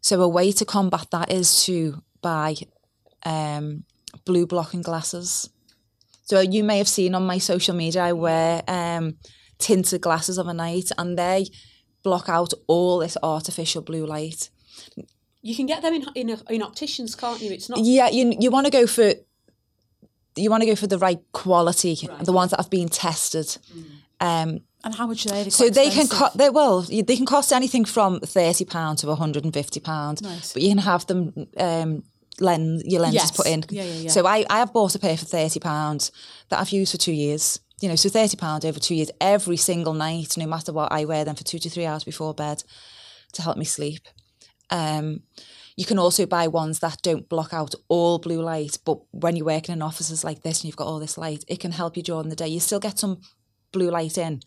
So 0.01 0.21
a 0.21 0.28
way 0.28 0.51
to 0.51 0.65
combat 0.65 1.08
that 1.12 1.32
is 1.32 1.63
to 1.65 2.04
buy 2.21 2.56
um, 3.25 3.84
blue 4.23 4.45
blocking 4.45 4.82
glasses. 4.84 5.49
So 6.23 6.39
you 6.39 6.63
may 6.63 6.78
have 6.80 6.88
seen 6.88 7.15
on 7.15 7.25
my 7.25 7.38
social 7.38 7.75
media, 7.75 8.04
I 8.04 8.13
wear 8.13 8.63
um, 8.67 9.17
tinted 9.57 10.01
glasses 10.01 10.37
of 10.37 10.47
a 10.47 10.53
night, 10.53 10.91
and 10.97 11.17
they 11.17 11.47
block 12.03 12.29
out 12.29 12.53
all 12.67 12.99
this 12.99 13.17
artificial 13.23 13.81
blue 13.81 14.05
light. 14.05 14.49
You 15.41 15.55
can 15.55 15.65
get 15.65 15.81
them 15.81 15.93
in 15.93 16.05
in, 16.15 16.39
in 16.49 16.61
opticians, 16.61 17.15
can't 17.15 17.41
you? 17.41 17.51
It's 17.51 17.69
not. 17.69 17.79
Yeah, 17.79 18.09
you 18.09 18.35
you 18.39 18.51
want 18.51 18.65
to 18.65 18.71
go 18.71 18.87
for 18.87 19.13
you 20.37 20.49
want 20.49 20.61
to 20.63 20.67
go 20.69 20.75
for 20.75 20.87
the 20.87 20.97
right 20.97 21.19
quality, 21.31 21.95
the 22.23 22.33
ones 22.33 22.51
that 22.51 22.59
have 22.59 22.69
been 22.69 22.89
tested. 22.89 23.57
Um, 24.19 24.59
And 24.83 24.95
how 24.95 25.07
much 25.07 25.25
are 25.25 25.29
they? 25.43 25.49
So 25.49 25.69
they 25.69 25.89
can 25.89 26.05
expensive. 26.05 26.17
co- 26.17 26.37
they 26.37 26.49
well 26.49 26.81
they 26.81 27.15
can 27.15 27.25
cost 27.25 27.51
anything 27.51 27.85
from 27.87 28.19
thirty 28.19 28.65
pound 28.65 28.99
to 28.99 29.07
one 29.07 29.17
hundred 29.17 29.43
and 29.45 29.53
fifty 29.53 29.79
pound. 29.79 30.21
Nice. 30.21 30.53
But 30.53 30.61
you 30.61 30.69
can 30.69 30.79
have 30.83 31.05
them 31.05 31.47
um, 31.57 32.03
lens 32.39 32.84
your 32.86 33.02
lens 33.02 33.15
Yes. 33.15 33.32
put 33.32 33.48
in. 33.48 33.63
Yeah, 33.69 33.84
yeah, 33.84 33.93
yeah. 34.02 34.10
So 34.10 34.26
I 34.26 34.45
I 34.50 34.60
have 34.60 34.74
bought 34.74 34.95
a 34.95 35.00
pair 35.00 35.17
for 35.17 35.26
thirty 35.26 35.60
pounds 35.60 36.12
that 36.50 36.60
I've 36.60 36.69
used 36.71 36.91
for 36.91 36.98
two 36.98 37.13
years. 37.13 37.60
You 37.82 37.89
know, 37.89 37.95
so 37.95 38.10
thirty 38.10 38.38
pound 38.38 38.65
over 38.65 38.80
two 38.80 38.95
years 38.95 39.12
every 39.19 39.58
single 39.58 39.93
night, 39.93 40.38
no 40.38 40.48
matter 40.48 40.71
what. 40.74 40.91
I 40.91 41.06
wear 41.06 41.26
them 41.26 41.36
for 41.36 41.43
two 41.43 41.60
to 41.60 41.69
three 41.69 41.86
hours 41.86 42.04
before 42.04 42.34
bed 42.34 42.63
to 43.34 43.41
help 43.41 43.58
me 43.58 43.65
sleep. 43.65 44.08
Um, 44.69 45.21
you 45.76 45.86
can 45.86 46.00
also 46.00 46.26
buy 46.26 46.48
ones 46.48 46.80
that 46.80 47.02
don't 47.02 47.28
block 47.28 47.54
out 47.54 47.76
all 47.89 48.17
blue 48.17 48.41
light, 48.41 48.78
but 48.86 49.00
when 49.12 49.36
you're 49.36 49.45
working 49.45 49.74
in 49.74 49.82
offices 49.82 50.24
like 50.24 50.41
this 50.41 50.60
and 50.60 50.65
you've 50.65 50.78
got 50.78 50.88
all 50.88 51.00
this 51.00 51.17
light, 51.17 51.43
it 51.50 51.60
can 51.60 51.71
help 51.74 51.98
you 51.98 52.04
during 52.04 52.30
the 52.30 52.36
day. 52.36 52.48
You 52.48 52.62
still 52.62 52.80
get 52.80 52.98
some 52.98 53.19
blue 53.74 53.91
light 53.91 54.17
in, 54.17 54.39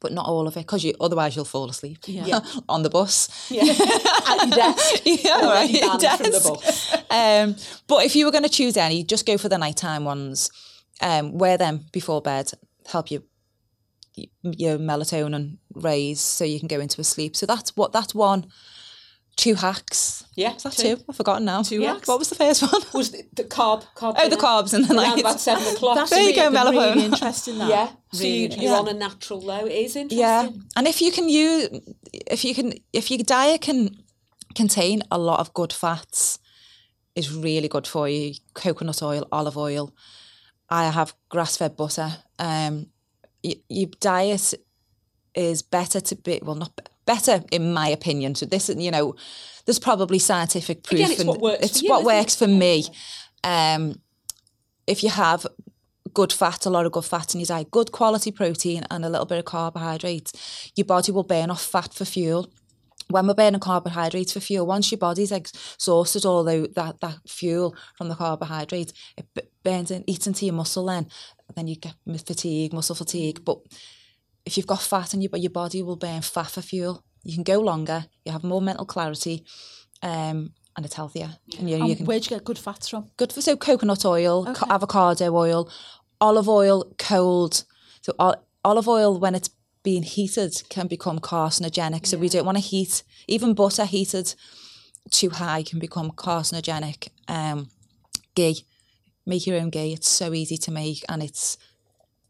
but 0.00 0.12
not 0.12 0.26
all 0.26 0.46
of 0.46 0.56
it, 0.56 0.60
because 0.60 0.84
you 0.84 0.94
otherwise 1.00 1.34
you'll 1.36 1.44
fall 1.44 1.68
asleep 1.70 1.98
Yeah. 2.06 2.40
on 2.68 2.82
the 2.82 2.90
bus. 2.90 3.50
At 3.50 3.56
your 3.56 4.56
desk. 4.56 5.02
yeah, 5.04 5.40
right. 5.46 5.70
the 5.70 6.40
bus. 6.44 6.94
Um, 7.10 7.56
but 7.86 8.04
if 8.04 8.14
you 8.16 8.24
were 8.26 8.32
going 8.32 8.44
to 8.44 8.50
choose 8.50 8.76
any, 8.76 9.02
just 9.04 9.26
go 9.26 9.38
for 9.38 9.48
the 9.48 9.58
nighttime 9.58 10.04
ones. 10.04 10.50
Um, 11.00 11.36
wear 11.36 11.58
them 11.58 11.84
before 11.92 12.22
bed. 12.22 12.50
Help 12.86 13.10
you 13.10 13.22
your 14.42 14.78
melatonin 14.78 15.58
raise 15.74 16.20
so 16.20 16.44
you 16.44 16.58
can 16.58 16.68
go 16.68 16.80
into 16.80 17.00
a 17.00 17.04
sleep. 17.04 17.36
So 17.36 17.44
that's 17.46 17.76
what 17.76 17.92
that's 17.92 18.14
one. 18.14 18.46
Two 19.36 19.54
hacks. 19.54 20.24
Yeah, 20.34 20.54
Is 20.56 20.62
that 20.62 20.72
two. 20.72 20.96
two? 20.96 21.02
I've 21.08 21.16
forgotten 21.16 21.44
now. 21.44 21.62
Two 21.62 21.82
hacks? 21.82 22.08
What 22.08 22.18
was 22.18 22.30
the 22.30 22.34
first 22.34 22.62
one? 22.62 22.80
Was 22.94 23.10
the, 23.10 23.22
the 23.34 23.44
carb? 23.44 23.84
carb 23.94 24.14
Oh, 24.18 24.28
the 24.30 24.36
carbs 24.36 24.72
and 24.72 24.84
the 24.86 24.94
around 24.94 25.10
night. 25.16 25.20
about 25.20 25.40
seven 25.40 25.66
o'clock. 25.74 25.96
That's 25.96 26.10
There 26.10 26.20
you 26.20 26.28
really, 26.34 26.50
go, 26.50 26.50
melatonin. 26.50 26.94
really 26.94 27.04
interesting. 27.04 27.58
That. 27.58 27.68
yeah. 27.76 27.86
So 28.12 28.20
Really 28.20 28.30
you, 28.36 28.44
interesting. 28.44 28.68
you're 28.68 28.78
on 28.78 28.88
a 28.88 28.94
natural 28.94 29.40
low. 29.40 29.66
It 29.66 29.72
is 29.72 29.94
interesting. 29.96 30.18
Yeah, 30.18 30.48
and 30.76 30.86
if 30.86 31.02
you 31.02 31.12
can 31.12 31.28
use, 31.28 31.68
if 32.12 32.44
you 32.46 32.54
can, 32.54 32.72
if 32.94 33.10
your 33.10 33.18
diet 33.18 33.60
can 33.60 33.96
contain 34.54 35.02
a 35.10 35.18
lot 35.18 35.38
of 35.40 35.52
good 35.52 35.72
fats, 35.72 36.38
is 37.14 37.30
really 37.34 37.68
good 37.68 37.86
for 37.86 38.08
you. 38.08 38.34
Coconut 38.54 39.02
oil, 39.02 39.26
olive 39.32 39.58
oil. 39.58 39.94
I 40.70 40.88
have 40.88 41.14
grass 41.28 41.56
fed 41.58 41.76
butter. 41.76 42.10
Um, 42.38 42.86
y- 43.44 43.60
your 43.68 43.90
diet 44.00 44.54
is 45.34 45.60
better 45.62 46.00
to 46.00 46.16
be 46.16 46.40
well, 46.42 46.54
not 46.56 46.74
be- 46.74 46.82
better 47.06 47.42
in 47.50 47.72
my 47.72 47.88
opinion. 47.88 48.34
So 48.34 48.46
this, 48.46 48.68
is 48.68 48.76
you 48.82 48.90
know, 48.90 49.14
there's 49.64 49.78
probably 49.78 50.18
scientific 50.18 50.82
proof. 50.82 51.00
Again, 51.00 51.10
it's 51.12 51.20
and 51.20 51.28
what 51.28 51.40
works 51.40 51.64
It's 51.64 51.80
for 51.80 51.84
you, 51.84 51.90
what 51.90 52.02
it? 52.02 52.06
works 52.06 52.36
for 52.36 52.46
me. 52.46 52.84
Um, 53.42 54.00
if 54.86 55.02
you 55.02 55.10
have 55.10 55.46
good 56.14 56.32
fat, 56.32 56.66
a 56.66 56.70
lot 56.70 56.86
of 56.86 56.92
good 56.92 57.04
fat 57.04 57.34
in 57.34 57.40
your 57.40 57.46
diet, 57.46 57.70
good 57.70 57.92
quality 57.92 58.30
protein 58.30 58.84
and 58.90 59.04
a 59.04 59.08
little 59.08 59.26
bit 59.26 59.38
of 59.38 59.44
carbohydrates, 59.44 60.72
your 60.76 60.84
body 60.84 61.12
will 61.12 61.24
burn 61.24 61.50
off 61.50 61.62
fat 61.62 61.92
for 61.92 62.04
fuel. 62.04 62.50
When 63.08 63.26
we're 63.26 63.34
burning 63.34 63.60
carbohydrates 63.60 64.32
for 64.32 64.40
fuel, 64.40 64.66
once 64.66 64.90
your 64.90 64.98
body's 64.98 65.30
exhausted 65.30 66.24
all 66.24 66.42
tho- 66.42 66.66
that, 66.74 67.00
that 67.00 67.18
fuel 67.28 67.76
from 67.96 68.08
the 68.08 68.16
carbohydrates, 68.16 68.92
it 69.16 69.26
burns 69.62 69.92
in, 69.92 70.02
eats 70.08 70.26
into 70.26 70.44
your 70.44 70.54
muscle 70.54 70.86
then, 70.86 71.06
then 71.54 71.68
you 71.68 71.76
get 71.76 71.94
fatigue, 72.26 72.72
muscle 72.72 72.96
fatigue. 72.96 73.44
But 73.44 73.58
if 74.46 74.56
you've 74.56 74.66
got 74.66 74.80
fat 74.80 75.12
in 75.12 75.20
your, 75.20 75.36
your 75.36 75.50
body 75.50 75.82
will 75.82 75.96
burn 75.96 76.22
fat 76.22 76.50
for 76.50 76.62
fuel. 76.62 77.04
You 77.24 77.34
can 77.34 77.42
go 77.42 77.58
longer, 77.60 78.06
you 78.24 78.32
have 78.32 78.44
more 78.44 78.62
mental 78.62 78.86
clarity, 78.86 79.44
um, 80.02 80.52
and 80.76 80.86
it's 80.86 80.94
healthier. 80.94 81.36
And 81.58 81.68
you, 81.68 81.76
And 81.76 81.88
you 81.88 81.96
can 81.96 82.06
where'd 82.06 82.24
you 82.24 82.30
get 82.36 82.44
good 82.44 82.58
fats 82.58 82.88
from? 82.88 83.10
good 83.16 83.32
for 83.32 83.42
so 83.42 83.56
coconut 83.56 84.04
oil, 84.04 84.46
co- 84.54 84.66
avocado 84.70 85.34
oil, 85.34 85.70
olive 86.20 86.48
oil, 86.48 86.92
cold. 86.98 87.64
So 88.02 88.12
ol- 88.18 88.42
olive 88.64 88.88
oil 88.88 89.18
when 89.18 89.34
it's 89.34 89.50
being 89.82 90.04
heated 90.04 90.62
can 90.68 90.86
become 90.86 91.18
carcinogenic. 91.18 92.06
So 92.06 92.16
we 92.18 92.28
don't 92.28 92.44
want 92.46 92.58
to 92.58 92.62
heat 92.62 93.02
even 93.28 93.54
butter 93.54 93.84
heated 93.84 94.34
too 95.10 95.30
high 95.30 95.62
can 95.62 95.78
become 95.80 96.10
carcinogenic. 96.12 97.08
Um, 97.28 97.68
ghee, 98.34 98.64
make 99.24 99.46
your 99.46 99.58
own 99.58 99.70
ghee. 99.70 99.92
It's 99.92 100.08
so 100.08 100.32
easy 100.34 100.56
to 100.58 100.70
make 100.70 101.04
and 101.08 101.22
it's 101.22 101.56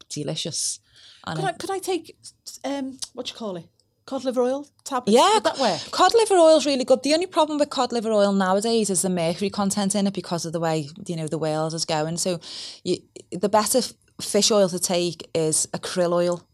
delicious. 0.09 0.81
And 1.27 1.39
Could 1.39 1.45
I, 1.45 1.53
could 1.53 1.71
I 1.71 1.79
take 1.79 2.17
um, 2.65 2.99
what 3.15 3.29
you 3.29 3.37
call 3.37 3.57
it? 3.57 3.67
Cod 4.07 4.25
liver 4.25 4.43
oil 4.43 4.69
tablets. 4.85 5.13
Yeah, 5.17 5.41
that 5.43 5.59
work? 5.59 5.91
Cod 5.91 6.15
liver 6.15 6.35
oil 6.37 6.59
is 6.59 6.65
really 6.65 6.85
good. 6.85 7.03
The 7.03 7.13
only 7.13 7.27
problem 7.27 7.59
with 7.59 7.71
cod 7.71 7.91
liver 7.91 8.13
oil 8.13 8.33
nowadays 8.33 8.89
is 8.89 9.03
the 9.03 9.11
mercury 9.11 9.51
content 9.51 9.97
in 9.97 10.07
it 10.07 10.15
because 10.15 10.47
of 10.47 10.53
the 10.53 10.61
way 10.61 10.89
you 11.07 11.17
know 11.17 11.27
the 11.27 11.39
world 11.39 11.75
is 11.75 11.85
going. 11.85 12.17
So, 12.17 12.39
you, 12.85 12.99
the 13.33 13.49
better 13.49 13.81
fish 14.21 14.53
oil 14.53 14.69
to 14.69 14.79
take 14.79 15.29
is 15.35 15.67
krill 15.79 16.13
oil. 16.13 16.47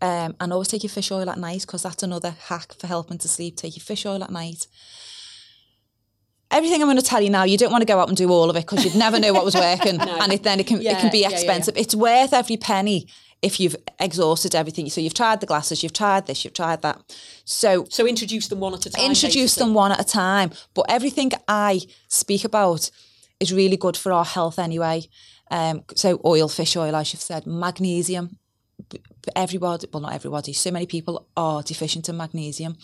Um, 0.00 0.36
and 0.38 0.52
always 0.52 0.68
take 0.68 0.82
your 0.82 0.90
fish 0.90 1.10
oil 1.10 1.30
at 1.30 1.38
night 1.38 1.62
because 1.62 1.82
that's 1.82 2.02
another 2.02 2.36
hack 2.48 2.74
for 2.74 2.86
helping 2.86 3.16
to 3.18 3.28
sleep. 3.28 3.56
Take 3.56 3.76
your 3.76 3.82
fish 3.82 4.04
oil 4.04 4.22
at 4.22 4.30
night. 4.30 4.66
Everything 6.50 6.82
I'm 6.82 6.88
going 6.88 6.98
to 6.98 7.02
tell 7.02 7.22
you 7.22 7.30
now, 7.30 7.44
you 7.44 7.56
don't 7.56 7.72
want 7.72 7.82
to 7.82 7.86
go 7.86 7.98
out 7.98 8.08
and 8.08 8.16
do 8.16 8.28
all 8.28 8.50
of 8.50 8.56
it 8.56 8.66
because 8.68 8.84
you'd 8.84 8.96
never 8.96 9.18
know 9.18 9.32
what 9.32 9.44
was 9.44 9.54
working, 9.54 9.98
and 10.00 10.32
it, 10.32 10.42
then 10.42 10.60
it 10.60 10.66
can 10.66 10.80
it 10.80 10.98
can 10.98 11.10
be 11.10 11.20
yeah, 11.20 11.30
yeah, 11.30 11.34
expensive. 11.34 11.76
It's 11.76 11.94
worth 11.94 12.32
every 12.32 12.56
penny 12.56 13.08
if 13.44 13.60
you've 13.60 13.76
exhausted 14.00 14.54
everything. 14.54 14.88
So 14.90 15.00
you've 15.00 15.14
tried 15.22 15.40
the 15.40 15.46
glasses, 15.46 15.82
you've 15.82 15.92
tried 15.92 16.26
this, 16.26 16.44
you've 16.44 16.54
tried 16.62 16.80
that. 16.82 16.96
So 17.44 17.86
So 17.90 18.06
introduce 18.06 18.48
them 18.48 18.60
one 18.60 18.74
at 18.74 18.86
a 18.86 18.90
time. 18.90 19.04
introduce 19.10 19.54
basically. 19.54 19.64
them 19.66 19.74
one 19.74 19.92
at 19.92 20.00
a 20.00 20.04
time. 20.04 20.50
But 20.74 20.86
everything 20.88 21.30
I 21.46 21.80
speak 22.08 22.44
about 22.44 22.90
is 23.40 23.52
really 23.52 23.76
good 23.76 23.96
for 23.96 24.12
our 24.12 24.24
health 24.24 24.58
anyway. 24.58 24.98
Um, 25.50 25.82
so 25.94 26.20
oil, 26.24 26.48
fish 26.48 26.76
oil, 26.76 26.96
as 26.96 27.12
you've 27.12 27.20
said, 27.22 27.46
magnesium. 27.46 28.38
Everybody, 29.36 29.86
well, 29.92 30.02
not 30.02 30.12
everybody, 30.14 30.52
so 30.52 30.70
many 30.70 30.86
people 30.86 31.26
are 31.36 31.62
deficient 31.62 32.08
in 32.08 32.16
magnesium. 32.16 32.76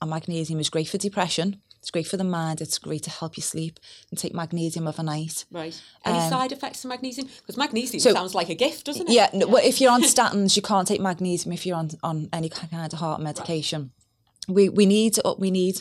And 0.00 0.10
magnesium 0.10 0.60
is 0.60 0.70
great 0.70 0.88
for 0.88 0.98
depression. 0.98 1.60
It's 1.84 1.90
great 1.90 2.06
for 2.06 2.16
the 2.16 2.24
mind. 2.24 2.62
It's 2.62 2.78
great 2.78 3.02
to 3.02 3.10
help 3.10 3.36
you 3.36 3.42
sleep 3.42 3.78
and 4.10 4.18
take 4.18 4.32
magnesium 4.34 4.88
overnight. 4.88 5.44
Right. 5.50 5.78
Any 6.02 6.18
side 6.30 6.50
effects 6.50 6.82
of 6.82 6.88
magnesium? 6.88 7.28
Because 7.40 7.58
magnesium 7.58 7.96
Um, 7.96 8.00
so- 8.00 8.14
sounds 8.14 8.34
like 8.34 8.48
a 8.48 8.54
gift, 8.54 8.86
doesn't 8.86 9.06
it? 9.06 9.12
Yeah, 9.12 9.28
no, 9.34 9.46
well, 9.48 9.62
if 9.62 9.82
you're 9.82 9.92
on 9.92 10.02
statins, 10.14 10.56
you 10.56 10.62
can't 10.62 10.88
take 10.88 11.02
magnesium 11.02 11.52
if 11.52 11.66
you're 11.66 11.76
on, 11.76 11.90
on 12.02 12.30
any 12.32 12.48
kind 12.48 12.90
of 12.90 12.98
heart 13.00 13.20
medication. 13.20 13.90
We 14.48 14.70
we 14.70 14.86
need 14.86 15.18
we 15.36 15.50
need 15.50 15.76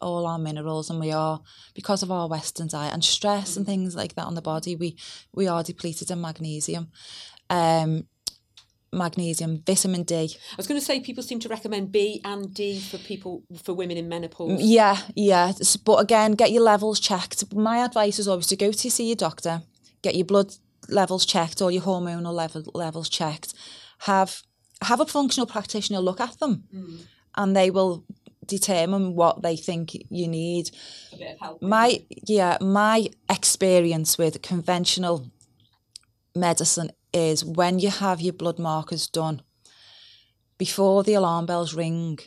all 0.00 0.26
our 0.26 0.38
minerals, 0.38 0.88
and 0.88 0.98
we 0.98 1.12
are 1.12 1.42
because 1.74 2.02
of 2.02 2.10
our 2.10 2.28
Western 2.28 2.68
diet 2.68 2.94
and 2.94 3.04
stress 3.04 3.54
and 3.58 3.66
things 3.66 3.94
like 3.94 4.14
that 4.14 4.24
on 4.24 4.34
the 4.34 4.40
body. 4.40 4.74
We 4.74 4.96
we 5.34 5.48
are 5.48 5.62
depleted 5.62 6.10
in 6.10 6.22
magnesium. 6.22 6.90
Um, 7.50 8.06
magnesium, 8.92 9.62
vitamin 9.66 10.02
D. 10.02 10.14
I 10.16 10.56
was 10.56 10.66
going 10.66 10.78
to 10.78 10.84
say 10.84 11.00
people 11.00 11.22
seem 11.22 11.38
to 11.40 11.48
recommend 11.48 11.92
B 11.92 12.20
and 12.24 12.52
D 12.52 12.80
for 12.80 12.98
people 12.98 13.42
for 13.62 13.72
women 13.74 13.96
in 13.96 14.08
menopause. 14.08 14.52
Mm, 14.52 14.58
yeah, 14.60 14.98
yeah. 15.16 15.52
But 15.84 15.96
again, 15.96 16.32
get 16.32 16.52
your 16.52 16.62
levels 16.62 17.00
checked. 17.00 17.54
My 17.54 17.78
advice 17.78 18.18
is 18.18 18.28
always 18.28 18.46
to 18.48 18.56
go 18.56 18.72
to 18.72 18.90
see 18.90 19.06
your 19.06 19.16
doctor, 19.16 19.62
get 20.02 20.14
your 20.14 20.26
blood 20.26 20.54
levels 20.88 21.24
checked 21.24 21.62
or 21.62 21.70
your 21.70 21.82
hormonal 21.82 22.32
level 22.32 22.64
levels 22.74 23.08
checked. 23.08 23.54
Have 24.00 24.42
have 24.82 25.00
a 25.00 25.06
functional 25.06 25.46
practitioner 25.46 26.00
look 26.00 26.20
at 26.20 26.38
them, 26.38 26.64
mm. 26.74 27.00
and 27.36 27.56
they 27.56 27.70
will 27.70 28.04
determine 28.46 29.14
what 29.14 29.42
they 29.42 29.56
think 29.56 29.96
you 30.10 30.28
need. 30.28 30.70
My 31.60 32.02
yeah, 32.26 32.58
my 32.60 33.08
experience 33.30 34.18
with 34.18 34.42
conventional 34.42 35.30
medicine 36.34 36.90
is 37.12 37.44
when 37.44 37.78
you 37.78 37.90
have 37.90 38.20
your 38.20 38.32
blood 38.32 38.58
markers 38.58 39.06
done 39.08 39.42
before 40.58 41.02
the 41.02 41.14
alarm 41.14 41.46
bells 41.46 41.74
ring, 41.74 42.18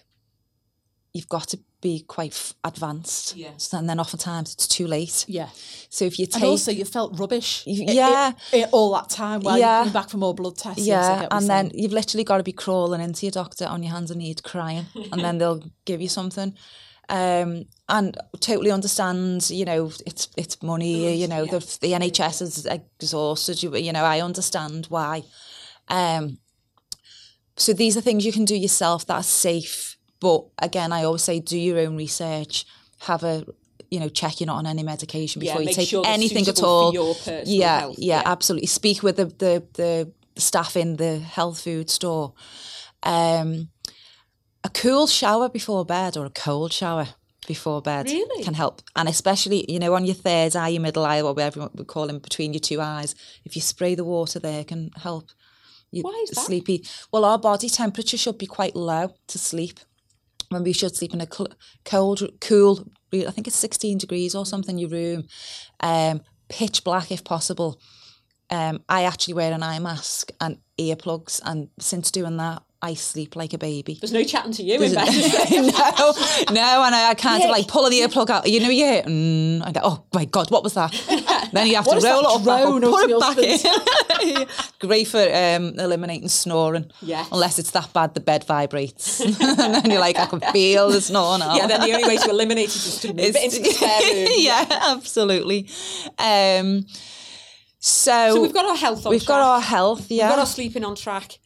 you've 1.13 1.29
got 1.29 1.47
to 1.49 1.59
be 1.81 2.01
quite 2.01 2.31
f- 2.31 2.53
advanced. 2.63 3.36
Yes. 3.38 3.71
And 3.73 3.88
then 3.88 3.99
oftentimes 3.99 4.53
it's 4.53 4.67
too 4.67 4.88
late. 4.88 5.23
Yeah. 5.27 5.49
So 5.89 6.03
if 6.05 6.17
you 6.19 6.25
take 6.25 6.36
And 6.36 6.43
also, 6.45 6.71
you 6.71 6.83
felt 6.83 7.17
rubbish. 7.19 7.63
Y- 7.67 7.86
i- 7.88 7.91
i- 7.91 7.93
yeah. 7.93 8.31
i- 8.53 8.63
all 8.71 8.91
that 8.93 9.09
time 9.09 9.41
while 9.41 9.57
Yeah. 9.57 9.67
you're 9.77 9.79
coming 9.86 9.93
back 9.93 10.09
for 10.09 10.17
more 10.17 10.33
blood 10.33 10.57
tests. 10.57 10.86
Yeah, 10.86 11.27
and 11.31 11.47
then 11.47 11.69
saying. 11.69 11.79
you've 11.81 11.93
literally 11.93 12.23
got 12.23 12.38
to 12.38 12.43
be 12.43 12.51
crawling 12.51 13.01
into 13.01 13.25
your 13.25 13.31
doctor 13.31 13.65
on 13.67 13.83
your 13.83 13.93
hands 13.93 14.11
and 14.11 14.19
knees 14.19 14.41
crying, 14.41 14.88
and 15.11 15.21
then 15.23 15.38
they'll 15.38 15.63
give 15.86 16.01
you 16.01 16.09
something. 16.09 16.55
Um, 17.08 17.66
and 17.88 18.18
totally 18.39 18.72
understand, 18.72 19.49
you 19.49 19.66
know, 19.66 19.91
it's 20.06 20.28
it's 20.36 20.62
money, 20.64 21.16
you 21.16 21.28
know, 21.28 21.45
the 21.45 21.60
the 21.82 21.91
NHS 21.91 22.41
is 22.41 22.66
exhausted. 22.66 23.62
You, 23.62 23.76
you 23.76 23.93
know, 23.93 24.03
I 24.03 24.22
understand 24.22 24.88
why. 24.89 25.24
Um, 25.88 26.39
so 27.58 27.74
these 27.74 27.95
are 27.95 28.01
things 28.01 28.26
you 28.26 28.32
can 28.34 28.45
do 28.45 28.56
yourself 28.56 29.06
that 29.06 29.14
are 29.14 29.24
safe. 29.24 29.97
But 30.20 30.45
again, 30.60 30.91
I 30.91 31.03
always 31.03 31.24
say 31.24 31.39
do 31.39 31.58
your 31.60 31.80
own 31.80 31.95
research. 31.95 32.66
Have 33.01 33.24
a 33.24 33.45
you 33.91 33.99
know 33.99 34.10
check 34.10 34.39
you're 34.39 34.47
not 34.47 34.58
on 34.58 34.66
any 34.66 34.84
medication 34.84 35.41
Yeah, 35.41 35.53
before 35.53 35.62
you 35.64 35.74
take 35.74 35.89
sure 35.89 36.03
anything 36.06 36.47
at 36.47 36.64
all. 36.64 36.93
yeah, 36.93 37.41
yeah, 37.45 37.91
yeah. 37.97 38.22
absolutely. 38.26 38.68
Speak 38.68 39.03
with 39.03 39.18
the 39.18 39.26
the 39.26 39.64
the 39.74 40.12
staff 40.38 40.76
in 40.76 40.95
the 40.95 41.20
health 41.20 41.62
food 41.62 41.89
store. 41.89 42.34
Um, 43.03 43.70
cool 44.76 45.07
shower 45.07 45.49
before 45.49 45.86
bed 45.86 46.17
or 46.17 46.26
a 46.26 46.30
cold 46.30 46.71
shower 46.73 47.07
before 47.47 47.82
bed 47.82 48.05
Really? 48.07 48.43
can 48.43 48.53
help. 48.55 48.82
And 48.95 49.07
especially, 49.07 49.65
you 49.71 49.80
know, 49.80 49.93
on 49.93 50.05
your 50.05 50.15
third 50.15 50.55
eye, 50.55 50.69
your 50.69 50.82
middle 50.82 51.05
eye, 51.05 51.21
or 51.21 51.34
whatever 51.34 51.69
we 51.73 51.84
call 51.86 52.07
them, 52.07 52.19
between 52.19 52.53
your 52.53 52.59
two 52.59 52.82
eyes, 52.82 53.15
if 53.45 53.55
you 53.55 53.61
spray 53.61 53.95
the 53.95 54.03
water 54.03 54.39
there, 54.39 54.61
it 54.61 54.67
can 54.67 54.91
help 54.97 55.30
you 55.91 56.01
Why 56.03 56.19
is 56.23 56.32
that? 56.32 56.41
sleepy. 56.41 56.86
Well, 57.11 57.23
our 57.26 57.38
body 57.39 57.69
temperature 57.69 58.17
should 58.17 58.38
be 58.38 58.47
quite 58.47 58.76
low 58.76 59.13
to 59.28 59.38
sleep. 59.38 59.80
When 60.49 60.63
we 60.63 60.73
should 60.73 60.95
sleep 60.95 61.13
in 61.13 61.21
a 61.21 61.28
cl- 61.32 61.53
cold, 61.86 62.21
cool, 62.41 62.88
I 63.13 63.32
think 63.32 63.47
it's 63.47 63.55
16 63.55 63.97
degrees 63.97 64.36
or 64.36 64.45
something, 64.45 64.78
your 64.78 64.89
room, 64.89 65.23
um, 65.80 66.21
pitch 66.49 66.84
black 66.84 67.11
if 67.11 67.23
possible. 67.23 67.80
Um, 68.51 68.84
I 68.88 69.03
actually 69.05 69.34
wear 69.36 69.51
an 69.53 69.63
eye 69.63 69.80
mask 69.80 70.32
and 70.39 70.57
earplugs, 70.78 71.41
and 71.45 71.69
since 71.80 72.11
doing 72.11 72.38
that, 72.38 72.61
I 72.82 72.93
sleep 72.93 73.36
like 73.36 73.53
a 73.53 73.57
baby. 73.57 73.97
There's 73.99 74.11
no 74.13 74.23
chatting 74.23 74.51
to 74.53 74.63
you 74.63 74.76
in 74.80 74.93
bed. 74.93 75.07
no, 75.51 76.13
no, 76.51 76.84
and 76.84 76.93
I, 76.93 77.09
I 77.09 77.13
can't 77.15 77.41
Yeah. 77.43 77.49
like 77.49 77.67
pull 77.67 77.89
the 77.89 77.99
earplug 78.01 78.30
out. 78.30 78.47
You 78.47 78.59
know, 78.59 78.69
you 78.69 78.86
hear, 78.86 79.01
mm, 79.03 79.65
I 79.65 79.71
go, 79.71 79.80
oh 79.84 80.03
my 80.13 80.26
god, 80.26 80.51
what 80.51 80.63
was 80.63 80.73
that? 80.76 80.91
then 81.53 81.65
you 81.67 81.76
have 81.76 81.88
What 81.88 81.99
to 82.01 82.07
roll 82.07 82.19
it 82.19 82.26
up, 82.26 82.45
back 82.45 82.65
up, 82.65 82.82
put 82.84 83.09
it 83.09 83.19
back 83.19 84.39
in. 84.41 84.47
Great 84.88 85.07
for 85.07 85.19
um, 85.21 85.80
eliminating 85.80 86.28
snoring. 86.30 86.91
Yeah. 87.01 87.26
Unless 87.32 87.57
it's 87.59 87.71
that 87.71 87.91
bad, 87.93 88.13
the 88.13 88.19
bed 88.19 88.43
vibrates, 88.43 89.19
and 89.19 89.34
then 89.57 89.89
you're 89.89 89.99
like, 89.99 90.19
I 90.19 90.28
can 90.28 90.41
feel 90.51 90.89
the 90.89 91.01
snore 91.01 91.39
now. 91.39 91.55
yeah, 91.55 91.65
then 91.67 91.80
the 91.82 91.91
only 91.93 92.07
way 92.07 92.17
to 92.17 92.30
eliminate 92.30 92.69
it 92.69 92.76
is 92.76 92.99
to 92.99 93.07
move 93.07 93.19
it 93.19 93.43
into 93.43 93.61
the 93.63 93.69
spare 93.71 94.13
room. 94.26 94.28
yeah, 94.38 94.65
absolutely. 94.91 95.69
Um, 96.19 96.86
so, 97.80 98.34
So 98.36 98.41
we've 98.41 98.53
got 98.53 98.65
our 98.65 98.76
health 98.76 99.05
on 99.05 99.11
we've 99.11 99.26
got 99.26 99.41
our 99.41 99.61
health. 99.61 100.11
Yeah, 100.11 100.26
We've 100.26 100.32
got 100.34 100.39
our 100.39 100.45
sleeping 100.45 100.84
on 100.84 100.95
track. 100.95 101.39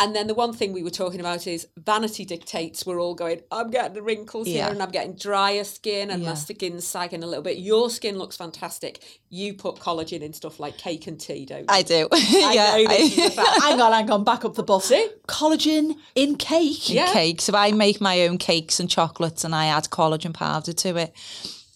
And 0.00 0.14
then 0.14 0.28
the 0.28 0.34
one 0.34 0.52
thing 0.52 0.72
we 0.72 0.84
were 0.84 0.90
talking 0.90 1.18
about 1.18 1.48
is 1.48 1.66
vanity 1.76 2.24
dictates. 2.24 2.86
We're 2.86 3.00
all 3.00 3.16
going, 3.16 3.40
I'm 3.50 3.68
getting 3.68 3.94
the 3.94 4.02
wrinkles 4.02 4.46
Yeah. 4.46 4.62
here 4.64 4.72
and 4.72 4.80
I'm 4.80 4.90
getting 4.92 5.14
drier 5.14 5.64
skin 5.64 6.10
and 6.10 6.22
my 6.24 6.34
skin's 6.34 6.86
sagging 6.86 7.24
a 7.24 7.26
little 7.26 7.42
bit. 7.42 7.58
Your 7.58 7.90
skin 7.90 8.16
looks 8.16 8.36
fantastic. 8.36 9.02
You 9.28 9.54
put 9.54 9.76
collagen 9.80 10.20
in 10.20 10.32
stuff 10.34 10.60
like 10.60 10.78
cake 10.78 11.08
and 11.08 11.18
tea, 11.20 11.46
don't 11.46 11.62
you? 11.62 11.66
I 11.68 11.82
do. 11.82 12.06
I 12.12 12.52
yeah, 12.54 12.76
know 12.76 12.86
this 12.88 13.18
is 13.18 13.26
a 13.26 13.30
fact. 13.32 13.62
hang 13.62 13.80
on, 13.80 13.92
hang 13.92 14.08
on, 14.10 14.22
back 14.22 14.44
up 14.44 14.54
the 14.54 14.62
bus. 14.62 14.84
See? 14.84 15.08
Collagen 15.26 15.96
in 16.14 16.36
cake. 16.36 16.88
Yeah. 16.88 17.12
cake. 17.12 17.40
So 17.40 17.56
I 17.56 17.72
make 17.72 18.00
my 18.00 18.22
own 18.22 18.38
cakes 18.38 18.78
and 18.78 18.88
chocolates, 18.88 19.42
and 19.42 19.52
I 19.52 19.66
add 19.66 19.84
collagen 19.90 20.32
powder 20.32 20.72
to 20.72 20.96
it. 20.96 21.12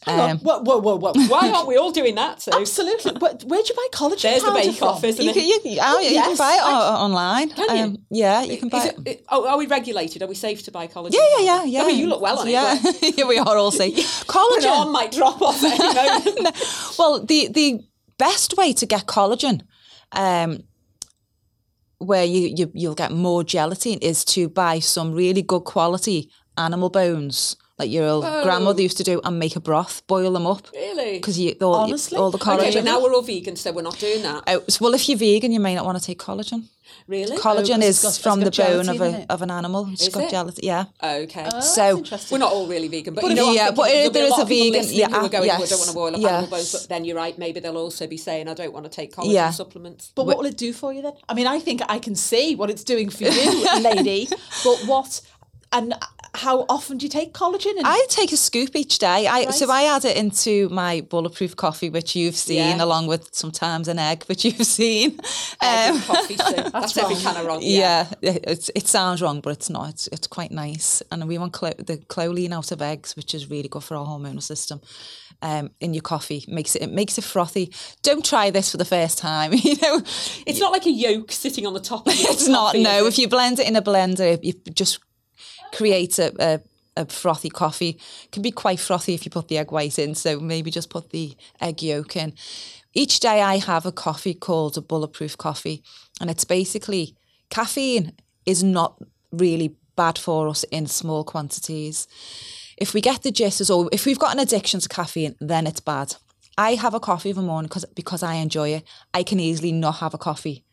Hang 0.04 0.18
on. 0.20 0.30
Um, 0.30 0.38
Whoa, 0.38 0.58
whoa, 0.62 0.78
whoa, 0.78 0.96
whoa. 0.96 1.12
Why 1.28 1.50
aren't 1.50 1.68
we 1.68 1.76
all 1.76 1.92
doing 1.92 2.16
that? 2.16 2.42
So 2.42 2.50
Absolutely. 2.60 3.12
Where, 3.20 3.34
where'd 3.46 3.68
you 3.68 3.74
buy 3.76 3.86
collagen 3.92 4.22
there's 4.22 4.42
the 4.42 4.48
powder 4.50 4.60
bake 4.72 4.82
off, 4.82 5.04
isn't 5.04 5.24
You 5.24 5.30
it? 5.30 5.34
can, 5.34 5.44
you, 5.46 5.60
can- 5.60 5.78
oh, 5.82 6.00
yeah, 6.00 6.08
you 6.10 6.22
can 6.22 6.36
buy 6.36 6.54
it 6.54 6.62
I- 6.64 6.94
online. 6.96 7.50
Can 7.50 7.76
you? 7.76 7.82
Um, 7.84 7.98
yeah, 8.10 8.42
you 8.42 8.58
can 8.58 8.68
buy 8.68 8.86
it. 8.86 8.96
it, 9.06 9.24
oh, 9.28 9.46
are 9.46 9.56
we 9.58 9.66
regulated? 9.66 10.22
Are 10.22 10.26
we 10.26 10.34
safe 10.34 10.64
to 10.64 10.70
buy 10.72 10.86
collagen? 10.88 11.12
Yeah, 11.14 11.20
yeah, 11.38 11.44
yeah, 11.44 11.64
yeah. 11.64 11.82
I 11.82 11.86
mean, 11.86 11.98
you 12.00 12.08
look 12.08 12.20
well 12.20 12.38
on 12.40 12.48
yeah. 12.48 12.74
it. 12.76 12.82
but 13.00 13.16
Yeah, 13.18 13.26
we 13.26 13.38
are 13.38 13.56
all 13.56 13.70
safe. 13.70 13.96
An 13.96 14.04
arm 14.36 14.88
Collagen. 14.88 14.92
might 14.92 15.12
drop 15.12 15.40
off 15.40 15.62
at 15.62 15.78
any 15.78 16.34
moment. 16.34 16.56
Well, 16.98 17.24
the 17.24 17.48
the 17.48 17.80
best 18.18 18.56
way 18.56 18.72
to 18.72 18.86
get 18.86 19.06
collagen, 19.06 19.62
um, 20.12 20.64
where 21.98 22.24
you, 22.24 22.52
you 22.56 22.70
you'll 22.74 22.94
get 22.96 23.12
more 23.12 23.44
gelatin, 23.44 23.98
is 24.00 24.24
to 24.24 24.48
buy 24.48 24.80
some 24.80 25.12
really 25.12 25.42
good 25.42 25.62
quality 25.64 26.28
animal 26.56 26.90
bones, 26.90 27.56
like 27.82 27.90
your 27.96 28.06
old 28.06 28.24
grandmother 28.44 28.82
used 28.82 28.96
to 28.98 29.04
do, 29.04 29.20
and 29.24 29.38
make 29.38 29.56
a 29.56 29.60
broth, 29.60 30.06
boil 30.06 30.32
them 30.32 30.46
up 30.46 30.62
Really? 30.72 31.12
because 31.18 31.38
you 31.38 31.54
all, 31.60 31.74
Honestly? 31.74 32.18
all 32.18 32.30
the 32.30 32.38
collagen. 32.38 32.68
Okay, 32.68 32.74
but 32.74 32.84
now 32.84 33.02
we're 33.02 33.14
all 33.14 33.22
vegan, 33.22 33.56
so 33.56 33.72
we're 33.72 33.82
not 33.90 33.98
doing 33.98 34.22
that. 34.22 34.44
Oh, 34.46 34.62
so- 34.68 34.80
well, 34.84 34.94
if 34.94 35.08
you're 35.08 35.18
vegan, 35.18 35.50
you 35.52 35.60
may 35.60 35.74
not 35.74 35.84
want 35.84 35.98
to 35.98 36.04
take 36.04 36.18
collagen. 36.18 36.64
Really? 37.08 37.36
Collagen 37.38 37.78
oh, 37.82 37.88
it's 37.88 37.98
is 37.98 38.02
got- 38.02 38.18
from 38.24 38.40
the 38.40 38.50
bone 38.50 38.88
of 38.88 38.96
gelatin 38.96 39.14
in 39.14 39.14
a 39.22 39.26
of 39.34 39.42
an 39.42 39.50
animal. 39.50 39.88
It's 39.92 40.02
Is 40.06 40.14
got 40.14 40.24
it? 40.24 40.30
gelatin. 40.30 40.60
Yeah. 40.62 40.84
Okay. 41.02 41.46
Oh, 41.52 41.60
So- 41.60 41.96
that's. 42.08 42.30
We're 42.30 42.38
not 42.46 42.52
all 42.52 42.66
really 42.68 42.88
vegan, 42.88 43.14
but, 43.14 43.22
But 43.22 43.30
you 43.30 43.36
know, 43.36 43.50
yeah, 43.52 43.68
I'm 43.68 43.74
but 43.74 43.82
uh, 43.82 43.84
thinking 43.86 44.12
there 44.12 44.22
there'll 44.28 44.34
is 44.34 44.44
a 44.44 44.44
vegan- 44.44 44.96
yeah, 45.00 45.08
who 45.08 45.26
are 45.26 45.28
going, 45.28 45.50
"Oh, 45.50 45.54
I 45.54 45.66
don't 45.66 45.78
want 45.82 45.90
to 45.90 45.94
boil 45.94 46.14
up 46.14 46.20
yeah. 46.20 46.28
animal 46.28 46.50
bones, 46.50 46.72
but 46.72 46.88
then 46.88 47.04
you're 47.04 47.16
right, 47.16 47.36
maybe 47.38 47.58
they'll 47.60 47.76
also 47.86 48.06
be 48.06 48.16
saying, 48.18 48.46
I 48.48 48.54
don't 48.54 48.72
want 48.72 48.84
to 48.84 48.90
take 48.90 49.14
collagen 49.14 49.32
Yeah. 49.32 49.50
supplements. 49.50 50.12
But 50.14 50.26
what 50.26 50.38
will 50.38 50.46
it 50.46 50.56
do 50.56 50.72
for 50.72 50.92
you 50.92 51.02
then? 51.02 51.14
I 51.28 51.34
mean, 51.34 51.46
I 51.46 51.58
think 51.58 51.80
I 51.88 51.98
can 51.98 52.14
see 52.14 52.54
what 52.54 52.68
it's 52.70 52.84
doing 52.84 53.08
for 53.10 53.24
you, 53.24 53.80
lady. 53.80 54.28
But 54.62 54.76
what 54.86 55.20
and 55.72 55.94
how 56.34 56.64
often 56.68 56.96
do 56.98 57.04
you 57.04 57.10
take 57.10 57.34
collagen? 57.34 57.76
And 57.76 57.86
I 57.86 58.06
take 58.08 58.32
a 58.32 58.36
scoop 58.36 58.74
each 58.74 58.98
day. 58.98 59.26
I 59.26 59.50
so 59.50 59.70
I 59.70 59.82
add 59.94 60.04
it 60.06 60.16
into 60.16 60.68
my 60.70 61.02
bulletproof 61.02 61.56
coffee, 61.56 61.90
which 61.90 62.16
you've 62.16 62.36
seen, 62.36 62.78
Yeah. 62.78 62.84
along 62.84 63.06
with 63.06 63.28
sometimes 63.34 63.86
an 63.88 63.98
egg, 63.98 64.24
which 64.24 64.44
you've 64.44 64.66
seen. 64.66 65.20
Egg 65.62 65.92
Um, 65.94 66.00
coffee, 66.02 66.36
so 66.36 66.52
that's, 66.72 66.96
every 66.96 67.16
kind 67.16 67.36
of 67.36 67.44
wrong. 67.46 67.60
Yeah. 67.62 68.06
yeah, 68.22 68.38
it, 68.44 68.70
it 68.74 68.88
sounds 68.88 69.20
wrong, 69.20 69.40
but 69.42 69.50
it's 69.52 69.68
not. 69.68 69.90
It's, 69.90 70.08
it's 70.08 70.26
quite 70.26 70.50
nice, 70.52 71.02
and 71.10 71.28
we 71.28 71.36
want 71.36 71.52
clo- 71.52 71.74
the 71.78 71.98
choline 72.08 72.52
out 72.52 72.72
of 72.72 72.80
eggs, 72.80 73.14
which 73.14 73.34
is 73.34 73.50
really 73.50 73.68
good 73.68 73.84
for 73.84 73.96
our 73.96 74.06
hormonal 74.06 74.42
system. 74.42 74.80
Um, 75.42 75.70
in 75.80 75.92
your 75.92 76.02
coffee 76.02 76.44
makes 76.46 76.76
it 76.76 76.82
it 76.82 76.92
makes 76.92 77.18
it 77.18 77.24
frothy. 77.24 77.72
Don't 78.02 78.24
try 78.24 78.50
this 78.50 78.70
for 78.70 78.76
the 78.76 78.84
first 78.84 79.18
time. 79.18 79.52
You 79.64 79.74
know, 79.82 79.96
It's 80.46 80.60
not 80.60 80.70
like 80.70 80.86
a 80.86 80.90
yolk 80.90 81.32
sitting 81.32 81.66
on 81.66 81.74
the 81.74 81.80
top 81.80 82.06
of 82.06 82.12
it's 82.16 82.46
not. 82.46 82.76
No, 82.76 83.06
if 83.06 83.18
you 83.18 83.26
blend 83.28 83.58
it 83.58 83.66
in 83.66 83.74
a 83.74 83.82
blender, 83.82 84.38
you 84.42 84.52
just 84.72 85.00
create 85.72 86.18
a, 86.18 86.32
a, 86.38 86.60
a 86.96 87.06
frothy 87.06 87.50
coffee. 87.50 87.98
Can 88.30 88.42
be 88.42 88.50
quite 88.50 88.80
frothy 88.80 89.14
if 89.14 89.24
you 89.24 89.30
put 89.30 89.48
the 89.48 89.58
egg 89.58 89.72
white 89.72 89.98
in. 89.98 90.14
So 90.14 90.38
maybe 90.38 90.70
just 90.70 90.90
put 90.90 91.10
the 91.10 91.34
egg 91.60 91.82
yolk 91.82 92.16
in. 92.16 92.34
Each 92.94 93.20
day 93.20 93.40
I 93.40 93.56
have 93.56 93.86
a 93.86 93.92
coffee 93.92 94.34
called 94.34 94.76
a 94.76 94.82
bulletproof 94.82 95.38
coffee, 95.38 95.82
and 96.20 96.30
it's 96.30 96.44
basically 96.44 97.16
caffeine 97.48 98.12
is 98.44 98.62
not 98.62 99.02
really 99.30 99.74
bad 99.96 100.18
for 100.18 100.48
us 100.48 100.64
in 100.64 100.86
small 100.86 101.24
quantities. 101.24 102.06
If 102.76 102.92
we 102.92 103.00
get 103.00 103.22
the 103.22 103.30
jitters 103.30 103.70
or 103.70 103.88
if 103.92 104.04
we've 104.04 104.18
got 104.18 104.34
an 104.34 104.40
addiction 104.40 104.80
to 104.80 104.88
caffeine, 104.88 105.36
then 105.40 105.66
it's 105.66 105.80
bad. 105.80 106.16
I 106.58 106.74
have 106.74 106.92
a 106.92 107.00
coffee 107.00 107.30
in 107.30 107.36
the 107.36 107.42
morning 107.42 107.68
because 107.68 107.86
because 107.94 108.22
I 108.22 108.34
enjoy 108.34 108.70
it. 108.70 108.84
I 109.14 109.22
can 109.22 109.40
easily 109.40 109.72
not 109.72 109.96
have 109.96 110.12
a 110.12 110.18
coffee 110.18 110.64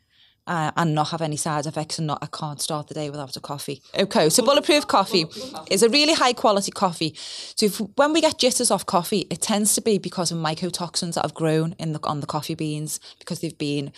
uh, 0.50 0.72
and 0.76 0.96
not 0.96 1.10
have 1.10 1.22
any 1.22 1.38
side 1.38 1.68
effects 1.68 2.00
and 2.00 2.08
not 2.08 2.18
I 2.24 2.26
can't 2.26 2.60
start 2.60 2.88
the 2.88 2.96
day 2.96 3.10
without 3.12 3.38
a 3.38 3.40
coffee. 3.40 3.82
Okay, 3.98 4.30
so 4.30 4.44
bulletproof 4.44 4.88
coffee 4.88 5.26
is 5.70 5.84
a 5.84 5.90
really 5.90 6.14
high 6.14 6.34
quality 6.34 6.72
coffee. 6.72 7.14
So 7.56 7.68
if, 7.68 7.78
when 7.96 8.14
we 8.14 8.20
get 8.20 8.40
jitters 8.40 8.72
off 8.72 8.86
coffee, 8.86 9.28
it 9.30 9.42
tends 9.42 9.76
to 9.76 9.82
be 9.82 10.00
because 10.00 10.32
of 10.32 10.40
mycotoxins 10.40 11.14
that 11.14 11.24
have 11.24 11.36
grown 11.36 11.76
in 11.78 11.94
the 11.94 12.00
on 12.04 12.20
the 12.20 12.26
coffee 12.26 12.56
beans 12.56 13.00
because 13.20 13.42
they've 13.42 13.58
been 13.58 13.94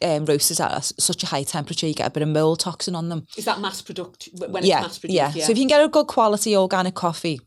um, 0.00 0.24
roasted 0.26 0.60
at 0.60 0.72
a 0.78 1.02
such 1.02 1.24
a 1.24 1.26
high 1.26 1.42
temperature. 1.42 1.88
You 1.88 1.94
get 1.94 2.06
a 2.06 2.10
bit 2.10 2.22
of 2.22 2.28
mold 2.28 2.60
toxin 2.60 2.94
on 2.94 3.08
them 3.08 3.26
Is 3.36 3.44
that 3.46 3.60
mass 3.60 3.82
product 3.82 4.28
when 4.38 4.64
yeah, 4.64 4.78
it's 4.78 4.86
mass 4.86 4.98
produced? 5.00 5.36
yeah. 5.36 5.44
So 5.44 5.50
if 5.50 5.58
you 5.58 5.62
can 5.62 5.68
get 5.68 5.84
a 5.84 5.88
good 5.88 6.06
quality 6.06 6.56
organic 6.56 6.94
coffee 6.94 7.40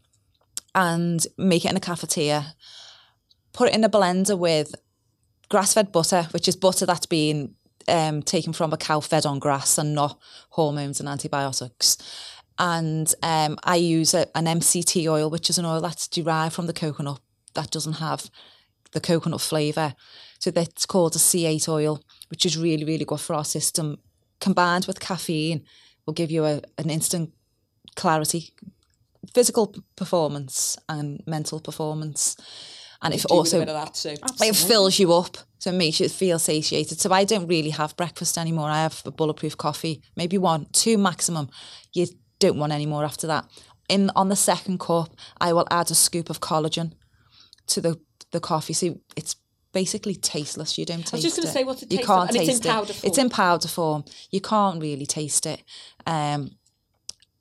and 0.76 1.26
make 1.38 1.64
it 1.64 1.72
in 1.72 1.78
a 1.78 1.80
cafetiere, 1.80 2.46
put 3.54 3.70
it 3.70 3.74
in 3.76 3.86
a 3.86 3.90
blender 3.90 4.38
with 4.38 4.76
grass-fed 5.50 5.94
butter, 5.94 6.24
which 6.32 6.48
is 6.48 6.58
butter 6.58 6.86
that's 6.86 7.06
been 7.06 7.56
um, 7.88 8.22
taken 8.22 8.54
from 8.54 8.74
a 8.74 8.78
cow 8.78 9.00
fed 9.00 9.26
on 9.26 9.40
grass 9.40 9.78
and 9.78 9.94
not 9.94 10.20
hormones 10.50 11.00
and 11.00 11.10
antibiotics. 11.10 11.98
And 12.60 13.14
um, 13.24 13.58
I 13.64 13.78
use 13.78 14.14
a, 14.14 14.28
an 14.38 14.46
MCT 14.46 15.10
oil, 15.10 15.30
which 15.30 15.50
is 15.50 15.58
an 15.58 15.66
oil 15.66 15.82
that's 15.82 16.08
derived 16.08 16.54
from 16.54 16.68
the 16.68 16.74
coconut 16.74 17.20
that 17.56 17.72
doesn't 17.72 17.94
have 17.94 18.30
the 18.92 19.02
coconut 19.02 19.42
flavour. 19.42 19.96
So 20.40 20.52
that's 20.52 20.86
called 20.86 21.16
a 21.16 21.20
C8 21.20 21.68
oil, 21.70 22.02
which 22.30 22.46
is 22.46 22.58
really, 22.58 22.86
really 22.86 23.06
good 23.06 23.20
for 23.20 23.34
our 23.36 23.46
system. 23.46 23.98
Combined 24.40 24.86
with 24.86 25.00
caffeine 25.00 25.64
will 26.06 26.14
give 26.14 26.32
you 26.32 26.46
a, 26.46 26.62
an 26.78 26.90
instant 26.90 27.32
clarity, 27.96 28.54
physical 29.34 29.76
performance 29.96 30.78
and 30.90 31.24
mental 31.26 31.60
performance. 31.60 32.36
And 33.02 33.14
it 33.14 33.18
Do 33.18 33.24
with 33.24 33.32
a 33.32 33.34
also 33.34 33.62
of 33.62 33.68
that 33.68 33.94
too. 33.96 34.16
it 34.42 34.56
fills 34.56 35.00
you 35.00 35.14
up, 35.14 35.38
so 35.64 35.70
it 35.70 35.76
makes 35.76 36.02
you 36.02 36.10
feel 36.10 36.40
satiated. 36.40 37.00
So 37.00 37.10
I 37.14 37.24
don't 37.24 37.48
really 37.48 37.70
have 37.70 37.96
breakfast 37.96 38.38
anymore. 38.38 38.70
I 38.70 38.82
have 38.82 39.02
a 39.06 39.12
bulletproof 39.12 39.56
coffee, 39.56 40.02
maybe 40.18 40.38
one, 40.38 40.68
two 40.74 40.98
maximum. 40.98 41.50
You 41.94 42.08
don't 42.40 42.58
want 42.58 42.74
any 42.74 42.86
more 42.86 43.06
after 43.06 43.28
that. 43.28 43.46
In 43.88 44.12
on 44.14 44.28
the 44.28 44.36
second 44.36 44.82
cup, 44.82 45.16
I 45.40 45.54
will 45.54 45.66
add 45.72 45.90
a 45.90 45.96
scoop 45.96 46.30
of 46.30 46.42
collagen 46.42 46.92
to 47.68 47.80
the 47.80 47.98
the 48.32 48.42
coffee. 48.42 48.74
So 48.74 49.00
it's 49.16 49.38
basically 49.72 50.16
tasteless. 50.16 50.78
You 50.78 50.86
don't 50.86 51.08
taste 51.08 51.14
I 51.14 51.18
was 51.18 51.24
just 51.24 51.38
going 51.38 51.48
it. 51.48 51.52
to 51.52 51.58
say, 51.58 51.64
what's 51.64 51.84
it 51.84 51.92
You 51.94 52.00
taste 52.00 52.08
can't? 52.08 52.30
And 52.30 52.38
taste 52.40 52.50
it's 52.58 52.66
in 52.66 52.72
it. 52.72 52.74
form. 52.74 52.98
It's 53.04 53.18
in 53.18 53.30
powder 53.30 53.68
form. 53.70 54.04
You 54.32 54.42
can't 54.42 54.82
really 54.82 55.06
taste 55.06 55.46
it. 55.46 55.64
Um, 56.06 56.58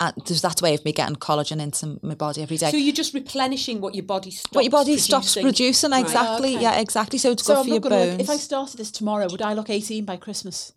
and 0.07 0.15
there's 0.27 0.43
that 0.43 0.61
way 0.63 0.75
of 0.75 0.85
me 0.85 0.93
getting 0.93 1.17
collagen 1.17 1.61
into 1.61 1.99
my 2.03 2.15
body 2.15 2.43
every 2.43 2.57
day. 2.57 2.71
So 2.71 2.77
you're 2.77 2.95
just 2.95 3.15
replenishing 3.15 3.81
what 3.81 3.95
your 3.95 4.05
body 4.05 4.31
stops 4.31 4.55
what 4.55 4.65
your 4.65 4.71
body 4.71 4.97
stops 4.99 5.35
producing. 5.35 5.43
producing, 5.43 5.91
Right. 5.93 6.01
exactly. 6.03 6.55
Okay. 6.55 6.63
Yeah, 6.63 6.81
exactly. 6.81 7.19
So 7.19 7.33
it's 7.33 7.45
So 7.45 7.55
good 7.55 7.59
I'm 7.61 7.65
for 7.67 7.71
your 7.71 7.81
bones. 7.81 8.11
look, 8.13 8.21
if 8.21 8.31
I 8.31 8.37
started 8.37 8.79
this 8.79 8.91
tomorrow, 8.91 9.29
would 9.31 9.43
I 9.43 9.55
look 9.55 9.71
18 9.71 10.05
by 10.05 10.17
Christmas? 10.17 10.73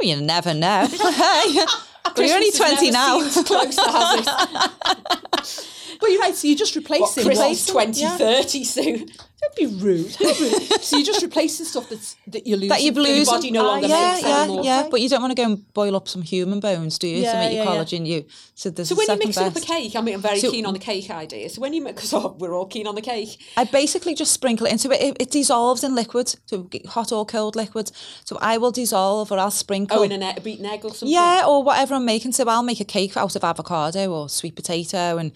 Well, 0.00 0.08
you 0.08 0.20
never 0.20 0.54
know. 0.54 0.88
but 0.90 0.98
you're 2.18 2.34
only 2.34 2.50
20 2.50 2.90
now. 2.90 3.20
closer, 3.30 3.82
has 5.94 5.96
it? 5.96 6.02
Well, 6.02 6.12
you're 6.12 6.20
right. 6.20 6.34
So 6.34 6.48
you're 6.48 6.56
just 6.56 6.74
What, 6.74 6.82
replacing. 6.90 7.24
Christmas 7.24 7.72
Well, 7.72 7.86
2030 7.86 8.64
soon. 8.64 9.08
Don't 9.44 9.56
be 9.56 9.66
rude. 9.84 10.16
Don't 10.18 10.40
rude. 10.40 10.62
so 10.82 10.96
you're 10.96 11.04
just 11.04 11.22
replacing 11.22 11.66
stuff 11.66 11.88
that's 11.90 12.16
that 12.28 12.46
you're 12.46 12.56
losing. 12.56 12.68
that 12.70 12.82
you've 12.82 12.96
your 12.96 13.26
body 13.26 13.50
no 13.50 13.64
longer 13.64 13.86
yeah, 13.88 14.12
makes 14.14 14.26
yeah, 14.26 14.42
anymore. 14.42 14.64
yeah. 14.64 14.88
But 14.90 15.00
you 15.00 15.08
don't 15.08 15.20
want 15.20 15.32
to 15.32 15.34
go 15.34 15.44
and 15.44 15.74
boil 15.74 15.96
up 15.96 16.08
some 16.08 16.22
human 16.22 16.60
bones, 16.60 16.98
do 16.98 17.08
you, 17.08 17.24
to 17.24 17.32
make 17.34 17.52
your 17.52 17.64
yeah, 17.64 17.74
yeah. 17.74 17.84
collagen? 17.84 18.06
You 18.06 18.24
so 18.54 18.70
there's 18.70 18.88
So 18.88 18.94
when 18.94 19.02
you 19.02 19.06
second 19.06 19.28
mix 19.28 19.36
it 19.36 19.42
up 19.42 19.56
a 19.56 19.60
cake, 19.60 19.96
I 19.96 20.00
mean, 20.00 20.14
I'm 20.14 20.22
very 20.22 20.38
So- 20.38 20.50
keen 20.50 20.64
on 20.64 20.72
the 20.72 20.78
cake 20.80 21.10
idea. 21.10 21.48
So 21.50 21.60
when 21.60 21.74
you 21.74 21.84
because 21.84 22.14
oh, 22.14 22.36
we're 22.38 22.54
all 22.54 22.66
keen 22.66 22.86
on 22.86 22.94
the 22.94 23.02
cake. 23.02 23.38
I 23.56 23.64
basically 23.64 24.14
just 24.14 24.32
sprinkle 24.32 24.66
it 24.66 24.72
into 24.72 24.90
it. 24.92 25.00
It, 25.00 25.16
it 25.20 25.30
dissolves 25.30 25.84
in 25.84 25.94
liquid, 25.94 26.34
so 26.46 26.70
hot 26.86 27.12
or 27.12 27.26
cold 27.26 27.54
liquid. 27.54 27.90
So 28.24 28.38
I 28.40 28.56
will 28.56 28.72
dissolve 28.72 29.30
or 29.30 29.38
I'll 29.38 29.50
sprinkle. 29.50 29.98
Oh, 29.98 30.02
in 30.02 30.12
an 30.12 30.22
egg, 30.22 30.38
a 30.38 30.40
beaten 30.40 30.64
egg 30.64 30.84
or 30.84 30.90
something. 30.90 31.08
Yeah, 31.08 31.44
or 31.46 31.62
whatever 31.62 31.94
I'm 31.94 32.06
making. 32.06 32.32
So 32.32 32.44
I'll 32.48 32.62
make 32.62 32.80
a 32.80 32.84
cake 32.84 33.16
out 33.16 33.36
of 33.36 33.44
avocado 33.44 34.10
or 34.10 34.28
sweet 34.28 34.56
potato 34.56 35.18
and 35.18 35.32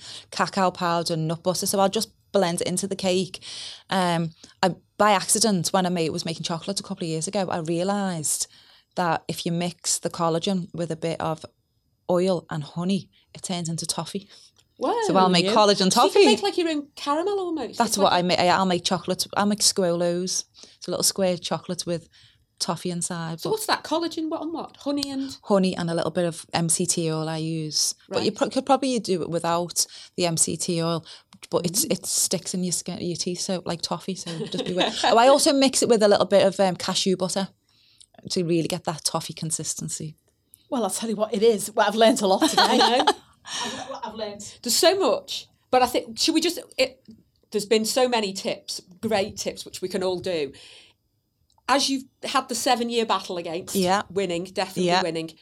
cacao 0.49 0.71
powder 0.71 1.15
and 1.15 1.29
nut 1.29 1.43
butter. 1.43 1.67
So 1.67 1.79
I'll 1.81 1.89
just 1.89 2.11
blend 2.33 2.61
it 2.61 2.67
into 2.67 2.87
the 2.87 2.97
cake. 2.97 3.43
Um, 3.91 4.31
I, 4.63 4.75
by 4.97 5.13
accident, 5.13 5.69
when 5.69 5.87
I 5.87 5.89
made, 5.89 6.11
was 6.11 6.25
making 6.25 6.43
chocolate 6.43 6.81
a 6.81 6.83
couple 6.83 7.05
of 7.05 7.11
years 7.11 7.29
ago, 7.29 7.47
I 7.51 7.59
realised 7.59 8.47
that 8.97 9.25
if 9.29 9.47
you 9.47 9.53
mix 9.53 9.99
the 9.99 10.11
collagen 10.11 10.69
with 10.75 10.91
a 10.91 10.97
bit 10.97 11.21
of 11.21 11.45
oil 12.11 12.47
and 12.51 12.65
honey, 12.65 13.09
it 13.35 13.43
turns 13.43 13.69
into 13.69 13.87
toffee. 13.87 14.29
Wow. 14.79 14.97
So 15.07 15.17
I'll 15.17 15.29
make 15.29 15.47
collagen 15.47 15.91
toffee. 15.91 16.13
So 16.13 16.19
you 16.21 16.25
can 16.25 16.33
make 16.35 16.43
like 16.43 16.59
your 16.59 16.69
own 16.69 16.89
caramel 16.95 17.39
almost. 17.41 17.79
That's 17.79 17.91
It's 17.91 17.99
what 17.99 18.13
like 18.13 18.21
I 18.21 18.23
make. 18.23 18.39
I'll 18.39 18.67
make 18.67 18.85
chocolate. 18.85 19.27
I'll 19.37 19.47
make 19.47 19.61
squolos. 19.61 20.45
It's 20.77 20.87
a 20.87 20.91
little 20.91 21.03
square 21.03 21.37
chocolate 21.37 21.85
with 21.85 22.09
toffee 22.59 22.91
inside. 22.91 23.41
So 23.41 23.51
what's 23.51 23.67
that 23.67 23.85
collagen? 23.85 24.29
What 24.29 24.41
on 24.43 24.53
what? 24.53 24.77
Honey 24.79 25.11
and 25.11 25.37
honey 25.45 25.77
and 25.77 25.91
a 25.91 25.95
little 25.95 26.11
bit 26.11 26.25
of 26.25 26.47
MCT 26.55 27.11
oil 27.13 27.29
I 27.29 27.37
use. 27.39 27.95
But 28.09 28.25
you 28.25 28.33
pro- 28.33 28.49
could 28.51 28.67
probably 28.67 28.99
do 28.99 29.23
it 29.23 29.31
without 29.31 29.87
the 30.17 30.25
MCT 30.25 30.83
oil. 30.85 31.05
But 31.51 31.67
it's 31.67 31.85
Mm. 31.85 31.93
it 31.93 32.07
sticks 32.07 32.53
in 32.55 32.65
your 32.65 32.73
skin, 32.73 32.99
your 33.01 33.17
teeth, 33.17 33.41
so 33.41 33.63
like 33.65 33.81
toffee. 33.81 34.15
So 34.17 34.31
just 34.47 34.65
be 34.65 34.73
aware. 34.73 34.93
oh, 35.05 35.17
I 35.19 35.29
also 35.29 35.53
mix 35.53 35.83
it 35.83 35.89
with 35.89 36.03
a 36.03 36.09
little 36.09 36.27
bit 36.27 36.45
of 36.47 36.59
um, 36.61 36.75
cashew 36.77 37.17
butter 37.17 37.49
to 38.31 38.43
really 38.45 38.67
get 38.69 38.85
that 38.85 39.05
toffee 39.05 39.33
consistency. 39.35 40.17
Well, 40.71 40.83
I'll 40.83 40.91
tell 40.91 41.09
you 41.09 41.17
what 41.17 41.33
it 41.33 41.43
is. 41.43 41.71
Well, 41.73 41.87
I've 41.87 41.95
learned 41.95 42.21
a 42.23 42.27
lot 42.27 42.49
today. 42.51 42.63
I 42.69 42.77
know. 42.77 43.07
I've, 43.65 43.91
I've 44.05 44.15
learnt. 44.15 44.59
There's 44.63 44.77
so 44.77 44.99
much, 44.99 45.47
but 45.71 45.83
I 45.83 45.87
think 45.87 46.19
should 46.19 46.35
we 46.35 46.41
just? 46.41 46.59
It, 46.77 47.01
there's 47.53 47.65
been 47.67 47.85
so 47.87 48.09
many 48.09 48.33
tips, 48.35 48.83
great 49.01 49.37
tips, 49.39 49.65
which 49.65 49.81
we 49.81 49.89
can 49.89 50.03
all 50.03 50.19
do. 50.19 50.53
As 51.69 51.91
you've 51.91 52.05
had 52.25 52.49
the 52.49 52.55
seven-year 52.55 53.05
battle 53.07 53.37
against 53.37 53.75
Yeah. 53.75 54.03
winning, 54.11 54.45
definitely 54.45 54.87
Yeah. 54.87 55.03
winning. 55.03 55.33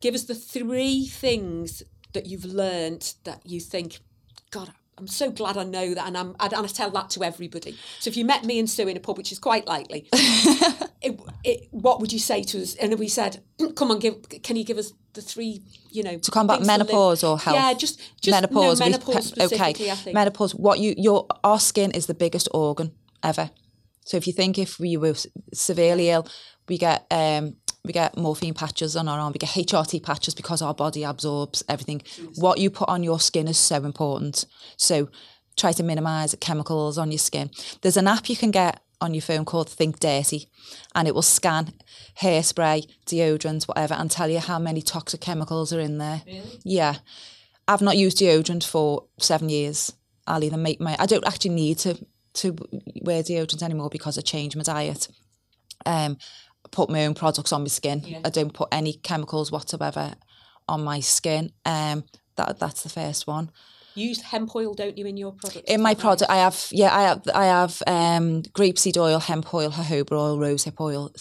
Give 0.00 0.14
us 0.14 0.24
the 0.24 0.34
three 0.34 1.06
things 1.06 1.82
that 2.12 2.26
you've 2.26 2.44
learned 2.44 3.14
that 3.24 3.40
you 3.44 3.60
think, 3.60 3.98
God, 4.50 4.72
I'm 4.96 5.06
so 5.08 5.30
glad 5.30 5.56
I 5.56 5.64
know 5.64 5.94
that, 5.94 6.06
and 6.08 6.16
I'm 6.18 6.34
and 6.40 6.54
I 6.54 6.66
tell 6.66 6.90
that 6.90 7.10
to 7.10 7.22
everybody. 7.22 7.76
So 8.00 8.08
if 8.08 8.16
you 8.16 8.24
met 8.24 8.44
me 8.44 8.58
and 8.58 8.68
Sue 8.68 8.88
in 8.88 8.96
a 8.96 9.00
pub, 9.00 9.16
which 9.16 9.30
is 9.30 9.38
quite 9.38 9.66
likely, 9.68 10.08
it, 11.00 11.20
it, 11.44 11.68
what 11.70 12.00
would 12.00 12.12
you 12.12 12.18
say 12.18 12.42
to 12.42 12.60
us? 12.62 12.74
And 12.74 12.98
we 12.98 13.06
said, 13.08 13.42
"Come 13.76 13.90
on, 13.92 14.00
give. 14.00 14.28
Can 14.42 14.56
you 14.56 14.64
give 14.64 14.76
us 14.78 14.92
the 15.12 15.22
three? 15.22 15.62
You 15.92 16.02
know, 16.02 16.18
To 16.18 16.30
combat 16.32 16.62
menopause 16.62 17.22
or 17.22 17.38
health? 17.38 17.54
Yeah, 17.56 17.74
just 17.74 18.00
just 18.20 18.34
menopause. 18.34 18.80
No, 18.80 18.86
menopause 18.86 19.26
specifically. 19.26 19.84
okay. 19.86 19.90
I 19.90 19.94
think. 19.94 20.14
Menopause. 20.14 20.52
What 20.56 20.80
you 20.80 20.94
your 20.96 21.26
our 21.44 21.60
skin 21.60 21.92
is 21.92 22.06
the 22.06 22.14
biggest 22.14 22.48
organ 22.52 22.90
ever. 23.22 23.50
So 24.08 24.16
if 24.16 24.26
you 24.26 24.32
think 24.32 24.58
if 24.58 24.80
we 24.80 24.96
were 24.96 25.14
severely 25.52 26.08
ill, 26.08 26.26
we 26.66 26.78
get 26.78 27.06
um 27.10 27.56
we 27.84 27.92
get 27.92 28.16
morphine 28.16 28.54
patches 28.54 28.96
on 28.96 29.06
our 29.06 29.18
arm, 29.18 29.34
we 29.34 29.38
get 29.38 29.50
HRT 29.50 30.02
patches 30.02 30.34
because 30.34 30.62
our 30.62 30.74
body 30.74 31.04
absorbs 31.04 31.62
everything. 31.68 32.00
What 32.36 32.58
you 32.58 32.70
put 32.70 32.88
on 32.88 33.02
your 33.02 33.20
skin 33.20 33.48
is 33.48 33.58
so 33.58 33.84
important. 33.84 34.46
So 34.78 35.10
try 35.58 35.72
to 35.72 35.82
minimize 35.82 36.34
chemicals 36.40 36.96
on 36.96 37.10
your 37.10 37.18
skin. 37.18 37.50
There's 37.82 37.98
an 37.98 38.08
app 38.08 38.30
you 38.30 38.36
can 38.36 38.50
get 38.50 38.80
on 39.00 39.12
your 39.12 39.22
phone 39.22 39.44
called 39.44 39.68
Think 39.68 40.00
Dirty, 40.00 40.48
and 40.94 41.06
it 41.06 41.14
will 41.14 41.22
scan 41.22 41.74
hairspray, 42.20 42.86
deodorant, 43.06 43.68
whatever, 43.68 43.94
and 43.94 44.10
tell 44.10 44.30
you 44.30 44.40
how 44.40 44.58
many 44.58 44.80
toxic 44.80 45.20
chemicals 45.20 45.70
are 45.72 45.80
in 45.80 45.98
there. 45.98 46.22
Really? 46.26 46.60
Yeah. 46.64 46.96
I've 47.68 47.82
not 47.82 47.98
used 47.98 48.18
deodorant 48.18 48.64
for 48.64 49.04
seven 49.18 49.50
years. 49.50 49.92
I'll 50.26 50.42
either 50.42 50.56
make 50.56 50.80
my 50.80 50.96
I 50.98 51.04
don't 51.04 51.26
actually 51.26 51.54
need 51.54 51.78
to 51.78 51.98
to 52.38 52.56
wear 53.02 53.22
deodorant 53.22 53.62
anymore 53.62 53.90
because 53.90 54.18
I 54.18 54.22
changed 54.22 54.56
my 54.56 54.62
diet. 54.62 55.08
Um, 55.86 56.18
put 56.70 56.90
my 56.90 57.06
own 57.06 57.14
products 57.14 57.52
on 57.52 57.62
my 57.62 57.68
skin. 57.68 58.20
I 58.24 58.30
don't 58.30 58.52
put 58.52 58.68
any 58.72 58.94
chemicals 58.94 59.52
whatsoever 59.52 60.14
on 60.68 60.84
my 60.84 61.00
skin. 61.00 61.52
Um, 61.64 62.04
that 62.36 62.58
that's 62.58 62.82
the 62.82 62.88
first 62.88 63.26
one. 63.26 63.50
You 63.94 64.08
use 64.08 64.22
hemp 64.22 64.54
oil, 64.54 64.74
don't 64.74 64.96
you, 64.96 65.06
in 65.06 65.16
your 65.16 65.32
product? 65.32 65.68
In 65.68 65.82
my 65.82 65.94
product, 65.94 66.30
I 66.30 66.36
have 66.36 66.68
yeah, 66.70 66.96
I 66.96 67.02
have 67.02 67.22
I 67.34 67.44
have 67.46 67.82
um, 67.86 68.42
grapeseed 68.42 68.96
oil, 68.96 69.18
hemp 69.18 69.52
oil, 69.52 69.70
jojoba 69.70 70.12
oil, 70.12 70.38
rosehip 70.38 70.80
oil, 70.80 71.12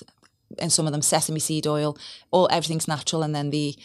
and 0.60 0.72
some 0.72 0.86
of 0.86 0.92
them 0.92 1.02
sesame 1.02 1.40
seed 1.40 1.66
oil. 1.66 1.98
All 2.32 2.48
everything's 2.52 2.88
natural, 2.88 3.24
and 3.24 3.34
then 3.34 3.50
the 3.50 3.76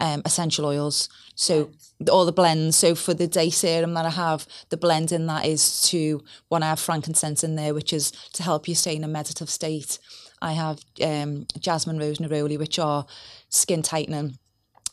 um, 0.00 0.22
essential 0.24 0.66
oils. 0.66 1.08
So 1.34 1.70
all 2.10 2.24
the 2.24 2.32
blends. 2.32 2.76
So 2.76 2.94
for 2.94 3.14
the 3.14 3.26
day 3.26 3.50
serum 3.50 3.94
that 3.94 4.06
I 4.06 4.10
have, 4.10 4.46
the 4.70 4.76
blend 4.76 5.12
in 5.12 5.26
that 5.26 5.44
is 5.44 5.82
to 5.90 6.22
one 6.48 6.62
I 6.62 6.66
have 6.66 6.80
frankincense 6.80 7.44
in 7.44 7.56
there, 7.56 7.74
which 7.74 7.92
is 7.92 8.10
to 8.32 8.42
help 8.42 8.68
you 8.68 8.74
stay 8.74 8.96
in 8.96 9.04
a 9.04 9.08
meditative 9.08 9.50
state. 9.50 9.98
I 10.40 10.52
have 10.52 10.80
um, 11.02 11.46
jasmine, 11.58 11.98
rose, 11.98 12.18
neroli, 12.18 12.58
which 12.58 12.78
are 12.78 13.06
skin 13.48 13.82
tightening. 13.82 14.38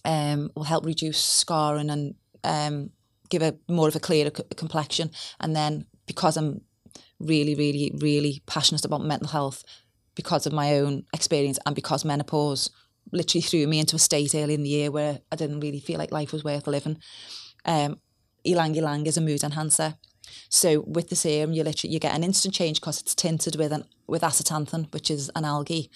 Um, 0.04 0.52
will 0.56 0.64
help 0.64 0.86
reduce 0.86 1.20
scarring 1.20 1.90
and 1.90 2.16
um, 2.44 2.92
give 3.30 3.42
a 3.42 3.56
more 3.68 3.88
of 3.88 3.96
a 3.96 4.00
clearer 4.00 4.32
c- 4.36 4.44
complexion. 4.56 5.10
And 5.40 5.56
then 5.56 5.88
because 6.06 6.38
I'm 6.38 6.62
really, 7.20 7.56
really, 7.56 7.92
really 7.98 8.44
passionate 8.46 8.86
about 8.86 9.02
mental 9.02 9.30
health, 9.30 9.64
because 10.16 10.48
of 10.48 10.54
my 10.54 10.80
own 10.80 11.04
experience 11.14 11.60
and 11.66 11.76
because 11.76 12.06
menopause 12.06 12.72
literally 13.12 13.42
threw 13.42 13.68
me 13.68 13.80
into 13.80 13.96
a 13.96 14.00
state 14.00 14.36
early 14.36 14.54
in 14.54 14.64
the 14.64 14.70
year 14.70 14.92
where 14.92 15.20
I 15.32 15.36
didn't 15.36 15.60
really 15.60 15.80
feel 15.80 15.98
like 15.98 16.12
life 16.12 16.34
was 16.34 16.44
worth 16.44 16.68
living. 16.68 16.98
Um, 17.66 18.00
Ylang 18.44 18.76
Ylang 18.76 19.06
is 19.08 19.18
a 19.18 19.22
mood 19.22 19.44
enhancer. 19.44 19.96
So 20.50 20.82
with 20.88 21.10
the 21.10 21.16
serum, 21.16 21.54
you 21.54 21.64
literally 21.64 21.94
you 21.94 22.00
get 22.00 22.16
an 22.16 22.24
instant 22.24 22.54
change 22.54 22.80
because 22.80 23.02
it's 23.02 23.16
tinted 23.16 23.56
with 23.56 23.72
an 23.72 23.86
with 24.08 24.22
astaxanthin, 24.22 24.92
which 24.94 25.10
is 25.10 25.32
an 25.36 25.46
algae, 25.46 25.90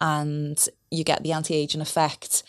and 0.00 0.58
you 0.90 1.04
get 1.04 1.22
the 1.22 1.32
anti-aging 1.32 1.80
effect, 1.80 2.42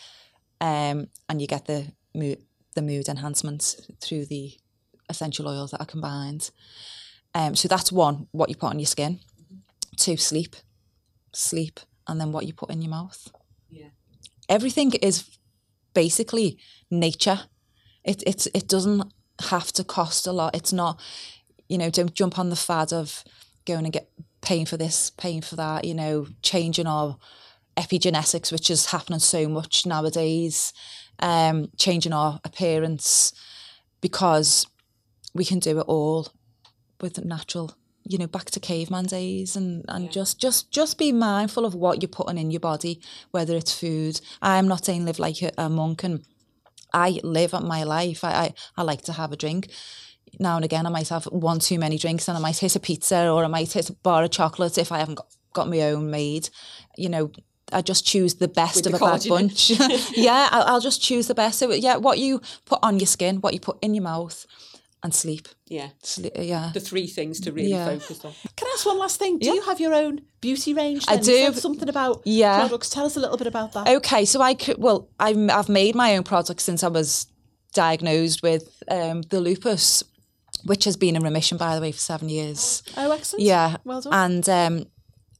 um, 0.60 1.08
and 1.28 1.40
you 1.40 1.46
get 1.46 1.66
the 1.66 1.92
mood 2.14 2.38
the 2.74 2.82
mood 2.82 3.08
enhancements 3.08 3.80
through 4.00 4.26
the 4.26 4.52
essential 5.08 5.48
oils 5.48 5.72
that 5.72 5.80
are 5.80 5.86
combined. 5.86 6.50
Um, 7.34 7.54
so 7.54 7.68
that's 7.68 7.92
one, 7.92 8.28
what 8.32 8.48
you 8.48 8.56
put 8.56 8.70
on 8.70 8.78
your 8.78 8.86
skin. 8.86 9.20
Two, 9.96 10.16
sleep, 10.16 10.56
sleep, 11.32 11.80
and 12.06 12.20
then 12.20 12.32
what 12.32 12.46
you 12.46 12.52
put 12.52 12.70
in 12.70 12.82
your 12.82 12.90
mouth. 12.90 13.30
Yeah. 13.70 13.88
Everything 14.48 14.92
is 14.94 15.24
basically 15.94 16.58
nature. 16.90 17.40
It 18.04 18.22
it's 18.26 18.46
it 18.54 18.68
doesn't 18.68 19.12
have 19.48 19.72
to 19.72 19.84
cost 19.84 20.26
a 20.26 20.32
lot. 20.32 20.54
It's 20.54 20.72
not, 20.72 21.00
you 21.68 21.78
know, 21.78 21.90
don't 21.90 22.14
jump 22.14 22.38
on 22.38 22.50
the 22.50 22.56
fad 22.56 22.92
of 22.92 23.24
going 23.64 23.84
and 23.84 23.92
get 23.92 24.10
paying 24.40 24.66
for 24.66 24.76
this, 24.76 25.10
paying 25.10 25.42
for 25.42 25.56
that. 25.56 25.84
You 25.84 25.94
know, 25.94 26.26
changing 26.42 26.86
our 26.86 27.16
epigenetics, 27.76 28.52
which 28.52 28.70
is 28.70 28.86
happening 28.86 29.20
so 29.20 29.48
much 29.48 29.86
nowadays. 29.86 30.72
Um, 31.22 31.68
changing 31.76 32.14
our 32.14 32.40
appearance 32.44 33.34
because 34.00 34.66
we 35.34 35.44
can 35.44 35.58
do 35.58 35.78
it 35.78 35.82
all 35.86 36.28
with 37.00 37.22
natural 37.24 37.76
you 38.04 38.16
know 38.16 38.26
back 38.26 38.50
to 38.50 38.58
caveman 38.58 39.04
days 39.04 39.56
and 39.56 39.84
and 39.88 40.10
just 40.10 40.40
just 40.40 40.70
just 40.70 40.98
be 40.98 41.12
mindful 41.12 41.66
of 41.66 41.74
what 41.74 42.02
you're 42.02 42.08
putting 42.08 42.38
in 42.38 42.50
your 42.50 42.60
body 42.60 43.00
whether 43.30 43.54
it's 43.54 43.78
food 43.78 44.20
i'm 44.40 44.66
not 44.66 44.84
saying 44.84 45.04
live 45.04 45.18
like 45.18 45.42
a, 45.42 45.52
a 45.58 45.68
monk 45.68 46.02
and 46.02 46.24
I 46.92 47.20
live 47.22 47.52
my 47.52 47.84
life. 47.84 48.24
I, 48.24 48.30
I, 48.30 48.54
I 48.76 48.82
like 48.82 49.02
to 49.02 49.12
have 49.12 49.32
a 49.32 49.36
drink. 49.36 49.68
Now 50.38 50.56
and 50.56 50.64
again, 50.64 50.86
I 50.86 50.90
might 50.90 51.08
have 51.08 51.24
one 51.24 51.58
too 51.58 51.78
many 51.78 51.98
drinks 51.98 52.28
and 52.28 52.36
I 52.36 52.40
might 52.40 52.58
hit 52.58 52.76
a 52.76 52.80
pizza 52.80 53.28
or 53.28 53.44
I 53.44 53.48
might 53.48 53.72
hit 53.72 53.90
a 53.90 53.94
bar 53.94 54.24
of 54.24 54.30
chocolate 54.30 54.78
if 54.78 54.92
I 54.92 54.98
haven't 54.98 55.16
got, 55.16 55.26
got 55.52 55.68
my 55.68 55.80
own 55.82 56.10
made. 56.10 56.50
You 56.96 57.08
know, 57.08 57.32
I 57.72 57.82
just 57.82 58.06
choose 58.06 58.34
the 58.34 58.48
best 58.48 58.76
With 58.76 58.86
of 58.86 58.92
the 58.92 59.04
a 59.04 59.08
bad 59.08 59.24
bunch. 59.28 59.70
yeah, 60.16 60.48
I'll, 60.52 60.62
I'll 60.74 60.80
just 60.80 61.02
choose 61.02 61.26
the 61.26 61.34
best. 61.34 61.58
So 61.58 61.72
yeah, 61.72 61.96
what 61.96 62.18
you 62.18 62.40
put 62.64 62.78
on 62.82 63.00
your 63.00 63.08
skin, 63.08 63.40
what 63.40 63.54
you 63.54 63.60
put 63.60 63.78
in 63.82 63.94
your 63.94 64.04
mouth, 64.04 64.46
and 65.02 65.14
sleep. 65.14 65.48
Yeah. 65.66 65.88
Sleep 66.02 66.32
yeah. 66.36 66.70
The 66.74 66.80
three 66.80 67.06
things 67.06 67.40
to 67.40 67.52
really 67.52 67.70
Yeah. 67.70 67.86
focus 67.86 68.24
on. 68.24 68.32
Can 68.56 68.68
I 68.68 68.72
ask 68.74 68.84
one 68.86 68.98
last 68.98 69.18
thing? 69.18 69.38
Do 69.38 69.46
Yeah. 69.46 69.54
you 69.54 69.62
have 69.62 69.80
your 69.80 69.94
own 69.94 70.20
beauty 70.40 70.74
range? 70.74 71.04
I 71.08 71.16
then? 71.16 71.24
You 71.24 71.52
do. 71.52 71.60
something 71.60 71.88
about 71.88 72.22
Yeah. 72.24 72.60
products. 72.60 72.90
Tell 72.90 73.06
us 73.06 73.16
a 73.16 73.20
little 73.20 73.36
bit 73.38 73.46
about 73.46 73.72
that. 73.72 73.88
Okay, 73.88 74.24
so 74.24 74.42
I 74.42 74.54
could, 74.54 74.78
well, 74.78 75.08
I'm, 75.18 75.50
I've 75.50 75.68
made 75.68 75.94
my 75.94 76.16
own 76.16 76.22
products 76.24 76.64
since 76.64 76.82
I 76.84 76.88
was 76.88 77.26
diagnosed 77.72 78.42
with 78.42 78.82
um, 78.88 79.22
the 79.22 79.40
lupus, 79.40 80.02
which 80.64 80.84
has 80.84 80.96
been 80.96 81.16
in 81.16 81.22
remission, 81.22 81.56
by 81.56 81.74
the 81.74 81.80
way, 81.80 81.92
for 81.92 81.98
seven 81.98 82.28
years. 82.28 82.82
Oh, 82.96 83.10
excellent. 83.10 83.44
Yeah. 83.44 83.76
Well 83.84 84.00
done. 84.02 84.12
And 84.12 84.48
um, 84.48 84.86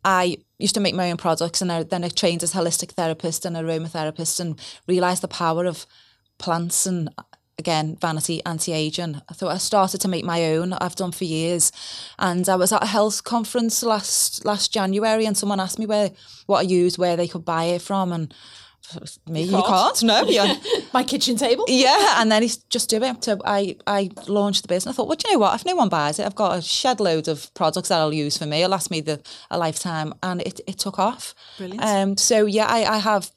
I 0.04 0.38
used 0.58 0.74
to 0.74 0.80
make 0.80 0.94
my 0.94 1.10
own 1.10 1.16
products 1.18 1.60
and 1.60 1.70
I, 1.70 1.82
then 1.82 2.04
I 2.04 2.08
trained 2.08 2.42
as 2.42 2.54
holistic 2.54 2.92
therapist 2.92 3.44
and 3.44 3.56
aromatherapist 3.56 4.40
and 4.40 4.58
realised 4.86 5.22
the 5.22 5.28
power 5.28 5.66
of 5.66 5.86
plants 6.38 6.86
and 6.86 7.10
again 7.60 7.96
vanity 8.00 8.44
anti-aging 8.44 9.20
i 9.28 9.34
thought 9.34 9.52
i 9.52 9.58
started 9.58 10.00
to 10.00 10.08
make 10.08 10.24
my 10.24 10.46
own 10.46 10.72
i've 10.74 10.96
done 10.96 11.12
for 11.12 11.24
years 11.24 11.70
and 12.18 12.48
i 12.48 12.56
was 12.56 12.72
at 12.72 12.82
a 12.82 12.86
health 12.86 13.22
conference 13.22 13.84
last 13.84 14.44
last 14.44 14.72
january 14.72 15.26
and 15.26 15.36
someone 15.36 15.60
asked 15.60 15.78
me 15.78 15.86
where 15.86 16.10
what 16.46 16.58
i 16.58 16.62
use 16.62 16.98
where 16.98 17.16
they 17.16 17.28
could 17.28 17.44
buy 17.44 17.64
it 17.64 17.82
from 17.82 18.12
and 18.12 18.34
me 19.28 19.42
you 19.42 19.62
can't, 19.62 20.02
no 20.02 20.24
My 20.92 21.04
kitchen 21.04 21.36
table. 21.36 21.64
yeah, 21.68 22.20
and 22.20 22.30
then 22.30 22.42
he's 22.42 22.56
just 22.56 22.90
do 22.90 23.02
it. 23.02 23.24
So 23.24 23.38
I, 23.44 23.76
I 23.86 24.10
launched 24.26 24.62
the 24.62 24.68
business. 24.68 24.94
I 24.94 24.96
thought, 24.96 25.08
well, 25.08 25.16
do 25.16 25.28
you 25.28 25.34
know 25.34 25.40
what? 25.40 25.54
If 25.54 25.64
no 25.64 25.76
one 25.76 25.88
buys 25.88 26.18
it, 26.18 26.26
I've 26.26 26.34
got 26.34 26.58
a 26.58 26.62
shed 26.62 27.00
load 27.00 27.28
of 27.28 27.52
products 27.54 27.88
that 27.88 27.98
I'll 27.98 28.12
use 28.12 28.36
for 28.36 28.46
me. 28.46 28.62
It'll 28.62 28.70
last 28.70 28.90
me 28.90 29.00
the 29.00 29.20
a 29.50 29.58
lifetime, 29.58 30.14
and 30.22 30.40
it, 30.42 30.60
it 30.66 30.78
took 30.78 30.98
off. 30.98 31.34
Brilliant. 31.58 31.84
Um, 31.84 32.16
so 32.16 32.46
yeah, 32.46 32.66
I, 32.66 32.84
I 32.84 32.98
have 32.98 33.30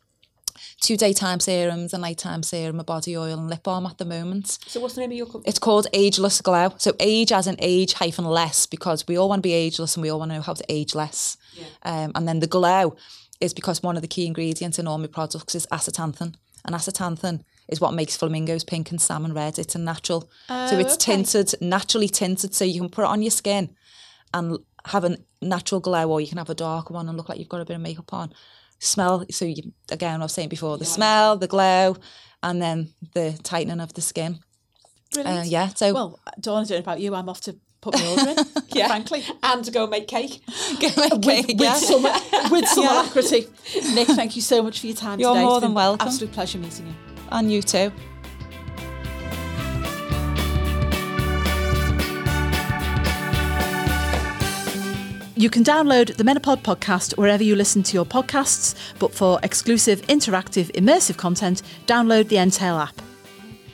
two 0.82 0.98
daytime 0.98 1.40
serums, 1.40 1.94
a 1.94 1.98
nighttime 1.98 2.44
serum, 2.44 2.80
a 2.80 2.84
body 2.84 3.18
oil, 3.18 3.40
and 3.40 3.50
lip 3.50 3.64
balm 3.64 3.86
at 3.86 3.98
the 3.98 4.06
moment. 4.06 4.60
So 4.68 4.80
what's 4.80 4.96
the 4.96 5.02
name 5.02 5.12
of 5.12 5.18
your 5.18 5.26
company? 5.26 5.46
It's 5.48 5.60
called 5.60 5.88
Ageless 5.94 6.42
Glow. 6.42 6.74
So 6.78 6.94
age 7.00 7.32
as 7.32 7.48
an 7.48 7.56
age 7.60 7.94
hyphen 7.94 8.26
less 8.26 8.66
because 8.66 9.06
we 9.08 9.18
all 9.18 9.30
want 9.30 9.40
to 9.40 9.48
be 9.48 9.54
ageless 9.54 9.96
and 9.96 10.02
we 10.02 10.10
all 10.10 10.20
want 10.20 10.32
to 10.32 10.36
know 10.36 10.42
how 10.42 10.54
to 10.54 10.66
age 10.70 10.96
less. 10.96 11.38
Yeah. 11.54 11.66
Um, 11.84 12.12
and 12.16 12.28
then 12.28 12.40
the 12.40 12.48
glow 12.48 12.96
is 13.40 13.54
because 13.54 13.84
one 13.84 13.96
of 13.96 14.02
the 14.02 14.08
key 14.08 14.26
ingredients 14.26 14.80
in 14.80 14.88
all 14.88 14.98
my 14.98 15.08
products 15.08 15.56
is 15.56 15.68
astaxanthin. 15.68 16.36
And 16.66 16.76
astaxanthin 16.76 17.44
is 17.68 17.82
what 17.82 17.94
makes 17.94 18.16
flamingos 18.16 18.64
pink 18.64 18.92
and 18.92 19.02
salmon 19.02 19.34
red. 19.34 19.60
It's 19.60 19.76
a 19.76 19.80
natural. 19.80 20.30
so 20.48 20.78
it's 20.80 20.94
okay. 20.96 21.16
tinted, 21.16 21.56
naturally 21.62 22.08
tinted. 22.08 22.54
So 22.54 22.66
you 22.66 22.80
can 22.80 22.90
put 22.90 23.04
it 23.04 23.08
on 23.08 23.22
your 23.22 23.32
skin 23.32 23.76
and 24.34 24.60
have 24.86 25.04
a 25.04 25.18
natural 25.42 25.82
glow 25.82 26.10
or 26.10 26.22
you 26.22 26.28
can 26.28 26.38
have 26.38 26.50
a 26.50 26.56
darker 26.56 26.94
one 26.94 27.08
and 27.08 27.18
look 27.18 27.30
like 27.30 27.40
you've 27.40 27.50
got 27.50 27.62
a 27.62 27.66
bit 27.66 27.76
of 27.76 27.82
makeup 27.82 28.14
on. 28.14 28.34
Smell, 28.84 29.26
so 29.32 29.46
you, 29.46 29.72
again, 29.92 30.20
I 30.22 30.26
was 30.26 30.34
saying 30.34 30.50
before, 30.50 30.78
the 30.78 30.86
smell, 30.86 31.38
the 31.38 31.48
glow, 31.48 31.96
and 32.42 32.62
then 32.62 32.90
the 33.14 33.38
tightening 33.44 33.80
of 33.80 33.94
the 33.94 34.02
skin. 34.02 34.40
Brilliant. 35.14 35.40
Uh, 35.40 35.44
yeah, 35.44 35.68
so 35.70 35.94
Well, 35.94 36.20
Dawn, 36.40 36.64
I 36.64 36.66
don't 36.66 36.70
know 36.72 36.78
about 36.80 37.00
you. 37.00 37.16
I'm 37.16 37.30
off 37.30 37.42
to 37.42 37.56
put 37.82 37.94
my 37.96 38.08
order 38.08 38.30
in. 38.32 38.38
Yeah. 38.74 38.88
Frankly. 38.88 39.24
And 39.44 39.64
to 39.66 39.72
go 39.72 39.86
make 39.88 40.08
cake. 40.08 40.42
okay, 40.84 41.44
with 41.48 41.62
yeah. 41.62 41.74
some 41.76 42.04
with 42.52 42.68
some 42.76 42.84
Yeah. 42.86 43.04
alacrity. 43.04 43.48
Nic, 43.94 44.08
thank 44.08 44.36
you 44.36 44.42
so 44.42 44.64
much 44.64 44.80
for 44.80 44.88
your 44.88 44.96
time 44.96 45.20
You're 45.20 45.34
today. 45.34 45.46
more 45.46 45.58
It's 45.58 45.62
than 45.62 45.70
been 45.72 45.76
welcome. 45.76 46.08
Absolute 46.08 46.32
pleasure 46.34 46.58
meeting 46.58 46.88
you. 46.88 46.94
and 47.32 47.52
you 47.52 47.62
too. 47.62 47.92
You 55.36 55.50
can 55.50 55.64
download 55.64 56.16
the 56.16 56.24
Menopod 56.24 56.62
podcast 56.62 57.18
wherever 57.18 57.44
you 57.44 57.56
listen 57.56 57.82
to 57.84 57.94
your 57.96 58.06
podcasts, 58.06 58.76
but 59.00 59.16
for 59.16 59.40
exclusive, 59.42 60.04
interactive, 60.04 60.72
immersive 60.74 61.18
content, 61.18 61.64
download 61.88 62.28
the 62.28 62.36
Entale 62.36 62.80
app. 62.80 63.02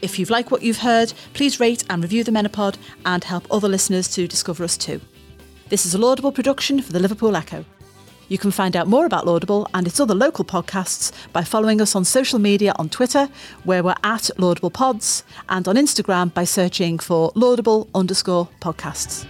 If 0.01 0.17
you've 0.17 0.29
liked 0.29 0.51
what 0.51 0.61
you've 0.61 0.77
heard, 0.77 1.11
please 1.33 1.59
rate 1.59 1.83
and 1.89 2.01
review 2.01 2.23
the 2.23 2.31
Menopod 2.31 2.77
and 3.05 3.25
help 3.25 3.45
other 3.51 3.67
listeners 3.67 4.07
to 4.15 4.25
discover 4.25 4.63
us 4.63 4.77
too. 4.77 5.01
This 5.67 5.85
is 5.85 5.93
a 5.93 5.97
laudable 5.97 6.31
production 6.31 6.81
for 6.81 6.93
the 6.93 6.99
Liverpool 6.99 7.35
Echo. 7.35 7.65
You 8.29 8.37
can 8.37 8.51
find 8.51 8.77
out 8.77 8.87
more 8.87 9.05
about 9.05 9.25
Laudable 9.25 9.67
and 9.73 9.85
its 9.85 9.99
other 9.99 10.15
local 10.15 10.45
podcasts 10.45 11.11
by 11.33 11.43
following 11.43 11.81
us 11.81 11.93
on 11.93 12.05
social 12.05 12.39
media 12.39 12.71
on 12.77 12.87
Twitter, 12.87 13.27
where 13.65 13.83
we're 13.83 13.95
at 14.03 14.29
Laudable 14.37 14.69
Pods, 14.69 15.25
and 15.49 15.67
on 15.67 15.75
Instagram 15.75 16.33
by 16.33 16.45
searching 16.45 16.99
for 16.99 17.33
Laudable 17.35 17.89
underscore 17.93 18.47
podcasts. 18.61 19.25